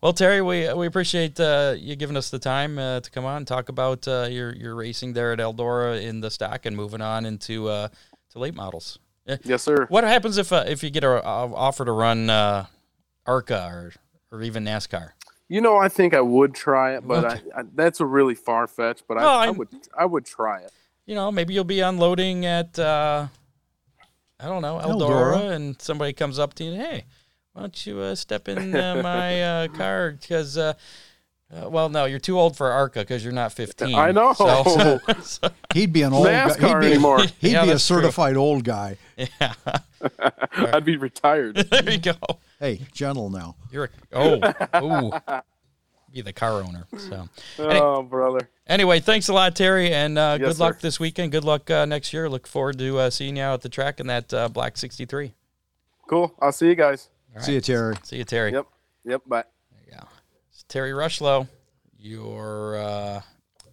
Well, 0.00 0.14
Terry, 0.14 0.40
we 0.40 0.72
we 0.72 0.86
appreciate 0.86 1.38
uh, 1.38 1.74
you 1.76 1.96
giving 1.96 2.16
us 2.16 2.30
the 2.30 2.38
time 2.38 2.78
uh, 2.78 3.00
to 3.00 3.10
come 3.10 3.26
on 3.26 3.38
and 3.38 3.46
talk 3.46 3.68
about 3.68 4.08
uh, 4.08 4.26
your 4.30 4.54
your 4.54 4.74
racing 4.74 5.12
there 5.12 5.32
at 5.32 5.38
Eldora 5.38 6.02
in 6.02 6.20
the 6.20 6.30
stock 6.30 6.64
and 6.64 6.74
moving 6.74 7.02
on 7.02 7.26
into 7.26 7.68
uh, 7.68 7.88
to 8.30 8.38
late 8.38 8.54
models. 8.54 8.98
Yes, 9.42 9.62
sir. 9.62 9.86
What 9.88 10.04
happens 10.04 10.36
if 10.38 10.52
uh, 10.52 10.64
if 10.66 10.82
you 10.82 10.90
get 10.90 11.04
a, 11.04 11.26
a 11.26 11.52
offer 11.52 11.84
to 11.84 11.92
run 11.92 12.28
uh, 12.28 12.66
ARCA 13.26 13.66
or 13.66 13.92
or 14.30 14.42
even 14.42 14.64
NASCAR? 14.64 15.10
You 15.48 15.60
know, 15.60 15.76
I 15.76 15.88
think 15.88 16.14
I 16.14 16.20
would 16.20 16.54
try 16.54 16.96
it, 16.96 17.06
but 17.06 17.24
Okay. 17.24 17.42
I, 17.54 17.60
I, 17.60 17.64
that's 17.74 18.00
a 18.00 18.06
really 18.06 18.34
far 18.34 18.66
fetch. 18.66 19.02
But 19.06 19.18
Well, 19.18 19.38
I, 19.38 19.46
I 19.46 19.50
would, 19.50 19.68
I 19.98 20.04
would 20.06 20.24
try 20.24 20.60
it. 20.60 20.72
You 21.06 21.14
know, 21.14 21.30
maybe 21.30 21.52
you'll 21.52 21.64
be 21.64 21.80
unloading 21.80 22.46
at 22.46 22.78
uh, 22.78 23.26
I 24.40 24.46
don't 24.46 24.62
know 24.62 24.80
Eldora, 24.82 25.36
Eldora. 25.36 25.52
and 25.52 25.80
somebody 25.80 26.12
comes 26.14 26.38
up 26.38 26.54
to 26.54 26.64
you, 26.64 26.72
hey, 26.72 27.04
why 27.52 27.62
don't 27.62 27.86
you 27.86 28.00
uh, 28.00 28.14
step 28.14 28.48
in 28.48 28.74
uh, 28.74 29.02
my 29.02 29.42
uh, 29.42 29.68
car 29.68 30.12
because. 30.12 30.58
Uh, 31.52 31.68
well, 31.68 31.88
no, 31.88 32.04
you're 32.06 32.18
too 32.18 32.38
old 32.38 32.56
for 32.56 32.70
ARCA 32.70 33.00
because 33.00 33.22
you're 33.22 33.32
not 33.32 33.52
15. 33.52 33.94
I 33.94 34.10
know. 34.12 34.32
So, 34.32 34.98
so- 35.22 35.48
He'd 35.72 35.92
be 35.92 36.02
an 36.02 36.12
old 36.12 36.26
guy. 36.26 36.48
He'd 36.48 36.80
be, 36.80 36.86
anymore. 36.86 37.20
He'd 37.40 37.52
Yeah, 37.52 37.62
be 37.62 37.68
a 37.68 37.72
that's 37.72 37.86
true. 37.86 37.96
certified 37.98 38.36
old 38.36 38.64
guy. 38.64 38.96
yeah, 39.16 39.52
I'd 40.56 40.84
be 40.84 40.96
retired. 40.96 41.56
there 41.56 41.90
you 41.90 41.98
go. 41.98 42.14
Hey, 42.58 42.80
gentle 42.92 43.30
now. 43.30 43.56
You're 43.70 43.84
a, 43.84 43.88
oh, 44.12 44.40
oh, 44.74 45.40
be 46.12 46.22
the 46.22 46.32
car 46.32 46.62
owner. 46.62 46.86
So 46.96 47.28
oh, 47.58 48.02
brother. 48.02 48.48
anyway, 48.66 49.00
thanks 49.00 49.28
a 49.28 49.32
lot, 49.32 49.54
Terry, 49.54 49.92
and 49.92 50.16
uh, 50.18 50.38
Yes, 50.40 50.48
good 50.48 50.58
luck 50.60 50.74
sir. 50.74 50.80
this 50.82 50.98
weekend. 50.98 51.30
Good 51.32 51.44
luck 51.44 51.70
uh, 51.70 51.84
next 51.84 52.12
year. 52.12 52.28
Look 52.28 52.46
forward 52.46 52.78
to 52.78 52.98
uh, 52.98 53.10
seeing 53.10 53.36
you 53.36 53.42
out 53.42 53.54
at 53.54 53.60
the 53.62 53.68
track 53.68 54.00
in 54.00 54.06
that 54.08 54.32
uh, 54.32 54.48
black 54.48 54.76
63. 54.76 55.34
Cool. 56.08 56.34
I'll 56.40 56.52
see 56.52 56.68
you 56.68 56.74
guys. 56.74 57.10
All 57.36 57.42
See 57.42 57.54
you. 57.54 57.60
Terry. 57.60 57.96
See 58.02 58.16
you, 58.16 58.24
Terry. 58.24 58.52
Yep. 58.52 58.66
Yep. 59.04 59.22
Bye. 59.26 59.44
It's 60.54 60.62
Terry 60.68 60.92
Rushlow, 60.92 61.48
your 61.98 62.76
uh, 62.76 63.20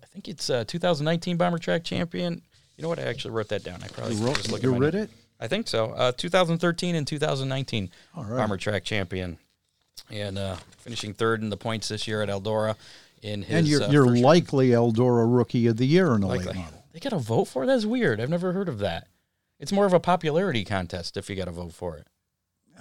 I 0.01 0.05
think 0.07 0.27
it's 0.27 0.49
uh 0.49 0.63
2019 0.65 1.37
Bomber 1.37 1.59
Track 1.59 1.83
champion. 1.83 2.41
You 2.75 2.81
know 2.81 2.89
what? 2.89 2.97
I 2.97 3.03
actually 3.03 3.31
wrote 3.31 3.49
that 3.49 3.63
down. 3.63 3.83
I 3.83 3.87
probably 3.87 4.15
You, 4.15 4.25
wrote, 4.25 4.37
just 4.37 4.51
look 4.51 4.63
you 4.63 4.73
read 4.73 4.95
it? 4.95 5.11
I 5.39 5.47
think 5.47 5.67
so. 5.67 5.91
Uh, 5.91 6.11
2013 6.17 6.95
and 6.95 7.05
2019 7.05 7.91
All 8.15 8.23
right. 8.23 8.37
Bomber 8.37 8.57
Track 8.57 8.83
champion, 8.83 9.37
and 10.09 10.39
uh, 10.39 10.55
finishing 10.79 11.13
third 11.13 11.43
in 11.43 11.51
the 11.51 11.57
points 11.57 11.89
this 11.89 12.07
year 12.07 12.23
at 12.23 12.29
Eldora. 12.29 12.75
In 13.21 13.43
his 13.43 13.55
And 13.55 13.67
you're, 13.67 13.83
uh, 13.83 13.91
you're 13.91 14.17
likely 14.17 14.69
Eldora 14.69 15.31
Rookie 15.31 15.67
of 15.67 15.77
the 15.77 15.85
Year 15.85 16.15
in 16.15 16.21
the 16.21 16.27
likely. 16.27 16.47
late 16.47 16.55
model. 16.55 16.83
They 16.93 16.99
got 16.99 17.13
a 17.13 17.19
vote 17.19 17.45
for 17.45 17.63
it. 17.63 17.67
That's 17.67 17.85
weird. 17.85 18.19
I've 18.19 18.31
never 18.31 18.53
heard 18.53 18.67
of 18.67 18.79
that. 18.79 19.07
It's 19.59 19.71
more 19.71 19.85
of 19.85 19.93
a 19.93 19.99
popularity 19.99 20.65
contest 20.65 21.15
if 21.15 21.29
you 21.29 21.35
got 21.35 21.45
to 21.45 21.51
vote 21.51 21.73
for 21.73 21.97
it. 21.97 22.07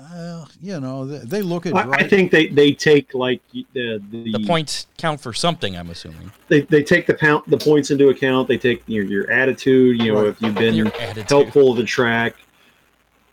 Uh, 0.01 0.47
you 0.61 0.81
know, 0.81 1.05
they, 1.05 1.19
they 1.27 1.43
look 1.43 1.67
at 1.67 1.75
I, 1.75 1.91
I 1.91 2.09
think 2.09 2.31
they, 2.31 2.47
they 2.47 2.73
take 2.73 3.13
like 3.15 3.43
the, 3.53 4.01
the 4.11 4.33
The 4.33 4.45
points 4.47 4.87
count 4.97 5.21
for 5.21 5.33
something. 5.33 5.77
I'm 5.77 5.91
assuming. 5.91 6.33
they, 6.49 6.63
they 6.63 6.83
take 6.83 7.07
the 7.07 7.15
pound 7.15 7.43
the 7.49 7.59
points 7.59 7.91
into 7.91 8.09
account. 8.09 8.49
They 8.49 8.59
take 8.59 8.83
your 8.87 9.05
your 9.05 9.31
attitude. 9.31 10.01
You 10.01 10.15
know, 10.15 10.21
Right. 10.23 10.29
if 10.29 10.41
you've 10.43 10.55
been 10.55 10.75
Your 10.75 10.89
helpful 11.29 11.75
to 11.75 11.81
the 11.83 11.87
track. 11.87 12.35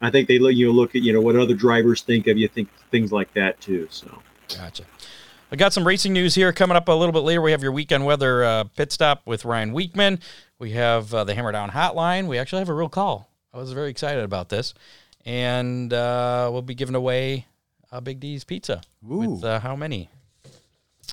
I 0.02 0.12
think 0.12 0.28
they 0.28 0.36
you 0.36 0.68
know 0.68 0.74
look 0.74 0.96
at 0.96 1.02
you 1.02 1.14
know 1.14 1.22
what 1.22 1.36
other 1.36 1.54
drivers 1.56 2.02
think 2.02 2.28
of 2.28 2.38
you, 2.38 2.48
think 2.48 2.70
things 2.92 3.12
like 3.12 3.34
that 3.34 3.60
too. 3.62 3.88
So 3.90 4.22
gotcha. 4.56 4.84
I 5.52 5.56
got 5.56 5.72
some 5.74 5.88
racing 5.88 6.12
news 6.14 6.36
here 6.36 6.52
coming 6.52 6.76
up 6.76 6.88
a 6.90 6.92
little 6.92 7.14
bit 7.14 7.20
later. 7.24 7.42
We 7.42 7.52
have 7.52 7.64
your 7.64 7.72
weekend 7.72 8.06
weather 8.06 8.44
uh, 8.44 8.64
pit 8.66 8.92
stop 8.92 9.22
with 9.26 9.46
Ryan 9.46 9.72
Weekman. 9.72 10.20
We 10.60 10.72
have 10.72 11.14
uh, 11.14 11.24
the 11.24 11.34
Hammer 11.34 11.54
Down 11.54 11.70
Hotline. 11.72 12.28
We 12.28 12.38
actually 12.38 12.60
have 12.60 12.70
a 12.70 12.74
real 12.74 12.90
call. 12.90 13.30
I 13.54 13.58
was 13.58 13.72
very 13.72 13.90
excited 13.90 14.24
about 14.24 14.50
this, 14.50 14.74
and 15.28 15.92
uh, 15.92 16.50
we'll 16.52 16.62
be 16.62 16.74
giving 16.74 16.96
away 16.96 17.46
a 17.92 18.00
Big 18.00 18.22
D's 18.22 18.46
pizza 18.46 18.82
Ooh. 19.06 19.18
with 19.18 19.44
uh, 19.44 19.60
how 19.60 19.76
many 19.76 20.10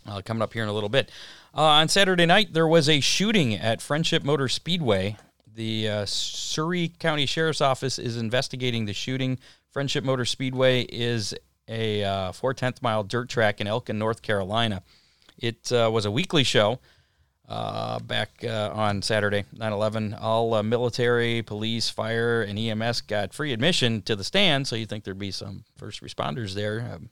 uh, 0.06 0.22
coming 0.24 0.40
up 0.40 0.52
here 0.52 0.62
in 0.62 0.68
a 0.68 0.72
little 0.72 0.88
bit. 0.88 1.10
Uh, 1.52 1.62
on 1.62 1.88
Saturday 1.88 2.24
night, 2.24 2.52
there 2.52 2.66
was 2.66 2.88
a 2.88 3.00
shooting 3.00 3.54
at 3.54 3.82
Friendship 3.82 4.22
Motor 4.22 4.48
Speedway. 4.48 5.16
The 5.52 5.88
uh, 5.88 6.06
Surry 6.06 6.92
County 6.98 7.26
Sheriff's 7.26 7.60
Office 7.60 7.98
is 7.98 8.16
investigating 8.16 8.84
the 8.86 8.92
shooting. 8.92 9.38
Friendship 9.70 10.04
Motor 10.04 10.24
Speedway 10.24 10.82
is 10.82 11.34
a 11.66 12.04
uh, 12.04 12.32
four 12.32 12.54
tenth 12.54 12.82
mile 12.82 13.02
dirt 13.02 13.28
track 13.28 13.60
in 13.60 13.66
Elkin, 13.66 13.98
North 13.98 14.22
Carolina. 14.22 14.82
It 15.38 15.72
uh, 15.72 15.90
was 15.92 16.04
a 16.04 16.10
weekly 16.10 16.44
show 16.44 16.78
uh, 17.48 17.98
back 18.00 18.42
uh, 18.42 18.70
on 18.72 19.02
Saturday, 19.02 19.44
9 19.52 19.72
11. 19.72 20.14
All 20.14 20.54
uh, 20.54 20.62
military, 20.62 21.42
police, 21.42 21.90
fire, 21.90 22.42
and 22.42 22.58
EMS 22.58 23.02
got 23.02 23.34
free 23.34 23.52
admission 23.52 24.02
to 24.02 24.16
the 24.16 24.24
stand, 24.24 24.66
so 24.66 24.76
you 24.76 24.86
think 24.86 25.04
there'd 25.04 25.18
be 25.18 25.30
some 25.30 25.64
first 25.76 26.02
responders 26.02 26.54
there. 26.54 26.90
Um, 26.92 27.10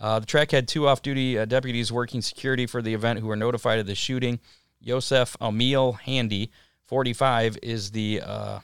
uh, 0.00 0.18
the 0.18 0.26
track 0.26 0.50
had 0.50 0.66
two 0.66 0.88
off 0.88 1.02
duty 1.02 1.38
uh, 1.38 1.44
deputies 1.44 1.92
working 1.92 2.22
security 2.22 2.66
for 2.66 2.82
the 2.82 2.94
event 2.94 3.20
who 3.20 3.26
were 3.26 3.36
notified 3.36 3.78
of 3.78 3.86
the 3.86 3.94
shooting. 3.94 4.40
Yosef 4.80 5.36
Amil 5.40 6.00
Handy, 6.00 6.50
45, 6.86 7.58
is 7.62 7.90
the 7.90 8.22
uh, 8.24 8.58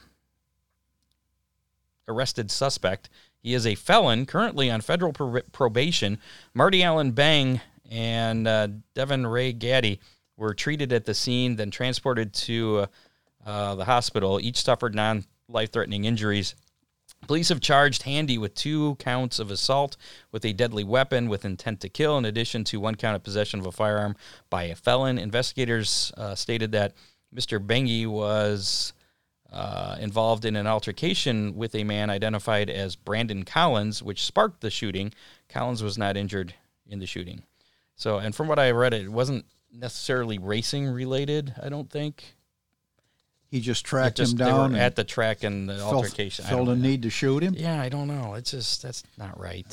arrested 2.08 2.50
suspect. 2.50 3.10
He 3.42 3.54
is 3.54 3.66
a 3.66 3.74
felon 3.74 4.26
currently 4.26 4.70
on 4.70 4.80
federal 4.80 5.12
pro- 5.12 5.42
probation. 5.52 6.18
Marty 6.52 6.82
Allen 6.82 7.12
Bang 7.12 7.60
and 7.90 8.82
Devin 8.94 9.26
Ray 9.26 9.52
Gaddy 9.52 10.00
were 10.40 10.54
treated 10.54 10.90
at 10.92 11.04
the 11.04 11.14
scene, 11.14 11.56
then 11.56 11.70
transported 11.70 12.32
to 12.32 12.86
uh, 13.44 13.74
the 13.74 13.84
hospital. 13.84 14.40
Each 14.40 14.62
suffered 14.62 14.94
non 14.94 15.24
life 15.48 15.70
threatening 15.70 16.06
injuries. 16.06 16.54
Police 17.26 17.50
have 17.50 17.60
charged 17.60 18.04
Handy 18.04 18.38
with 18.38 18.54
two 18.54 18.94
counts 18.94 19.38
of 19.38 19.50
assault 19.50 19.98
with 20.32 20.42
a 20.46 20.54
deadly 20.54 20.82
weapon 20.82 21.28
with 21.28 21.44
intent 21.44 21.80
to 21.82 21.90
kill, 21.90 22.16
in 22.16 22.24
addition 22.24 22.64
to 22.64 22.80
one 22.80 22.94
count 22.94 23.14
of 23.14 23.22
possession 23.22 23.60
of 23.60 23.66
a 23.66 23.72
firearm 23.72 24.16
by 24.48 24.64
a 24.64 24.74
felon. 24.74 25.18
Investigators 25.18 26.10
uh, 26.16 26.34
stated 26.34 26.72
that 26.72 26.94
Mr. 27.34 27.64
Bengi 27.64 28.06
was 28.06 28.94
uh, 29.52 29.96
involved 30.00 30.46
in 30.46 30.56
an 30.56 30.66
altercation 30.66 31.54
with 31.54 31.74
a 31.74 31.84
man 31.84 32.08
identified 32.08 32.70
as 32.70 32.96
Brandon 32.96 33.44
Collins, 33.44 34.02
which 34.02 34.24
sparked 34.24 34.62
the 34.62 34.70
shooting. 34.70 35.12
Collins 35.50 35.82
was 35.82 35.98
not 35.98 36.16
injured 36.16 36.54
in 36.88 36.98
the 36.98 37.06
shooting. 37.06 37.42
So, 37.96 38.16
and 38.16 38.34
from 38.34 38.48
what 38.48 38.58
I 38.58 38.70
read, 38.70 38.94
it 38.94 39.10
wasn't 39.10 39.44
necessarily 39.72 40.38
racing 40.38 40.86
related. 40.86 41.54
I 41.62 41.68
don't 41.68 41.90
think. 41.90 42.36
He 43.50 43.60
just 43.60 43.84
tracked 43.84 44.18
just 44.18 44.32
him 44.32 44.38
down. 44.38 44.74
at 44.76 44.94
the 44.94 45.02
track 45.02 45.42
and 45.42 45.68
the 45.68 45.76
felt, 45.76 45.94
altercation. 45.94 46.44
Felt 46.44 46.68
a 46.68 46.74
know. 46.74 46.74
need 46.74 47.02
to 47.02 47.10
shoot 47.10 47.42
him. 47.42 47.54
Yeah, 47.56 47.80
I 47.80 47.88
don't 47.88 48.06
know. 48.06 48.34
It's 48.34 48.52
just 48.52 48.82
that's 48.82 49.02
not 49.18 49.38
right. 49.40 49.66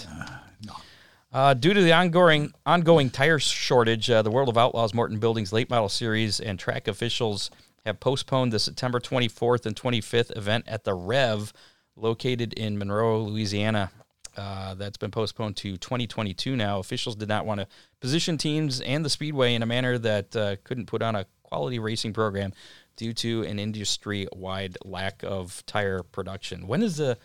Uh, 1.31 1.53
due 1.53 1.73
to 1.73 1.81
the 1.81 1.93
ongoing 1.93 2.53
ongoing 2.65 3.09
tire 3.11 3.37
shortage, 3.37 4.09
uh, 4.09 4.23
the 4.23 4.31
World 4.31 4.49
of 4.49 4.57
Outlaws 4.57 4.93
Morton 4.93 5.19
Buildings 5.19 5.53
Late 5.53 5.69
Model 5.69 5.89
Series 5.89 6.39
and 6.39 6.57
track 6.57 6.87
officials 6.87 7.51
have 7.85 7.99
postponed 7.99 8.51
the 8.51 8.59
September 8.59 8.99
24th 8.99 9.65
and 9.65 9.75
25th 9.75 10.35
event 10.35 10.65
at 10.67 10.83
the 10.83 10.93
Rev, 10.93 11.53
located 11.95 12.53
in 12.53 12.77
Monroe, 12.77 13.21
Louisiana. 13.23 13.91
Uh, 14.37 14.75
that's 14.75 14.97
been 14.97 15.11
postponed 15.11 15.57
to 15.57 15.77
2022 15.77 16.55
now. 16.55 16.79
Officials 16.79 17.15
did 17.15 17.27
not 17.27 17.45
want 17.45 17.59
to 17.59 17.67
position 17.99 18.37
teams 18.37 18.81
and 18.81 19.03
the 19.03 19.09
speedway 19.09 19.55
in 19.55 19.63
a 19.63 19.65
manner 19.65 19.97
that 19.97 20.35
uh, 20.35 20.55
couldn't 20.63 20.85
put 20.85 21.01
on 21.01 21.15
a 21.15 21.25
quality 21.43 21.79
racing 21.79 22.13
program 22.13 22.53
due 22.95 23.13
to 23.13 23.43
an 23.43 23.59
industry-wide 23.59 24.77
lack 24.83 25.23
of 25.23 25.63
tire 25.65 26.03
production. 26.03 26.67
When 26.67 26.83
is 26.83 26.97
the 26.97 27.17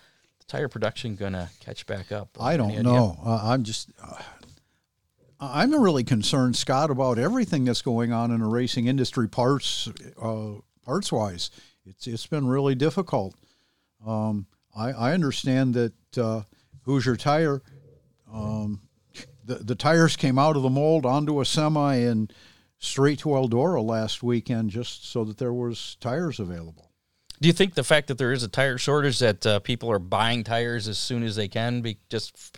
tire 0.46 0.68
production 0.68 1.16
going 1.16 1.32
to 1.32 1.50
catch 1.60 1.86
back 1.86 2.12
up? 2.12 2.36
I 2.40 2.56
don't 2.56 2.82
know. 2.82 3.18
Uh, 3.24 3.40
I'm 3.42 3.62
just. 3.64 3.90
Uh, 4.02 4.22
I'm 5.40 5.74
really 5.74 6.04
concerned, 6.04 6.54
Scott, 6.54 6.90
about 6.90 7.18
everything 7.18 7.64
that's 7.64 7.82
going 7.82 8.12
on 8.12 8.30
in 8.30 8.38
the 8.38 8.46
racing 8.46 8.86
industry, 8.86 9.28
parts, 9.28 9.88
uh, 10.22 10.52
parts 10.84 11.10
wise. 11.10 11.50
It's 11.84 12.06
it's 12.06 12.28
been 12.28 12.46
really 12.46 12.76
difficult. 12.76 13.34
Um, 14.06 14.46
I 14.76 14.92
I 14.92 15.12
understand 15.14 15.74
that 15.74 15.94
uh, 16.16 16.42
Hoosier 16.82 17.16
Tire, 17.16 17.62
um, 18.32 18.80
the 19.44 19.56
the 19.56 19.74
tires 19.74 20.16
came 20.16 20.38
out 20.38 20.56
of 20.56 20.62
the 20.62 20.70
mold 20.70 21.04
onto 21.06 21.40
a 21.40 21.44
semi 21.44 21.96
and 21.96 22.32
straight 22.78 23.18
to 23.20 23.28
Eldora 23.30 23.84
last 23.84 24.22
weekend, 24.22 24.70
just 24.70 25.08
so 25.10 25.24
that 25.24 25.38
there 25.38 25.52
was 25.52 25.96
tires 26.00 26.40
available. 26.40 26.90
Do 27.40 27.48
you 27.48 27.52
think 27.52 27.74
the 27.74 27.84
fact 27.84 28.06
that 28.08 28.18
there 28.18 28.32
is 28.32 28.42
a 28.44 28.48
tire 28.48 28.78
shortage 28.78 29.18
that 29.18 29.44
uh, 29.46 29.58
people 29.60 29.90
are 29.90 29.98
buying 29.98 30.44
tires 30.44 30.86
as 30.86 30.98
soon 30.98 31.22
as 31.24 31.34
they 31.34 31.48
can, 31.48 31.82
be 31.82 31.98
just 32.08 32.32
f- 32.36 32.52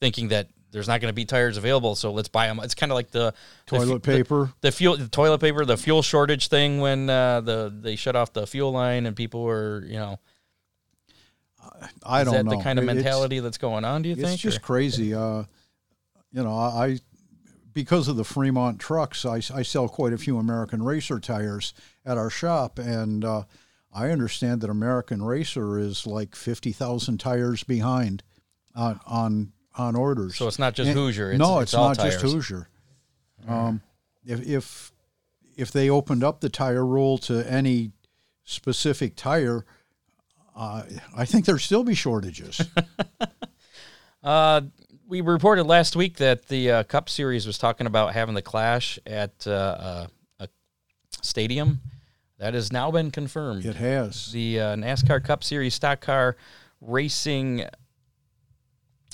thinking 0.00 0.28
that 0.28 0.48
there's 0.70 0.88
not 0.88 1.00
going 1.02 1.10
to 1.10 1.14
be 1.14 1.26
tires 1.26 1.56
available, 1.58 1.94
so 1.94 2.10
let's 2.12 2.28
buy 2.28 2.46
them? 2.46 2.58
It's 2.62 2.74
kind 2.74 2.90
of 2.90 2.94
like 2.96 3.10
the 3.10 3.34
the 3.66 3.76
Toilet 3.76 4.02
the- 4.02 4.12
paper. 4.16 4.52
the, 4.62 4.72
fuel, 4.72 4.96
the 4.96 5.08
toilet 5.08 5.40
paper, 5.40 5.64
the 5.66 5.76
fuel 5.76 6.00
shortage 6.00 6.48
thing 6.48 6.80
when 6.80 7.10
uh, 7.10 7.42
the 7.42 7.74
they 7.82 7.96
shut 7.96 8.16
off 8.16 8.32
the 8.32 8.46
fuel 8.46 8.72
line 8.72 9.04
and 9.06 9.14
people 9.14 9.42
were, 9.42 9.84
you 9.86 9.98
know, 9.98 10.18
I 12.04 12.20
is 12.20 12.24
don't 12.26 12.34
that 12.34 12.44
know 12.44 12.56
the 12.58 12.62
kind 12.62 12.78
of 12.78 12.84
It's- 12.84 12.96
mentality 12.96 13.40
that's 13.40 13.58
going 13.58 13.84
on? 13.84 14.02
Do 14.02 14.08
you 14.08 14.14
it's 14.14 14.22
think? 14.22 14.34
It's 14.34 14.42
just 14.42 14.58
or- 14.58 14.60
crazy. 14.60 15.14
Uh, 15.14 15.44
you 16.32 16.42
know, 16.44 16.52
I 16.54 16.98
because 17.72 18.08
of 18.08 18.16
the 18.16 18.24
Fremont 18.24 18.78
trucks, 18.80 19.24
I, 19.24 19.36
I 19.54 19.62
sell 19.62 19.88
quite 19.88 20.12
a 20.12 20.18
few 20.18 20.38
American 20.38 20.82
Racer 20.82 21.20
tires 21.20 21.72
at 22.04 22.18
our 22.18 22.28
shop, 22.30 22.78
and 22.78 23.24
uh, 23.24 23.44
I 23.92 24.10
understand 24.10 24.60
that 24.62 24.70
American 24.70 25.22
Racer 25.22 25.78
is 25.78 26.06
like 26.06 26.34
fifty 26.36 26.72
thousand 26.72 27.18
tires 27.18 27.62
behind 27.64 28.22
on 28.74 29.00
on 29.06 29.52
on 29.76 29.96
orders. 29.96 30.36
so 30.36 30.46
it's 30.48 30.58
not 30.58 30.74
just 30.74 30.88
And- 30.88 30.98
Hoosier. 30.98 31.30
It's, 31.32 31.38
no, 31.38 31.60
it's, 31.60 31.70
it's, 31.70 31.74
all 31.74 31.88
not 31.88 31.96
tires. 31.98 32.20
just 32.20 32.24
Hoosier. 32.34 32.68
Um, 33.48 33.80
if 34.24 34.46
if 34.46 34.92
if 35.56 35.72
they 35.72 35.88
opened 35.90 36.22
up 36.24 36.40
the 36.40 36.48
tire 36.48 36.84
rule 36.86 37.18
to 37.18 37.48
any 37.50 37.92
specific 38.44 39.14
tire, 39.16 39.64
uh, 40.60 40.82
I 41.16 41.24
think 41.24 41.46
there'd 41.46 41.60
still 41.60 41.84
be 41.84 41.94
shortages. 41.94 42.60
Uh, 44.22 44.60
we 45.08 45.22
reported 45.22 45.64
last 45.64 45.96
week 45.96 46.18
that 46.18 46.46
the 46.48 46.70
uh, 46.70 46.82
Cup 46.82 47.08
Series 47.08 47.46
was 47.46 47.56
talking 47.56 47.86
about 47.86 48.12
having 48.12 48.34
the 48.34 48.42
clash 48.42 48.98
at 49.06 49.32
uh, 49.46 49.50
uh, 49.50 50.06
a 50.40 50.48
stadium. 51.22 51.80
That 52.38 52.52
has 52.52 52.70
now 52.70 52.90
been 52.90 53.10
confirmed. 53.10 53.64
it 53.64 53.76
has. 53.76 54.30
The 54.32 54.60
uh, 54.60 54.76
NASCAR 54.76 55.24
Cup 55.24 55.42
Series 55.42 55.74
stock 55.74 56.02
car 56.02 56.36
racing, 56.82 57.64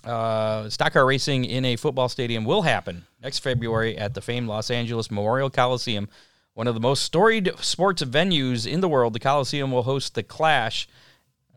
uh, 0.04 0.68
stock 0.70 0.92
car 0.92 1.06
racing 1.06 1.44
in 1.44 1.64
a 1.64 1.76
football 1.76 2.08
stadium 2.08 2.44
will 2.44 2.62
happen 2.62 3.06
next 3.22 3.38
February 3.38 3.96
at 3.96 4.14
the 4.14 4.20
famed 4.20 4.48
Los 4.48 4.72
Angeles 4.72 5.08
Memorial 5.08 5.50
Coliseum, 5.50 6.08
one 6.54 6.66
of 6.66 6.74
the 6.74 6.80
most 6.80 7.04
storied 7.04 7.52
sports 7.60 8.02
venues 8.02 8.66
in 8.66 8.80
the 8.80 8.88
world. 8.88 9.12
The 9.12 9.20
Coliseum 9.20 9.70
will 9.70 9.84
host 9.84 10.14
the 10.14 10.24
Clash. 10.24 10.88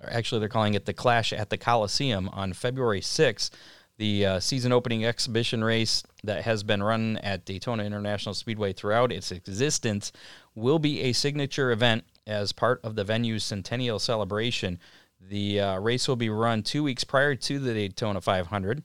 Or 0.01 0.09
actually, 0.11 0.39
they're 0.39 0.49
calling 0.49 0.73
it 0.73 0.85
the 0.85 0.93
Clash 0.93 1.33
at 1.33 1.49
the 1.49 1.57
Coliseum 1.57 2.29
on 2.29 2.53
February 2.53 3.01
6th. 3.01 3.51
The 3.97 4.25
uh, 4.25 4.39
season 4.39 4.71
opening 4.71 5.03
exhibition 5.03 5.61
race 5.61 6.03
that 6.23 6.43
has 6.43 6.63
been 6.63 6.81
run 6.81 7.17
at 7.17 7.43
Daytona 7.43 7.83
International 7.83 8.33
Speedway 8.33 8.71
throughout 8.71 9.11
its 9.11 9.29
existence 9.29 10.13
will 10.55 10.79
be 10.79 11.01
a 11.01 11.11
signature 11.11 11.71
event 11.71 12.05
as 12.25 12.53
part 12.53 12.79
of 12.83 12.95
the 12.95 13.03
venue's 13.03 13.43
centennial 13.43 13.99
celebration. 13.99 14.79
The 15.19 15.59
uh, 15.59 15.79
race 15.79 16.07
will 16.07 16.15
be 16.15 16.29
run 16.29 16.63
two 16.63 16.81
weeks 16.81 17.03
prior 17.03 17.35
to 17.35 17.59
the 17.59 17.73
Daytona 17.73 18.21
500. 18.21 18.83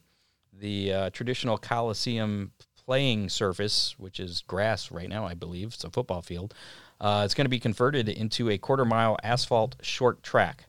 The 0.53 0.93
uh, 0.93 1.11
traditional 1.11 1.59
Coliseum 1.59 2.51
playing 2.85 3.29
surface, 3.29 3.95
which 3.99 4.19
is 4.19 4.43
grass 4.47 4.91
right 4.91 5.09
now, 5.09 5.27
I 5.27 5.35
believe, 5.35 5.75
it's 5.75 5.85
a 5.85 5.91
football 5.91 6.23
field, 6.23 6.55
uh, 7.01 7.23
it's 7.25 7.35
going 7.35 7.45
to 7.45 7.51
be 7.51 7.61
converted 7.61 8.09
into 8.09 8.51
a 8.51 8.59
quarter 8.59 8.85
mile 8.85 9.17
asphalt 9.23 9.77
short 9.81 10.23
track. 10.23 10.67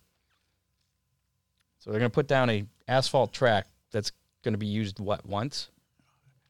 So 1.85 1.91
they're 1.91 1.99
going 1.99 2.09
to 2.09 2.15
put 2.15 2.27
down 2.27 2.49
a 2.49 2.65
asphalt 2.87 3.31
track 3.31 3.67
that's 3.91 4.11
going 4.43 4.55
to 4.55 4.57
be 4.57 4.65
used 4.65 4.99
what 4.99 5.23
once 5.23 5.69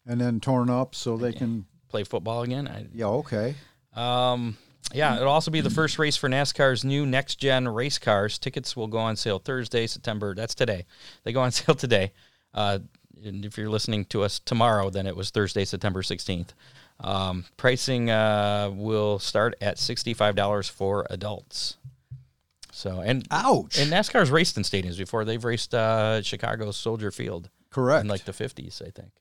and 0.07 0.21
then 0.21 0.39
torn 0.39 0.69
up 0.69 0.95
so 0.95 1.17
they 1.17 1.33
can. 1.33 1.65
play 1.89 2.05
football 2.05 2.43
again. 2.43 2.67
I, 2.69 2.85
Yeah, 2.93 3.07
okay. 3.07 3.55
Um, 3.95 4.57
yeah, 4.93 5.17
it'll 5.17 5.29
also 5.29 5.51
be 5.51 5.61
the 5.61 5.69
first 5.69 5.99
race 5.99 6.15
for 6.15 6.29
NASCAR's 6.29 6.85
new 6.85 7.05
next 7.05 7.35
gen 7.35 7.67
race 7.67 7.97
cars. 7.97 8.37
Tickets 8.37 8.77
will 8.77 8.87
go 8.87 8.99
on 8.99 9.17
sale 9.17 9.39
Thursday, 9.39 9.87
September. 9.87 10.33
That's 10.33 10.55
today. 10.55 10.85
They 11.23 11.33
go 11.33 11.41
on 11.41 11.51
sale 11.51 11.75
today. 11.75 12.13
Uh, 12.53 12.79
and 13.25 13.43
if 13.43 13.57
you're 13.57 13.69
listening 13.69 14.05
to 14.05 14.23
us 14.23 14.39
tomorrow, 14.39 14.89
then 14.89 15.05
it 15.05 15.15
was 15.15 15.31
Thursday, 15.31 15.65
September 15.65 16.01
16th. 16.01 16.49
Um, 16.99 17.45
pricing 17.57 18.09
uh, 18.09 18.71
will 18.73 19.19
start 19.19 19.55
at 19.59 19.77
$65 19.77 20.69
for 20.69 21.05
adults. 21.09 21.77
So 22.75 22.99
and 22.99 23.25
Ouch. 23.31 23.79
and 23.79 23.89
NASCAR's 23.91 24.29
raced 24.29 24.57
in 24.57 24.63
stadiums 24.63 24.97
before. 24.97 25.23
They've 25.23 25.43
raced 25.43 25.73
uh, 25.73 26.21
Chicago 26.21 26.71
Soldier 26.71 27.09
Field 27.09 27.49
Correct. 27.69 28.01
in 28.03 28.09
like 28.09 28.25
the 28.25 28.33
fifties, 28.33 28.81
I 28.85 28.89
think. 28.89 29.11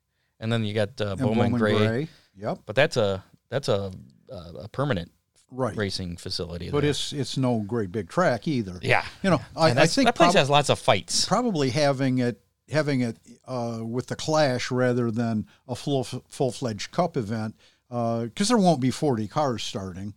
And 0.41 0.53
then 0.53 0.65
you 0.65 0.75
got 0.75 1.01
uh, 1.01 1.11
And 1.13 1.21
Bowman, 1.21 1.53
Gray, 1.53 2.09
Yep. 2.37 2.59
but 2.67 2.75
that's 2.75 2.97
a 2.97 3.23
that's 3.51 3.69
a 3.69 3.93
a, 4.29 4.35
a 4.65 4.69
permanent 4.69 5.13
Right. 5.53 5.77
racing 5.77 6.17
facility. 6.17 6.69
But 6.71 6.81
there. 6.81 6.91
it's 6.91 7.13
it's 7.13 7.37
no 7.37 7.61
great 7.61 7.93
big 7.93 8.09
track 8.09 8.49
either. 8.49 8.81
yeah, 8.83 9.05
You 9.23 9.31
know, 9.31 9.41
I, 9.57 9.71
I 9.71 9.87
think 9.87 10.07
that 10.09 10.17
place 10.17 10.33
prob- 10.33 10.41
has 10.41 10.51
lots 10.51 10.69
of 10.69 10.81
fights. 10.81 11.25
probably 11.27 11.71
having 11.71 12.19
it 12.19 12.41
having 12.71 13.03
it 13.03 13.19
uh, 13.47 13.79
with 13.85 14.09
the 14.09 14.17
Clash 14.17 14.73
rather 14.73 15.13
than 15.13 15.47
a 15.69 15.77
full 15.77 16.03
full 16.03 16.51
fledged 16.51 16.91
Cup 16.91 17.17
event 17.17 17.55
because 17.89 18.49
there 18.49 18.59
won't 18.59 18.81
be 18.81 18.91
forty 18.91 19.29
cars 19.29 19.63
starting. 19.63 20.15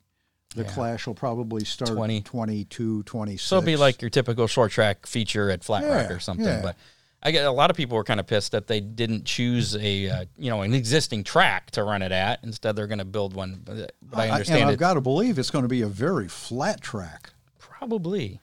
The 0.55 0.63
Yeah. 0.63 0.69
Clash 0.69 1.07
will 1.07 1.13
probably 1.13 1.65
start 1.65 1.91
20. 1.91 2.21
22, 2.21 3.03
26. 3.03 3.43
So 3.43 3.57
it'll 3.57 3.65
be 3.65 3.75
like 3.75 4.01
your 4.01 4.09
typical 4.09 4.47
short 4.47 4.71
track 4.71 5.05
feature 5.05 5.49
at 5.51 5.63
Flat 5.63 5.83
Rock 5.83 6.09
or 6.11 6.19
something. 6.19 6.45
yeah. 6.45 6.61
But 6.61 6.77
I 7.21 7.31
get 7.31 7.45
a 7.45 7.51
lot 7.51 7.69
of 7.69 7.75
people 7.75 7.97
were 7.97 8.03
kind 8.03 8.19
of 8.19 8.27
pissed 8.27 8.53
that 8.53 8.67
they 8.67 8.79
didn't 8.79 9.25
choose 9.25 9.75
a 9.75 10.09
uh, 10.09 10.25
you 10.37 10.49
know 10.49 10.61
an 10.61 10.73
existing 10.73 11.23
track 11.23 11.71
to 11.71 11.83
run 11.83 12.01
it 12.01 12.11
at. 12.11 12.39
Instead, 12.43 12.75
they're 12.75 12.87
going 12.87 12.99
to 12.99 13.05
build 13.05 13.33
one. 13.33 13.61
But, 13.65 13.91
but 14.01 14.19
I 14.19 14.23
and 14.25 14.31
understand 14.33 14.69
I've 14.69 14.77
got 14.77 14.93
to 14.93 15.01
believe 15.01 15.37
it's 15.37 15.49
going 15.51 15.63
to 15.63 15.69
be 15.69 15.81
a 15.81 15.87
very 15.87 16.27
flat 16.27 16.81
track. 16.81 17.31
probably. 17.59 18.39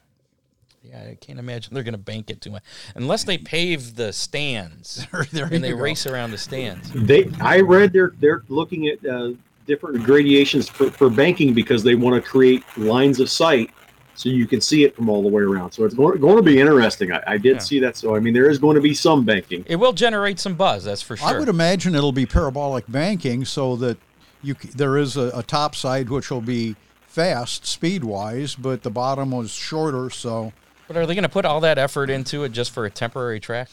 Yeah, 0.83 1.01
I 1.09 1.17
can't 1.19 1.39
imagine 1.39 1.73
they're 1.73 1.81
going 1.81 1.93
to 1.93 1.97
bank 1.97 2.29
it 2.29 2.41
too 2.41 2.51
much 2.51 2.61
unless 2.93 3.23
they 3.23 3.39
pave 3.39 3.95
the 3.95 4.13
stands 4.13 5.07
there 5.31 5.45
and 5.51 5.63
they 5.63 5.71
go. 5.71 5.77
race 5.77 6.05
around 6.05 6.29
the 6.29 6.37
stands. 6.37 6.91
They, 6.93 7.25
I 7.41 7.61
read 7.61 7.91
they're 7.91 8.13
they're 8.19 8.43
looking 8.49 8.87
at 8.89 9.03
uh, 9.03 9.31
different 9.65 10.03
gradations 10.03 10.67
for, 10.69 10.89
for 10.91 11.09
banking 11.09 11.53
because 11.53 11.83
they 11.83 11.95
want 11.95 12.21
to 12.21 12.27
create 12.27 12.63
lines 12.77 13.19
of 13.19 13.29
sight 13.29 13.69
so 14.15 14.29
you 14.29 14.47
can 14.47 14.61
see 14.61 14.83
it 14.83 14.95
from 14.95 15.09
all 15.09 15.21
the 15.21 15.27
way 15.29 15.43
around. 15.43 15.71
So 15.71 15.83
it's 15.83 15.93
going, 15.93 16.19
going 16.19 16.37
to 16.37 16.41
be 16.41 16.59
interesting. 16.59 17.11
I, 17.11 17.21
I 17.27 17.37
did 17.37 17.55
Yeah. 17.55 17.59
see 17.59 17.79
that. 17.79 17.97
So 17.97 18.15
I 18.15 18.19
mean, 18.19 18.33
there 18.33 18.49
is 18.49 18.57
going 18.57 18.75
to 18.75 18.81
be 18.81 18.93
some 18.93 19.25
banking. 19.25 19.65
It 19.67 19.75
will 19.75 19.93
generate 19.93 20.39
some 20.39 20.55
buzz, 20.55 20.85
that's 20.85 21.01
for 21.01 21.17
sure. 21.17 21.27
I 21.27 21.39
would 21.39 21.49
imagine 21.49 21.95
it'll 21.95 22.11
be 22.11 22.25
parabolic 22.25 22.85
banking 22.87 23.45
so 23.45 23.75
that 23.77 23.97
you 24.41 24.55
there 24.75 24.97
is 24.97 25.17
a, 25.17 25.31
a 25.35 25.43
top 25.43 25.75
side 25.75 26.09
which 26.09 26.31
will 26.31 26.41
be 26.41 26.75
fast 27.07 27.65
speed 27.65 28.03
wise, 28.03 28.55
but 28.55 28.83
the 28.83 28.91
bottom 28.91 29.31
was 29.31 29.51
shorter, 29.51 30.09
so 30.09 30.53
but 30.87 30.95
are 30.95 31.05
they 31.05 31.15
going 31.15 31.23
to 31.23 31.29
put 31.29 31.45
all 31.45 31.59
that 31.61 31.77
effort 31.77 32.09
into 32.09 32.43
it 32.43 32.49
just 32.49 32.71
for 32.71 32.85
a 32.85 32.91
temporary 32.91 33.39
track? 33.39 33.69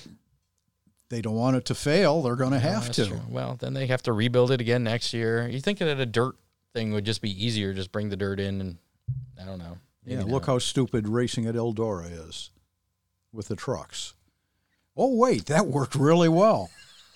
They 1.13 1.21
don't 1.21 1.35
want 1.35 1.57
it 1.57 1.67
to 1.67 1.75
fail. 1.75 2.23
They're 2.23 2.37
going 2.37 2.53
to 2.53 2.59
have 2.59 2.91
to. 2.93 3.07
true. 3.07 3.21
Well, 3.29 3.57
then 3.61 3.75
they 3.75 3.87
have 3.89 4.03
to 4.05 4.15
rebuild 4.15 4.51
it 4.51 4.63
again 4.63 4.83
next 4.83 5.13
year. 5.13 5.47
You 5.47 5.61
think 5.61 5.79
that 5.79 6.01
a 6.01 6.07
dirt 6.07 6.37
thing 6.73 6.95
would 6.95 7.05
just 7.05 7.21
be 7.21 7.31
easier? 7.45 7.75
Just 7.75 7.93
bring 7.93 8.09
the 8.09 8.17
dirt 8.17 8.41
in, 8.41 8.63
and 8.63 8.79
I 9.39 9.45
don't 9.45 9.59
know. 9.59 9.77
Yeah, 10.07 10.23
look 10.23 10.47
how 10.47 10.59
stupid 10.59 11.07
racing 11.07 11.47
at 11.47 11.55
Eldora 11.55 12.11
is 12.29 12.51
with 13.31 13.49
the 13.49 13.57
trucks. 13.57 14.15
Oh 14.97 15.15
wait, 15.15 15.47
that 15.47 15.67
worked 15.67 15.95
really 15.95 16.31
well. 16.31 16.71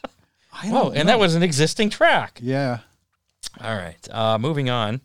I 0.53 0.69
don't 0.71 0.95
and 0.95 1.09
that 1.09 1.19
was 1.19 1.35
an 1.35 1.43
existing 1.43 1.89
track. 1.91 2.39
yeah. 2.43 2.81
All 3.63 3.75
right, 3.75 4.09
uh, 4.11 4.39
moving 4.39 4.69
on. 4.69 5.01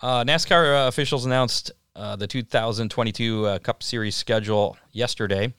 Uh, 0.00 0.24
NASCAR 0.24 0.84
uh, 0.84 0.88
officials 0.88 1.26
announced 1.26 1.72
uh, 1.94 2.16
the 2.16 2.26
2022 2.26 3.46
uh, 3.46 3.58
Cup 3.58 3.82
Series 3.82 4.16
schedule 4.16 4.78
yesterday, 4.92 5.52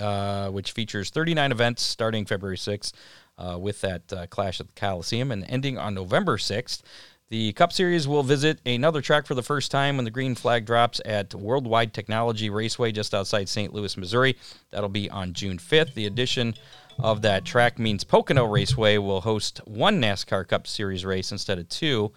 uh, 0.00 0.48
which 0.50 0.72
features 0.72 1.10
39 1.10 1.52
events 1.52 1.82
starting 1.82 2.24
February 2.24 2.56
6th 2.56 2.92
uh, 3.38 3.58
with 3.58 3.80
that 3.80 4.12
uh, 4.12 4.26
clash 4.26 4.60
at 4.60 4.66
the 4.66 4.72
Coliseum 4.80 5.30
and 5.30 5.44
ending 5.48 5.78
on 5.78 5.94
November 5.94 6.36
6th. 6.36 6.82
The 7.30 7.52
Cup 7.52 7.72
Series 7.72 8.08
will 8.08 8.24
visit 8.24 8.58
another 8.66 9.00
track 9.00 9.24
for 9.24 9.36
the 9.36 9.42
first 9.42 9.70
time 9.70 9.96
when 9.96 10.04
the 10.04 10.10
green 10.10 10.34
flag 10.34 10.66
drops 10.66 11.00
at 11.04 11.32
Worldwide 11.32 11.94
Technology 11.94 12.50
Raceway 12.50 12.90
just 12.90 13.14
outside 13.14 13.48
St. 13.48 13.72
Louis, 13.72 13.96
Missouri. 13.96 14.36
That'll 14.72 14.88
be 14.88 15.08
on 15.08 15.32
June 15.32 15.58
5th. 15.58 15.94
The 15.94 16.06
addition 16.06 16.54
of 16.98 17.22
that 17.22 17.44
track 17.44 17.78
means 17.78 18.02
Pocono 18.02 18.46
Raceway 18.46 18.98
will 18.98 19.20
host 19.20 19.60
one 19.64 20.00
NASCAR 20.00 20.48
Cup 20.48 20.66
Series 20.66 21.04
race 21.04 21.30
instead 21.30 21.60
of 21.60 21.68
two. 21.68 22.10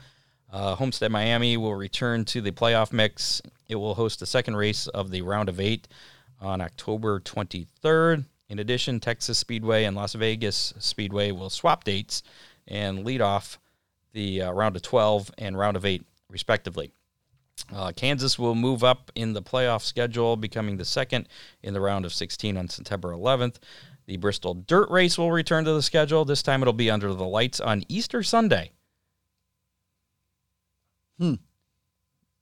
Uh, 0.52 0.74
Homestead 0.76 1.12
Miami 1.12 1.58
will 1.58 1.76
return 1.76 2.26
to 2.26 2.42
the 2.42 2.52
playoff 2.52 2.92
mix. 2.92 3.40
It 3.70 3.76
will 3.76 3.94
host 3.94 4.20
the 4.20 4.26
second 4.26 4.56
race 4.56 4.88
of 4.88 5.12
the 5.12 5.22
round 5.22 5.48
of 5.48 5.60
eight 5.60 5.88
on 6.44 6.62
October 6.62 7.20
23rd. 7.20 8.26
In 8.50 8.60
addition, 8.60 9.00
Texas 9.00 9.38
Speedway 9.38 9.86
and 9.86 9.96
Las 9.96 10.14
Vegas 10.14 10.74
Speedway 10.78 11.32
will 11.32 11.50
swap 11.50 11.84
dates 11.84 12.22
and 12.68 13.06
lead 13.06 13.22
off 13.22 13.60
the 14.12 14.44
uh, 14.44 14.52
round 14.52 14.76
of 14.76 14.82
12 14.82 15.32
and 15.38 15.58
round 15.58 15.76
of 15.76 15.86
eight, 15.86 16.06
respectively. 16.30 16.92
Uh, 17.74 17.92
Kansas 17.96 18.38
will 18.38 18.56
move 18.56 18.84
up 18.84 19.12
in 19.16 19.34
the 19.34 19.42
playoff 19.42 19.82
schedule, 19.82 20.36
becoming 20.36 20.78
the 20.78 20.86
second 20.86 21.28
in 21.62 21.74
the 21.74 21.82
round 21.82 22.06
of 22.06 22.14
16 22.14 22.58
on 22.58 22.68
September 22.68 23.12
11th. 23.12 23.56
The 24.06 24.18
Bristol 24.18 24.54
Dirt 24.54 24.90
Race 24.90 25.18
will 25.18 25.32
return 25.32 25.64
to 25.66 25.74
the 25.74 25.82
schedule. 25.82 26.26
This 26.26 26.44
time 26.44 26.62
it'll 26.62 26.74
be 26.74 26.92
under 26.92 27.14
the 27.14 27.26
lights 27.26 27.60
on 27.60 27.84
Easter 27.88 28.22
Sunday. 28.22 28.72
Hmm. 31.18 31.36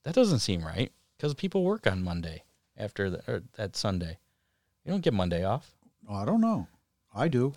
That 0.03 0.15
doesn't 0.15 0.39
seem 0.39 0.63
right 0.63 0.91
because 1.17 1.35
people 1.35 1.63
work 1.63 1.85
on 1.85 2.03
Monday 2.03 2.43
after 2.81 3.09
the, 3.09 3.21
or 3.27 3.43
that 3.55 3.75
Sunday. 3.75 4.17
You 4.85 4.91
don't 4.91 5.01
get 5.01 5.13
Monday 5.13 5.43
off. 5.45 5.71
I 6.09 6.25
don't 6.25 6.41
know. 6.41 6.67
I 7.13 7.27
do. 7.27 7.53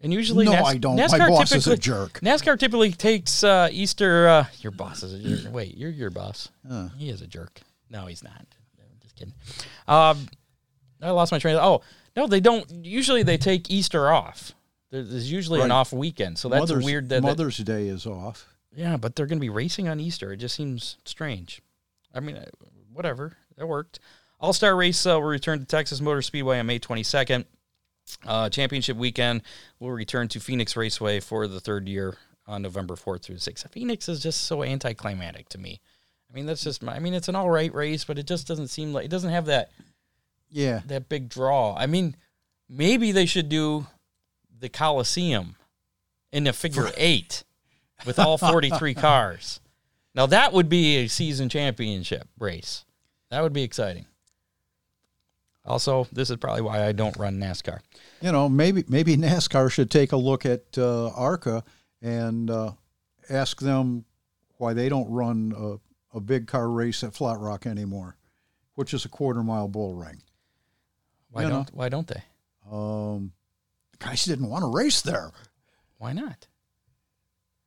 And 0.00 0.12
usually, 0.12 0.44
no, 0.44 0.52
NAS- 0.52 0.66
I 0.66 0.76
don't. 0.76 0.96
NASCAR 0.98 1.18
My 1.18 1.28
boss 1.28 1.52
is 1.52 1.66
a 1.66 1.70
typically- 1.70 1.82
jerk. 1.82 2.20
NASCAR 2.20 2.58
typically 2.58 2.92
takes 2.92 3.42
uh, 3.44 3.68
Easter. 3.72 4.28
Uh, 4.28 4.46
your 4.60 4.72
boss 4.72 5.02
is 5.02 5.14
a 5.14 5.18
jerk. 5.42 5.52
Wait, 5.54 5.76
you're 5.76 5.90
your 5.90 6.10
boss. 6.10 6.48
Uh. 6.68 6.88
He 6.98 7.08
is 7.08 7.22
a 7.22 7.26
jerk. 7.26 7.60
No, 7.88 8.06
he's 8.06 8.22
not. 8.22 8.32
I'm 8.78 8.98
just 9.00 9.14
kidding. 9.16 9.32
Um, 9.86 10.26
I 11.00 11.10
lost 11.10 11.32
my 11.32 11.38
train. 11.38 11.56
Of, 11.56 11.62
oh 11.62 11.82
no, 12.16 12.26
they 12.26 12.40
don't. 12.40 12.84
Usually 12.84 13.22
they 13.22 13.38
take 13.38 13.70
Easter 13.70 14.10
off. 14.10 14.52
There- 14.90 15.02
There's 15.04 15.30
usually 15.30 15.60
an 15.62 15.70
off 15.70 15.92
weekend, 15.92 16.38
so 16.38 16.48
that's 16.48 16.60
Mother's, 16.68 16.84
weird. 16.84 17.08
That, 17.08 17.22
that 17.22 17.28
Mother's 17.28 17.56
Day 17.58 17.88
is 17.88 18.04
off. 18.06 18.46
yeah, 18.76 18.96
but 18.96 19.14
they're 19.16 19.26
going 19.26 19.38
to 19.38 19.44
be 19.44 19.48
racing 19.50 19.88
on 19.88 20.00
Easter. 20.00 20.32
It 20.32 20.36
just 20.38 20.54
seems 20.54 20.98
strange. 21.04 21.62
I 22.14 22.20
mean, 22.20 22.36
uh, 22.36 22.44
whatever. 22.92 23.36
That 23.56 23.66
worked. 23.66 24.00
All 24.44 24.52
Star 24.52 24.76
Race 24.76 25.06
uh, 25.06 25.12
will 25.18 25.22
return 25.22 25.60
to 25.60 25.64
Texas 25.64 26.02
Motor 26.02 26.20
Speedway 26.20 26.58
on 26.58 26.66
May 26.66 26.78
22nd. 26.78 27.46
Uh, 28.26 28.50
championship 28.50 28.94
weekend 28.94 29.40
will 29.80 29.90
return 29.90 30.28
to 30.28 30.38
Phoenix 30.38 30.76
Raceway 30.76 31.20
for 31.20 31.48
the 31.48 31.60
third 31.60 31.88
year 31.88 32.18
on 32.46 32.60
November 32.60 32.94
4th 32.94 33.22
through 33.22 33.36
6th. 33.36 33.70
Phoenix 33.70 34.06
is 34.06 34.22
just 34.22 34.42
so 34.42 34.62
anticlimactic 34.62 35.48
to 35.48 35.56
me. 35.56 35.80
I 36.30 36.34
mean, 36.34 36.44
that's 36.44 36.62
just 36.62 36.82
my, 36.82 36.94
I 36.94 36.98
mean, 36.98 37.14
it's 37.14 37.28
an 37.28 37.36
all 37.36 37.48
right 37.48 37.72
race, 37.72 38.04
but 38.04 38.18
it 38.18 38.26
just 38.26 38.46
doesn't 38.46 38.68
seem 38.68 38.92
like 38.92 39.06
it 39.06 39.10
doesn't 39.10 39.30
have 39.30 39.46
that 39.46 39.70
Yeah. 40.50 40.82
that 40.88 41.08
big 41.08 41.30
draw. 41.30 41.74
I 41.74 41.86
mean, 41.86 42.14
maybe 42.68 43.12
they 43.12 43.24
should 43.24 43.48
do 43.48 43.86
the 44.60 44.68
Coliseum 44.68 45.56
in 46.32 46.46
a 46.46 46.52
figure 46.52 46.90
eight 46.98 47.44
with 48.04 48.18
all 48.18 48.36
43 48.36 48.92
cars. 48.92 49.60
Now, 50.14 50.26
that 50.26 50.52
would 50.52 50.68
be 50.68 50.96
a 50.98 51.06
season 51.08 51.48
championship 51.48 52.28
race. 52.38 52.84
That 53.30 53.40
would 53.40 53.54
be 53.54 53.62
exciting. 53.62 54.04
Also, 55.64 56.06
this 56.12 56.28
is 56.30 56.36
probably 56.36 56.60
why 56.60 56.86
I 56.86 56.92
don't 56.92 57.16
run 57.16 57.38
NASCAR. 57.38 57.80
You 58.20 58.32
know, 58.32 58.48
maybe 58.48 58.84
maybe 58.88 59.16
NASCAR 59.16 59.70
should 59.70 59.90
take 59.90 60.12
a 60.12 60.16
look 60.16 60.44
at 60.44 60.76
uh, 60.76 61.08
ARCA 61.10 61.64
and 62.02 62.50
uh, 62.50 62.72
ask 63.30 63.60
them 63.60 64.04
why 64.58 64.74
they 64.74 64.88
don't 64.88 65.10
run 65.10 65.54
a, 65.56 66.16
a 66.16 66.20
big 66.20 66.46
car 66.46 66.68
race 66.68 67.02
at 67.02 67.14
Flat 67.14 67.38
Rock 67.38 67.66
anymore, 67.66 68.16
which 68.74 68.92
is 68.92 69.04
a 69.04 69.08
quarter 69.08 69.42
mile 69.42 69.68
bull 69.68 69.94
ring. 69.94 70.22
Why 71.30 71.42
You 71.42 71.48
don't 71.48 71.74
Why 71.74 71.88
don't 71.88 72.06
they? 72.06 72.22
Um, 72.70 73.32
the 73.92 73.98
guys 73.98 74.24
didn't 74.24 74.48
want 74.48 74.64
to 74.64 74.70
race 74.70 75.02
there. 75.02 75.32
Why 75.98 76.12
not? 76.12 76.46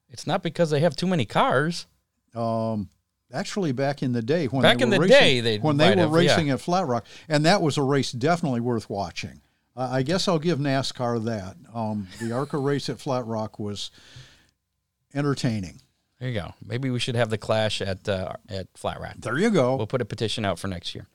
It's 0.09 0.27
not 0.27 0.43
because 0.43 0.69
they 0.69 0.79
have 0.79 0.95
too 0.95 1.07
many 1.07 1.25
cars. 1.25 1.87
Um, 2.33 2.89
actually, 3.33 3.71
back 3.71 4.01
in 4.03 4.13
the 4.13 4.21
day 4.21 4.45
when 4.47 4.61
Back 4.61 4.77
they 4.77 4.83
in 4.83 4.89
were 4.89 4.95
the 4.95 5.01
racing, 5.01 5.17
day, 5.19 5.39
they 5.41 5.57
when 5.57 5.77
they 5.77 5.89
were 5.95 6.01
have, 6.01 6.11
yeah. 6.11 6.17
racing 6.17 6.49
at 6.49 6.61
Flat 6.61 6.87
Rock, 6.87 7.05
and 7.29 7.45
that 7.45 7.61
was 7.61 7.77
a 7.77 7.83
race 7.83 8.11
definitely 8.11 8.61
worth 8.61 8.89
watching. 8.89 9.41
Uh, 9.75 9.89
I 9.91 10.01
guess 10.01 10.27
I'll 10.27 10.39
give 10.39 10.57
NASCAR 10.59 11.23
that. 11.25 11.55
Um, 11.73 12.07
the 12.19 12.31
ARCA 12.31 12.57
race 12.57 12.89
at 12.89 12.99
Flat 12.99 13.25
Rock 13.27 13.59
was 13.59 13.91
entertaining. 15.13 15.81
There 16.19 16.29
you 16.29 16.35
go. 16.39 16.53
Maybe 16.65 16.89
we 16.89 16.99
should 16.99 17.15
have 17.15 17.29
the 17.29 17.37
clash 17.37 17.81
at 17.81 18.09
uh, 18.09 18.33
at 18.49 18.67
Flat 18.75 18.99
Rock. 18.99 19.15
There 19.19 19.37
you 19.37 19.51
go. 19.51 19.75
We'll 19.75 19.87
put 19.87 20.01
a 20.01 20.05
petition 20.05 20.45
out 20.45 20.57
for 20.57 20.67
next 20.67 20.95
year. 20.95 21.05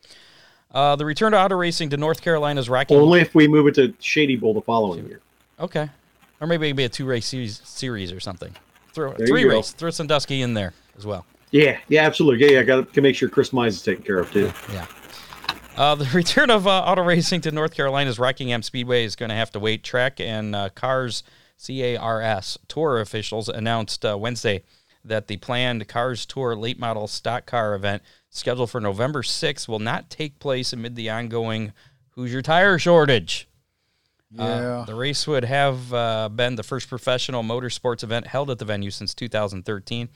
Uh, 0.71 0.97
the 0.97 1.05
return 1.05 1.33
to 1.33 1.39
auto 1.39 1.57
racing 1.57 1.91
to 1.91 1.97
North 1.97 2.23
Carolina's 2.23 2.69
Rocky. 2.69 2.95
Only 2.95 3.21
if 3.21 3.35
we 3.35 3.47
move 3.49 3.67
it 3.67 3.75
to 3.75 3.95
Shady 4.01 4.37
Bowl 4.37 4.55
the 4.55 4.63
following 4.63 5.07
year. 5.07 5.21
Okay, 5.61 5.91
or 6.41 6.47
maybe 6.47 6.67
it'd 6.69 6.77
be 6.77 6.85
a 6.85 6.89
two 6.89 7.05
race 7.05 7.27
series, 7.27 7.61
series 7.65 8.13
or 8.13 8.21
something. 8.21 8.55
Throw 8.95 9.13
There 9.13 9.27
three 9.27 9.43
you 9.43 9.49
go. 9.49 9.57
race. 9.57 9.73
Throw 9.73 9.91
Sandusky 9.91 10.41
in 10.41 10.55
there 10.55 10.73
as 10.97 11.05
well. 11.05 11.27
Yeah, 11.53 11.79
yeah, 11.89 12.03
absolutely. 12.03 12.45
Yeah, 12.47 12.53
yeah. 12.55 12.61
I 12.61 12.63
got 12.65 12.93
to 12.93 13.01
make 13.01 13.15
sure 13.15 13.29
Chris 13.29 13.51
Mize 13.51 13.69
is 13.69 13.83
taken 13.83 14.03
care 14.03 14.19
of 14.19 14.33
too. 14.33 14.53
Yeah. 14.73 14.87
Uh, 15.77 15.95
the 15.95 16.05
return 16.15 16.51
of 16.51 16.67
uh, 16.67 16.71
auto 16.81 17.03
racing 17.03 17.41
to 17.43 17.51
North 17.51 17.75
Carolina's 17.75 18.19
Rockingham 18.19 18.63
Speedway 18.63 19.05
is 19.05 19.17
going 19.17 19.31
to 19.31 19.35
have 19.35 19.51
to 19.53 19.61
wait. 19.61 19.83
Track 19.83 20.21
and 20.21 20.55
uh, 20.55 20.69
Cars 20.71 21.23
CARS 21.65 22.59
Tour 22.69 23.01
officials 23.01 23.49
announced 23.49 24.05
uh, 24.05 24.19
Wednesday 24.19 24.65
that 25.05 25.29
the 25.29 25.37
planned 25.39 25.87
Cars 25.89 26.27
Tour 26.27 26.55
late 26.57 26.79
model 26.79 27.07
stock 27.07 27.47
car 27.47 27.75
event 27.75 28.03
scheduled 28.31 28.71
for 28.71 28.81
November 28.81 29.23
6th 29.23 29.69
will 29.69 29.79
not 29.79 30.11
take 30.11 30.39
place 30.39 30.73
amid 30.73 30.95
the 30.97 31.09
ongoing 31.11 31.73
Hoosier 32.11 32.43
tire 32.43 32.79
shortage. 32.79 33.49
Uh, 34.39 34.43
Yeah. 34.45 34.85
the 34.87 34.95
race 34.95 35.27
would 35.27 35.45
have 35.45 35.93
uh, 35.93 36.29
been 36.29 36.57
the 36.57 36.63
first 36.63 36.89
professional 36.89 37.43
motorsports 37.43 38.03
event 38.03 38.27
held 38.27 38.51
at 38.51 38.59
the 38.59 38.65
venue 38.65 38.91
since 38.91 39.15
2013. 39.15 40.09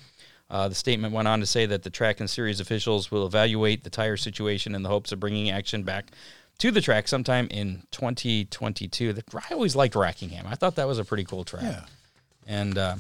Uh, 0.49 0.69
the 0.69 0.75
statement 0.75 1.13
went 1.13 1.27
on 1.27 1.41
to 1.41 1.47
say 1.47 1.67
that 1.67 1.83
the 1.83 1.91
track 1.91 2.21
and 2.21 2.31
series 2.31 2.61
officials 2.61 3.11
will 3.11 3.27
evaluate 3.27 3.83
the 3.85 3.91
tire 3.91 4.17
situation 4.17 4.75
in 4.75 4.83
the 4.83 4.89
hopes 4.89 5.11
of 5.13 5.19
bringing 5.19 5.51
action 5.51 5.83
back 5.83 6.07
to 6.59 6.71
the 6.71 6.81
track 6.81 7.09
sometime 7.09 7.49
in 7.51 7.83
2022. 7.91 9.13
The- 9.13 9.25
I 9.51 9.55
always 9.55 9.75
liked 9.75 9.95
Rockingham. 9.97 10.47
I 10.47 10.55
thought 10.55 10.77
that 10.77 10.87
was 10.87 10.99
a 10.99 11.05
pretty 11.05 11.25
cool 11.25 11.45
track. 11.45 11.65
Yeah. 11.65 11.85
And 12.47 12.79
uh, 12.79 12.95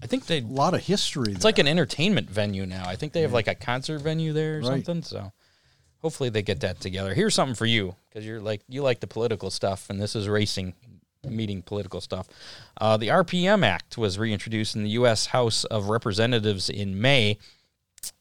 I 0.00 0.06
think 0.06 0.26
they 0.26 0.38
A 0.38 0.42
lot 0.42 0.74
of 0.74 0.80
history. 0.80 1.32
it's 1.32 1.44
like 1.44 1.58
an 1.58 1.66
entertainment 1.66 2.30
venue 2.30 2.66
now. 2.66 2.88
I 2.88 2.94
think 2.94 3.12
they 3.12 3.22
have 3.22 3.32
like 3.32 3.48
a 3.48 3.54
concert 3.56 3.98
venue 4.00 4.32
there 4.32 4.58
or 4.58 4.60
Right. 4.60 4.84
something. 4.86 5.02
So 5.02 5.32
hopefully 6.02 6.28
they 6.30 6.42
get 6.42 6.60
that 6.60 6.80
together. 6.80 7.12
Here's 7.14 7.34
something 7.34 7.56
for 7.56 7.66
you 7.66 7.96
because 8.08 8.24
you're 8.24 8.40
like 8.40 8.62
you 8.68 8.82
like 8.82 9.00
the 9.00 9.08
political 9.08 9.50
stuff, 9.50 9.90
and 9.90 10.00
this 10.00 10.14
is 10.14 10.28
racing, 10.28 10.74
meeting 11.28 11.62
political 11.62 12.00
stuff. 12.00 12.28
Uh, 12.80 12.96
the 12.96 13.08
RPM 13.08 13.64
Act 13.64 13.96
was 13.96 14.18
reintroduced 14.18 14.74
in 14.74 14.82
the 14.82 14.90
U.S. 14.90 15.26
House 15.26 15.64
of 15.64 15.88
Representatives 15.88 16.68
in 16.68 17.00
May. 17.00 17.38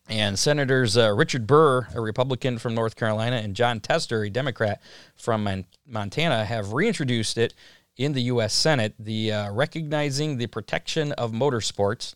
And 0.07 0.37
Senators 0.37 0.97
uh, 0.97 1.11
Richard 1.13 1.47
Burr, 1.47 1.87
a 1.95 2.01
Republican 2.01 2.59
from 2.59 2.75
North 2.75 2.95
Carolina, 2.95 3.37
and 3.37 3.55
Jon 3.55 3.79
Tester, 3.79 4.23
a 4.23 4.29
Democrat 4.29 4.81
from 5.15 5.43
Mon- 5.43 5.65
Montana, 5.87 6.45
have 6.45 6.73
reintroduced 6.73 7.37
it 7.37 7.55
in 7.97 8.13
the 8.13 8.23
U.S. 8.23 8.53
Senate. 8.53 8.93
The 8.99 9.31
uh, 9.31 9.51
Recognizing 9.51 10.37
the 10.37 10.47
Protection 10.47 11.11
of 11.13 11.31
Motorsports, 11.31 12.13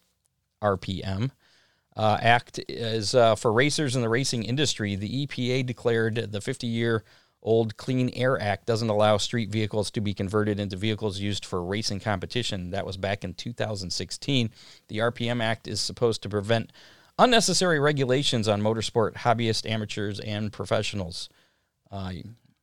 RPM, 0.61 1.31
uh, 1.95 2.17
Act 2.21 2.59
is 2.67 3.15
uh, 3.15 3.36
for 3.36 3.51
racers 3.51 3.95
in 3.95 4.01
the 4.01 4.09
racing 4.09 4.43
industry. 4.43 4.95
The 4.95 5.25
EPA 5.25 5.65
declared 5.65 6.31
the 6.31 6.41
50 6.41 6.67
year 6.67 7.03
old 7.45 7.77
Clean 7.77 8.09
Air 8.09 8.41
Act 8.41 8.65
doesn't 8.65 8.89
allow 8.89 9.17
street 9.17 9.49
vehicles 9.49 9.89
to 9.91 10.01
be 10.01 10.13
converted 10.13 10.59
into 10.59 10.75
vehicles 10.75 11.19
used 11.19 11.45
for 11.45 11.63
racing 11.63 12.01
competition. 12.01 12.71
That 12.71 12.85
was 12.85 12.97
back 12.97 13.23
in 13.23 13.35
2016. 13.35 14.49
The 14.89 14.97
RPM 14.97 15.41
Act 15.41 15.67
is 15.67 15.79
supposed 15.79 16.21
to 16.23 16.29
prevent 16.29 16.73
unnecessary 17.17 17.79
regulations 17.79 18.47
on 18.47 18.61
motorsport 18.61 19.13
hobbyists, 19.13 19.69
amateurs, 19.69 20.19
and 20.19 20.51
professionals. 20.51 21.29
Uh, 21.91 22.11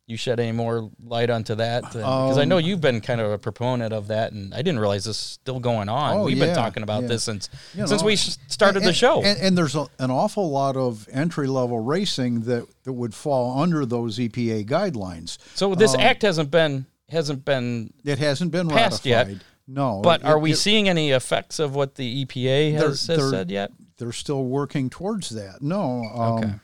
you 0.07 0.17
shed 0.17 0.41
any 0.41 0.53
more 0.53 0.91
light 1.03 1.31
onto 1.31 1.55
that? 1.55 1.83
Because 1.85 2.37
I 2.39 2.45
know 2.45 2.59
Um, 2.59 2.65
you've 2.65 2.81
been 2.81 3.01
kind 3.01 3.21
of 3.21 3.31
a 3.31 3.39
proponent 3.39 3.93
of 3.93 4.09
that, 4.09 4.33
and 4.33 4.53
I 4.53 4.59
didn't 4.59 4.81
realize 4.81 5.05
this 5.05 5.17
is 5.19 5.23
still 5.25 5.61
going 5.61 5.89
on. 5.89 6.17
Oh, 6.19 6.25
We've 6.25 6.39
been 6.39 6.55
talking 6.55 6.83
about 6.83 7.03
yeah. 7.03 7.09
this 7.09 7.23
since 7.25 7.49
You 7.75 7.87
since 7.87 8.01
know, 8.03 8.07
we 8.07 8.17
started 8.17 8.79
and- 8.83 8.87
the 8.89 8.93
show. 8.93 9.23
And, 9.23 9.39
and 9.41 9.57
there's 9.57 9.75
a, 9.77 9.87
an 9.99 10.11
awful 10.11 10.51
lot 10.51 10.77
of 10.77 11.09
entry 11.13 11.47
level 11.47 11.79
racing 11.81 12.41
that, 12.43 12.67
that 12.85 12.93
would 12.93 13.15
fall 13.15 13.61
under 13.61 13.87
those 13.87 14.19
EPA 14.19 14.67
guidelines. 14.67 15.39
so 15.55 15.75
this 15.75 15.95
act 15.95 16.23
hasn't 16.23 16.51
been 16.51 16.87
hasn't 17.09 17.45
been, 17.45 17.93
It 18.07 18.19
hasn't 18.19 18.53
been 18.53 18.69
Passed 18.69 19.05
yet. 19.05 19.29
No. 19.69 20.01
but 20.03 20.21
it- 20.23 20.27
are 20.27 20.39
we 20.39 20.53
it- 20.53 20.57
seeing 20.57 20.89
any 20.89 21.11
effects 21.11 21.59
of 21.59 21.75
what 21.75 21.95
the 21.97 22.25
EPA 22.25 22.73
has, 22.73 22.81
They're- 22.81 22.89
has 22.89 23.07
they're- 23.07 23.31
said 23.31 23.51
yet? 23.51 23.71
They're 23.99 24.13
still 24.13 24.45
working 24.45 24.89
towards 24.91 25.29
that. 25.31 25.61
No. 25.63 26.03
Um, 26.15 26.39
Okay. 26.39 26.55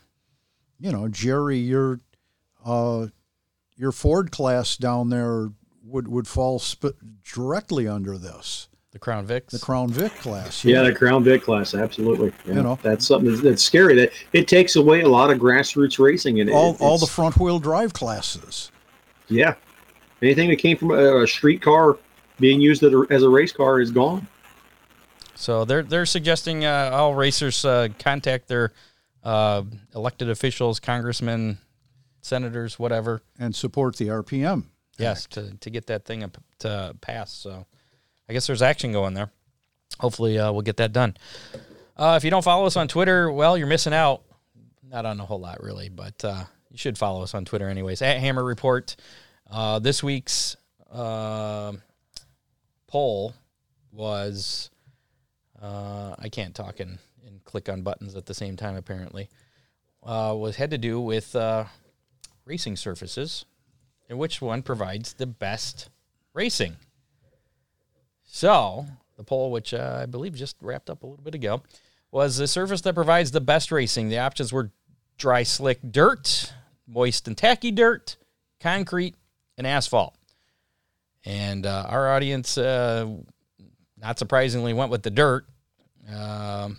You 0.80 0.90
know, 0.92 1.06
Jerry, 1.08 1.58
your 1.58 2.00
uh, 2.64 3.06
your 3.78 3.92
Ford 3.92 4.30
class 4.30 4.76
down 4.76 5.08
there 5.08 5.50
would 5.84 6.08
would 6.08 6.28
fall 6.28 6.58
sp- 6.60 6.98
directly 7.24 7.88
under 7.88 8.18
this. 8.18 8.68
The 8.90 8.98
Crown 8.98 9.26
Vic. 9.26 9.48
The 9.50 9.58
Crown 9.58 9.90
Vic 9.90 10.12
class. 10.16 10.64
Yeah, 10.64 10.82
the 10.82 10.94
Crown 10.94 11.22
Vic 11.22 11.42
class, 11.42 11.74
absolutely. 11.74 12.32
Yeah, 12.46 12.54
You 12.54 12.62
know. 12.62 12.78
that's 12.82 13.06
something 13.06 13.30
that's, 13.30 13.42
that's 13.42 13.62
scary. 13.62 13.94
That 13.94 14.12
it 14.32 14.48
takes 14.48 14.76
away 14.76 15.02
a 15.02 15.08
lot 15.08 15.30
of 15.30 15.38
grassroots 15.38 15.98
racing, 15.98 16.40
and 16.40 16.48
it- 16.50 16.52
all 16.52 16.76
all 16.80 16.98
the 16.98 17.06
front 17.06 17.36
wheel 17.38 17.58
drive 17.58 17.92
classes. 17.92 18.70
yeah, 19.28 19.54
anything 20.22 20.48
that 20.50 20.56
came 20.56 20.76
from 20.76 20.90
a, 20.90 21.22
a 21.22 21.26
street 21.26 21.60
car 21.62 21.98
being 22.40 22.60
used 22.60 22.82
as 22.82 22.92
a, 22.94 23.04
as 23.10 23.22
a 23.22 23.28
race 23.28 23.52
car 23.52 23.80
is 23.80 23.90
gone. 23.90 24.26
So 25.34 25.64
they're 25.64 25.82
they're 25.82 26.06
suggesting 26.06 26.64
uh, 26.64 26.90
all 26.92 27.14
racers 27.14 27.64
uh, 27.64 27.88
contact 27.98 28.48
their 28.48 28.72
uh, 29.22 29.62
elected 29.94 30.30
officials, 30.30 30.80
congressmen, 30.80 31.58
senators, 32.20 32.78
whatever. 32.78 33.22
and 33.38 33.54
support 33.54 33.96
the 33.96 34.08
RPM. 34.08 34.64
Yes, 34.98 35.26
to, 35.28 35.56
to 35.58 35.70
get 35.70 35.86
that 35.86 36.04
thing 36.04 36.24
up 36.24 36.36
to 36.60 36.96
pass. 37.00 37.32
So 37.32 37.66
I 38.28 38.32
guess 38.32 38.46
there's 38.46 38.62
action 38.62 38.92
going 38.92 39.14
there. 39.14 39.30
Hopefully, 40.00 40.38
uh, 40.38 40.52
we'll 40.52 40.62
get 40.62 40.76
that 40.78 40.92
done. 40.92 41.16
Uh, 41.96 42.14
if 42.16 42.24
you 42.24 42.30
don't 42.30 42.44
follow 42.44 42.66
us 42.66 42.76
on 42.76 42.88
Twitter, 42.88 43.30
well, 43.30 43.56
you're 43.56 43.66
missing 43.66 43.92
out. 43.92 44.22
Not 44.82 45.06
on 45.06 45.20
a 45.20 45.24
whole 45.24 45.40
lot, 45.40 45.62
really, 45.62 45.88
but 45.88 46.24
uh, 46.24 46.44
you 46.70 46.78
should 46.78 46.96
follow 46.98 47.22
us 47.22 47.34
on 47.34 47.44
Twitter, 47.44 47.68
anyways. 47.68 48.02
At 48.02 48.18
Hammer 48.18 48.44
Report. 48.44 48.96
Uh, 49.50 49.78
this 49.78 50.02
week's 50.02 50.56
uh, 50.92 51.72
poll 52.86 53.34
was 53.92 54.70
uh, 55.60 56.14
I 56.18 56.28
can't 56.28 56.54
talk 56.54 56.80
and, 56.80 56.98
and 57.26 57.42
click 57.44 57.68
on 57.68 57.82
buttons 57.82 58.14
at 58.14 58.26
the 58.26 58.34
same 58.34 58.56
time, 58.56 58.76
apparently. 58.76 59.28
Uh, 60.02 60.34
was 60.36 60.56
had 60.56 60.70
to 60.70 60.78
do 60.78 61.00
with 61.00 61.34
uh, 61.34 61.64
racing 62.48 62.76
surfaces 62.76 63.44
and 64.08 64.18
which 64.18 64.40
one 64.40 64.62
provides 64.62 65.12
the 65.12 65.26
best 65.26 65.90
racing. 66.32 66.76
So, 68.24 68.86
the 69.16 69.24
poll, 69.24 69.50
which 69.50 69.74
uh, 69.74 70.00
I 70.02 70.06
believe 70.06 70.34
just 70.34 70.56
wrapped 70.62 70.88
up 70.88 71.02
a 71.02 71.06
little 71.06 71.22
bit 71.22 71.34
ago, 71.34 71.62
was 72.10 72.38
the 72.38 72.48
surface 72.48 72.80
that 72.82 72.94
provides 72.94 73.30
the 73.32 73.40
best 73.40 73.70
racing. 73.70 74.08
The 74.08 74.18
options 74.18 74.52
were 74.52 74.70
dry, 75.18 75.42
slick 75.42 75.78
dirt, 75.90 76.52
moist 76.86 77.28
and 77.28 77.36
tacky 77.36 77.70
dirt, 77.70 78.16
concrete, 78.60 79.14
and 79.58 79.66
asphalt. 79.66 80.14
And 81.24 81.66
uh, 81.66 81.84
our 81.88 82.08
audience, 82.08 82.56
uh, 82.56 83.06
not 84.00 84.18
surprisingly, 84.18 84.72
went 84.72 84.90
with 84.90 85.02
the 85.02 85.10
dirt 85.10 85.46
um, 86.10 86.78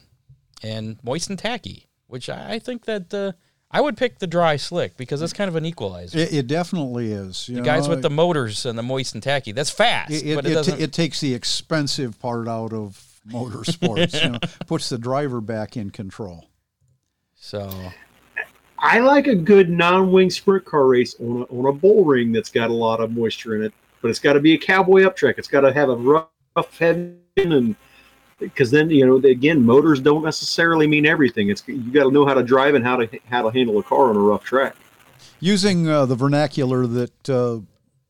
and 0.63 0.97
moist 1.03 1.29
and 1.29 1.37
tacky, 1.37 1.85
which 2.07 2.29
I, 2.29 2.57
think 2.57 2.85
that 2.85 3.13
uh, 3.13 3.33
I 3.71 3.81
would 3.81 3.97
pick 3.97 4.17
the 4.17 4.27
dry, 4.27 4.55
slick 4.55 4.97
because 4.97 5.21
it's 5.21 5.33
kind 5.33 5.47
of 5.47 5.55
an 5.55 5.65
equalizer. 5.65 6.17
It, 6.17 6.33
it 6.33 6.47
definitely 6.47 7.11
is. 7.11 7.47
You 7.47 7.57
The 7.57 7.61
guys 7.61 7.87
with 7.87 8.01
the 8.01 8.09
motors 8.09 8.65
and 8.65 8.77
the 8.77 8.83
moist 8.83 9.13
and 9.13 9.21
tacky. 9.21 9.51
That's 9.51 9.69
fast, 9.69 10.11
it, 10.11 10.35
but 10.35 10.45
it, 10.45 10.49
it, 10.49 10.51
it, 10.51 10.53
doesn't. 10.55 10.81
it 10.81 10.93
takes 10.93 11.21
the 11.21 11.33
expensive 11.35 12.19
part 12.19 12.47
out 12.47 12.73
of 12.73 13.19
motorsports. 13.27 14.23
you 14.23 14.31
know, 14.31 14.39
puts 14.67 14.89
the 14.89 14.97
driver 14.97 15.39
back 15.39 15.77
in 15.77 15.91
control. 15.91 16.47
so 17.35 17.69
I 18.79 18.99
like 18.99 19.27
a 19.27 19.35
good 19.35 19.69
non-wing 19.69 20.29
sprint 20.29 20.65
car 20.65 20.87
race 20.87 21.15
on 21.19 21.41
a, 21.41 21.53
on 21.53 21.65
a 21.67 21.73
bull 21.73 22.05
ring 22.05 22.31
that's 22.31 22.49
got 22.49 22.69
a 22.69 22.73
lot 22.73 23.01
of 23.01 23.11
moisture 23.11 23.55
in 23.55 23.61
it, 23.61 23.73
but 24.01 24.09
it's 24.09 24.19
got 24.19 24.33
to 24.33 24.39
be 24.39 24.53
a 24.53 24.57
cowboy 24.57 25.03
up 25.03 25.15
track. 25.15 25.35
It's 25.37 25.47
got 25.47 25.61
to 25.61 25.73
have 25.73 25.89
a 25.89 25.95
rough 25.95 26.77
head 26.77 27.19
and 27.37 27.75
because 28.39 28.71
then 28.71 28.89
you 28.89 29.05
know 29.05 29.17
again 29.17 29.65
motors 29.65 29.99
don't 29.99 30.23
necessarily 30.23 30.87
mean 30.87 31.05
everything. 31.05 31.49
It's 31.49 31.63
you 31.67 31.91
got 31.91 32.05
to 32.05 32.11
know 32.11 32.25
how 32.25 32.33
to 32.33 32.43
drive 32.43 32.75
and 32.75 32.85
how 32.85 32.97
to 32.97 33.19
how 33.29 33.43
to 33.43 33.49
handle 33.49 33.77
a 33.79 33.83
car 33.83 34.09
on 34.09 34.15
a 34.15 34.19
rough 34.19 34.43
track. 34.43 34.75
Using 35.39 35.87
uh, 35.87 36.05
the 36.05 36.15
vernacular 36.15 36.87
that 36.87 37.29
uh, 37.29 37.59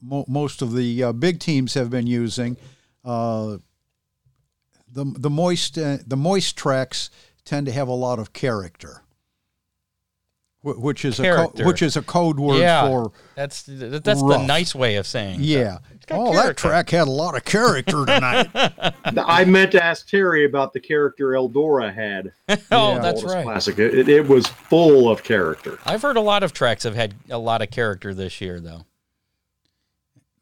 mo- 0.01 0.25
most 0.27 0.61
of 0.61 0.73
the 0.73 1.03
uh, 1.03 1.11
big 1.11 1.39
teams 1.39 1.73
have 1.73 1.89
been 1.89 2.07
using, 2.07 2.57
uh, 3.03 3.57
the 4.91 5.05
the 5.05 5.30
moist 5.30 5.77
uh, 5.77 5.97
the 6.05 6.17
moist 6.17 6.57
tracks 6.57 7.09
tend 7.45 7.65
to 7.65 7.71
have 7.71 7.88
a 7.88 7.93
lot 7.93 8.19
of 8.19 8.34
character, 8.34 9.03
which 10.62 11.05
is 11.05 11.20
a 11.20 11.24
co- 11.24 11.64
which 11.66 11.82
is 11.82 11.95
a 11.95 12.01
code 12.01 12.39
word 12.39 12.60
yeah, 12.60 12.88
for 12.88 13.12
that's 13.36 13.64
that's 13.64 14.22
the 14.22 14.43
nice 14.45 14.76
way 14.76 14.95
of 14.97 15.07
saying. 15.07 15.39
yeah. 15.41 15.80
Oh, 16.12 16.32
character. 16.32 16.47
that 16.47 16.57
track 16.57 16.89
had 16.89 17.07
a 17.07 17.12
lot 17.12 17.38
of 17.38 17.45
character 17.45 18.03
tonight. 18.03 18.49
I 19.05 19.45
meant 19.45 19.72
to 19.74 19.84
ask 19.84 20.10
Terry 20.10 20.43
about 20.43 20.74
the 20.74 20.80
character 20.80 21.28
Eldora 21.28 21.93
had. 21.93 22.34
oh, 22.72 22.93
Yeah. 22.95 22.99
that's 22.99 23.24
right. 23.24 23.43
Classic. 23.43 23.78
It, 23.78 23.93
it, 23.93 24.10
it 24.10 24.28
was 24.28 24.47
full 24.47 25.07
of 25.07 25.22
character. 25.24 25.78
I've 25.86 26.01
heard 26.01 26.18
a 26.18 26.22
lot 26.22 26.41
of 26.41 26.51
tracks 26.51 26.82
have 26.82 26.95
had 26.95 27.14
a 27.30 27.38
lot 27.38 27.62
of 27.62 27.70
character 27.70 28.16
this 28.16 28.41
year, 28.41 28.60
though. 28.60 28.86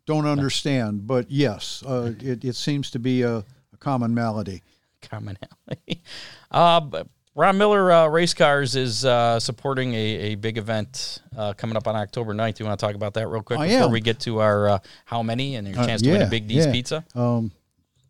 Don't 0.06 0.26
understand, 0.26 1.06
but 1.06 1.30
yes, 1.30 1.84
uh, 1.86 2.14
it, 2.22 2.46
it 2.46 2.56
seems 2.56 2.90
to 2.92 3.00
be 3.00 3.24
a, 3.24 3.40
a 3.40 3.78
common 3.80 4.14
malady. 4.16 4.64
Commonality. 5.02 6.02
uh, 6.52 6.80
but 6.80 7.08
Ron 7.38 7.56
Miller 7.60 7.92
uh, 7.92 8.08
Race 8.08 8.34
Cars 8.34 8.76
is 8.76 9.06
uh, 9.06 9.40
supporting 9.40 9.94
a, 9.94 9.98
a 9.98 10.36
big 10.36 10.58
event 10.58 11.22
uh, 11.38 11.54
coming 11.54 11.78
up 11.78 11.88
on 11.88 11.96
October 11.96 12.34
9th. 12.34 12.58
You 12.60 12.66
want 12.66 12.80
to 12.80 12.84
talk 12.84 12.96
about 12.96 13.14
that 13.14 13.28
real 13.28 13.44
quick 13.44 13.60
I 13.60 13.68
before 13.68 13.84
am. 13.84 13.92
we 13.92 14.02
get 14.02 14.20
to 14.22 14.40
our 14.42 14.68
uh, 14.68 14.80
how 15.06 15.22
many 15.22 15.56
and 15.56 15.68
your 15.68 15.78
Uh, 15.78 15.86
chance 15.86 16.02
to 16.02 16.12
win 16.12 16.24
a 16.24 16.28
Big 16.28 16.48
D's 16.48 16.66
yeah. 16.66 16.72
pizza? 16.72 17.06
Um, 17.14 17.52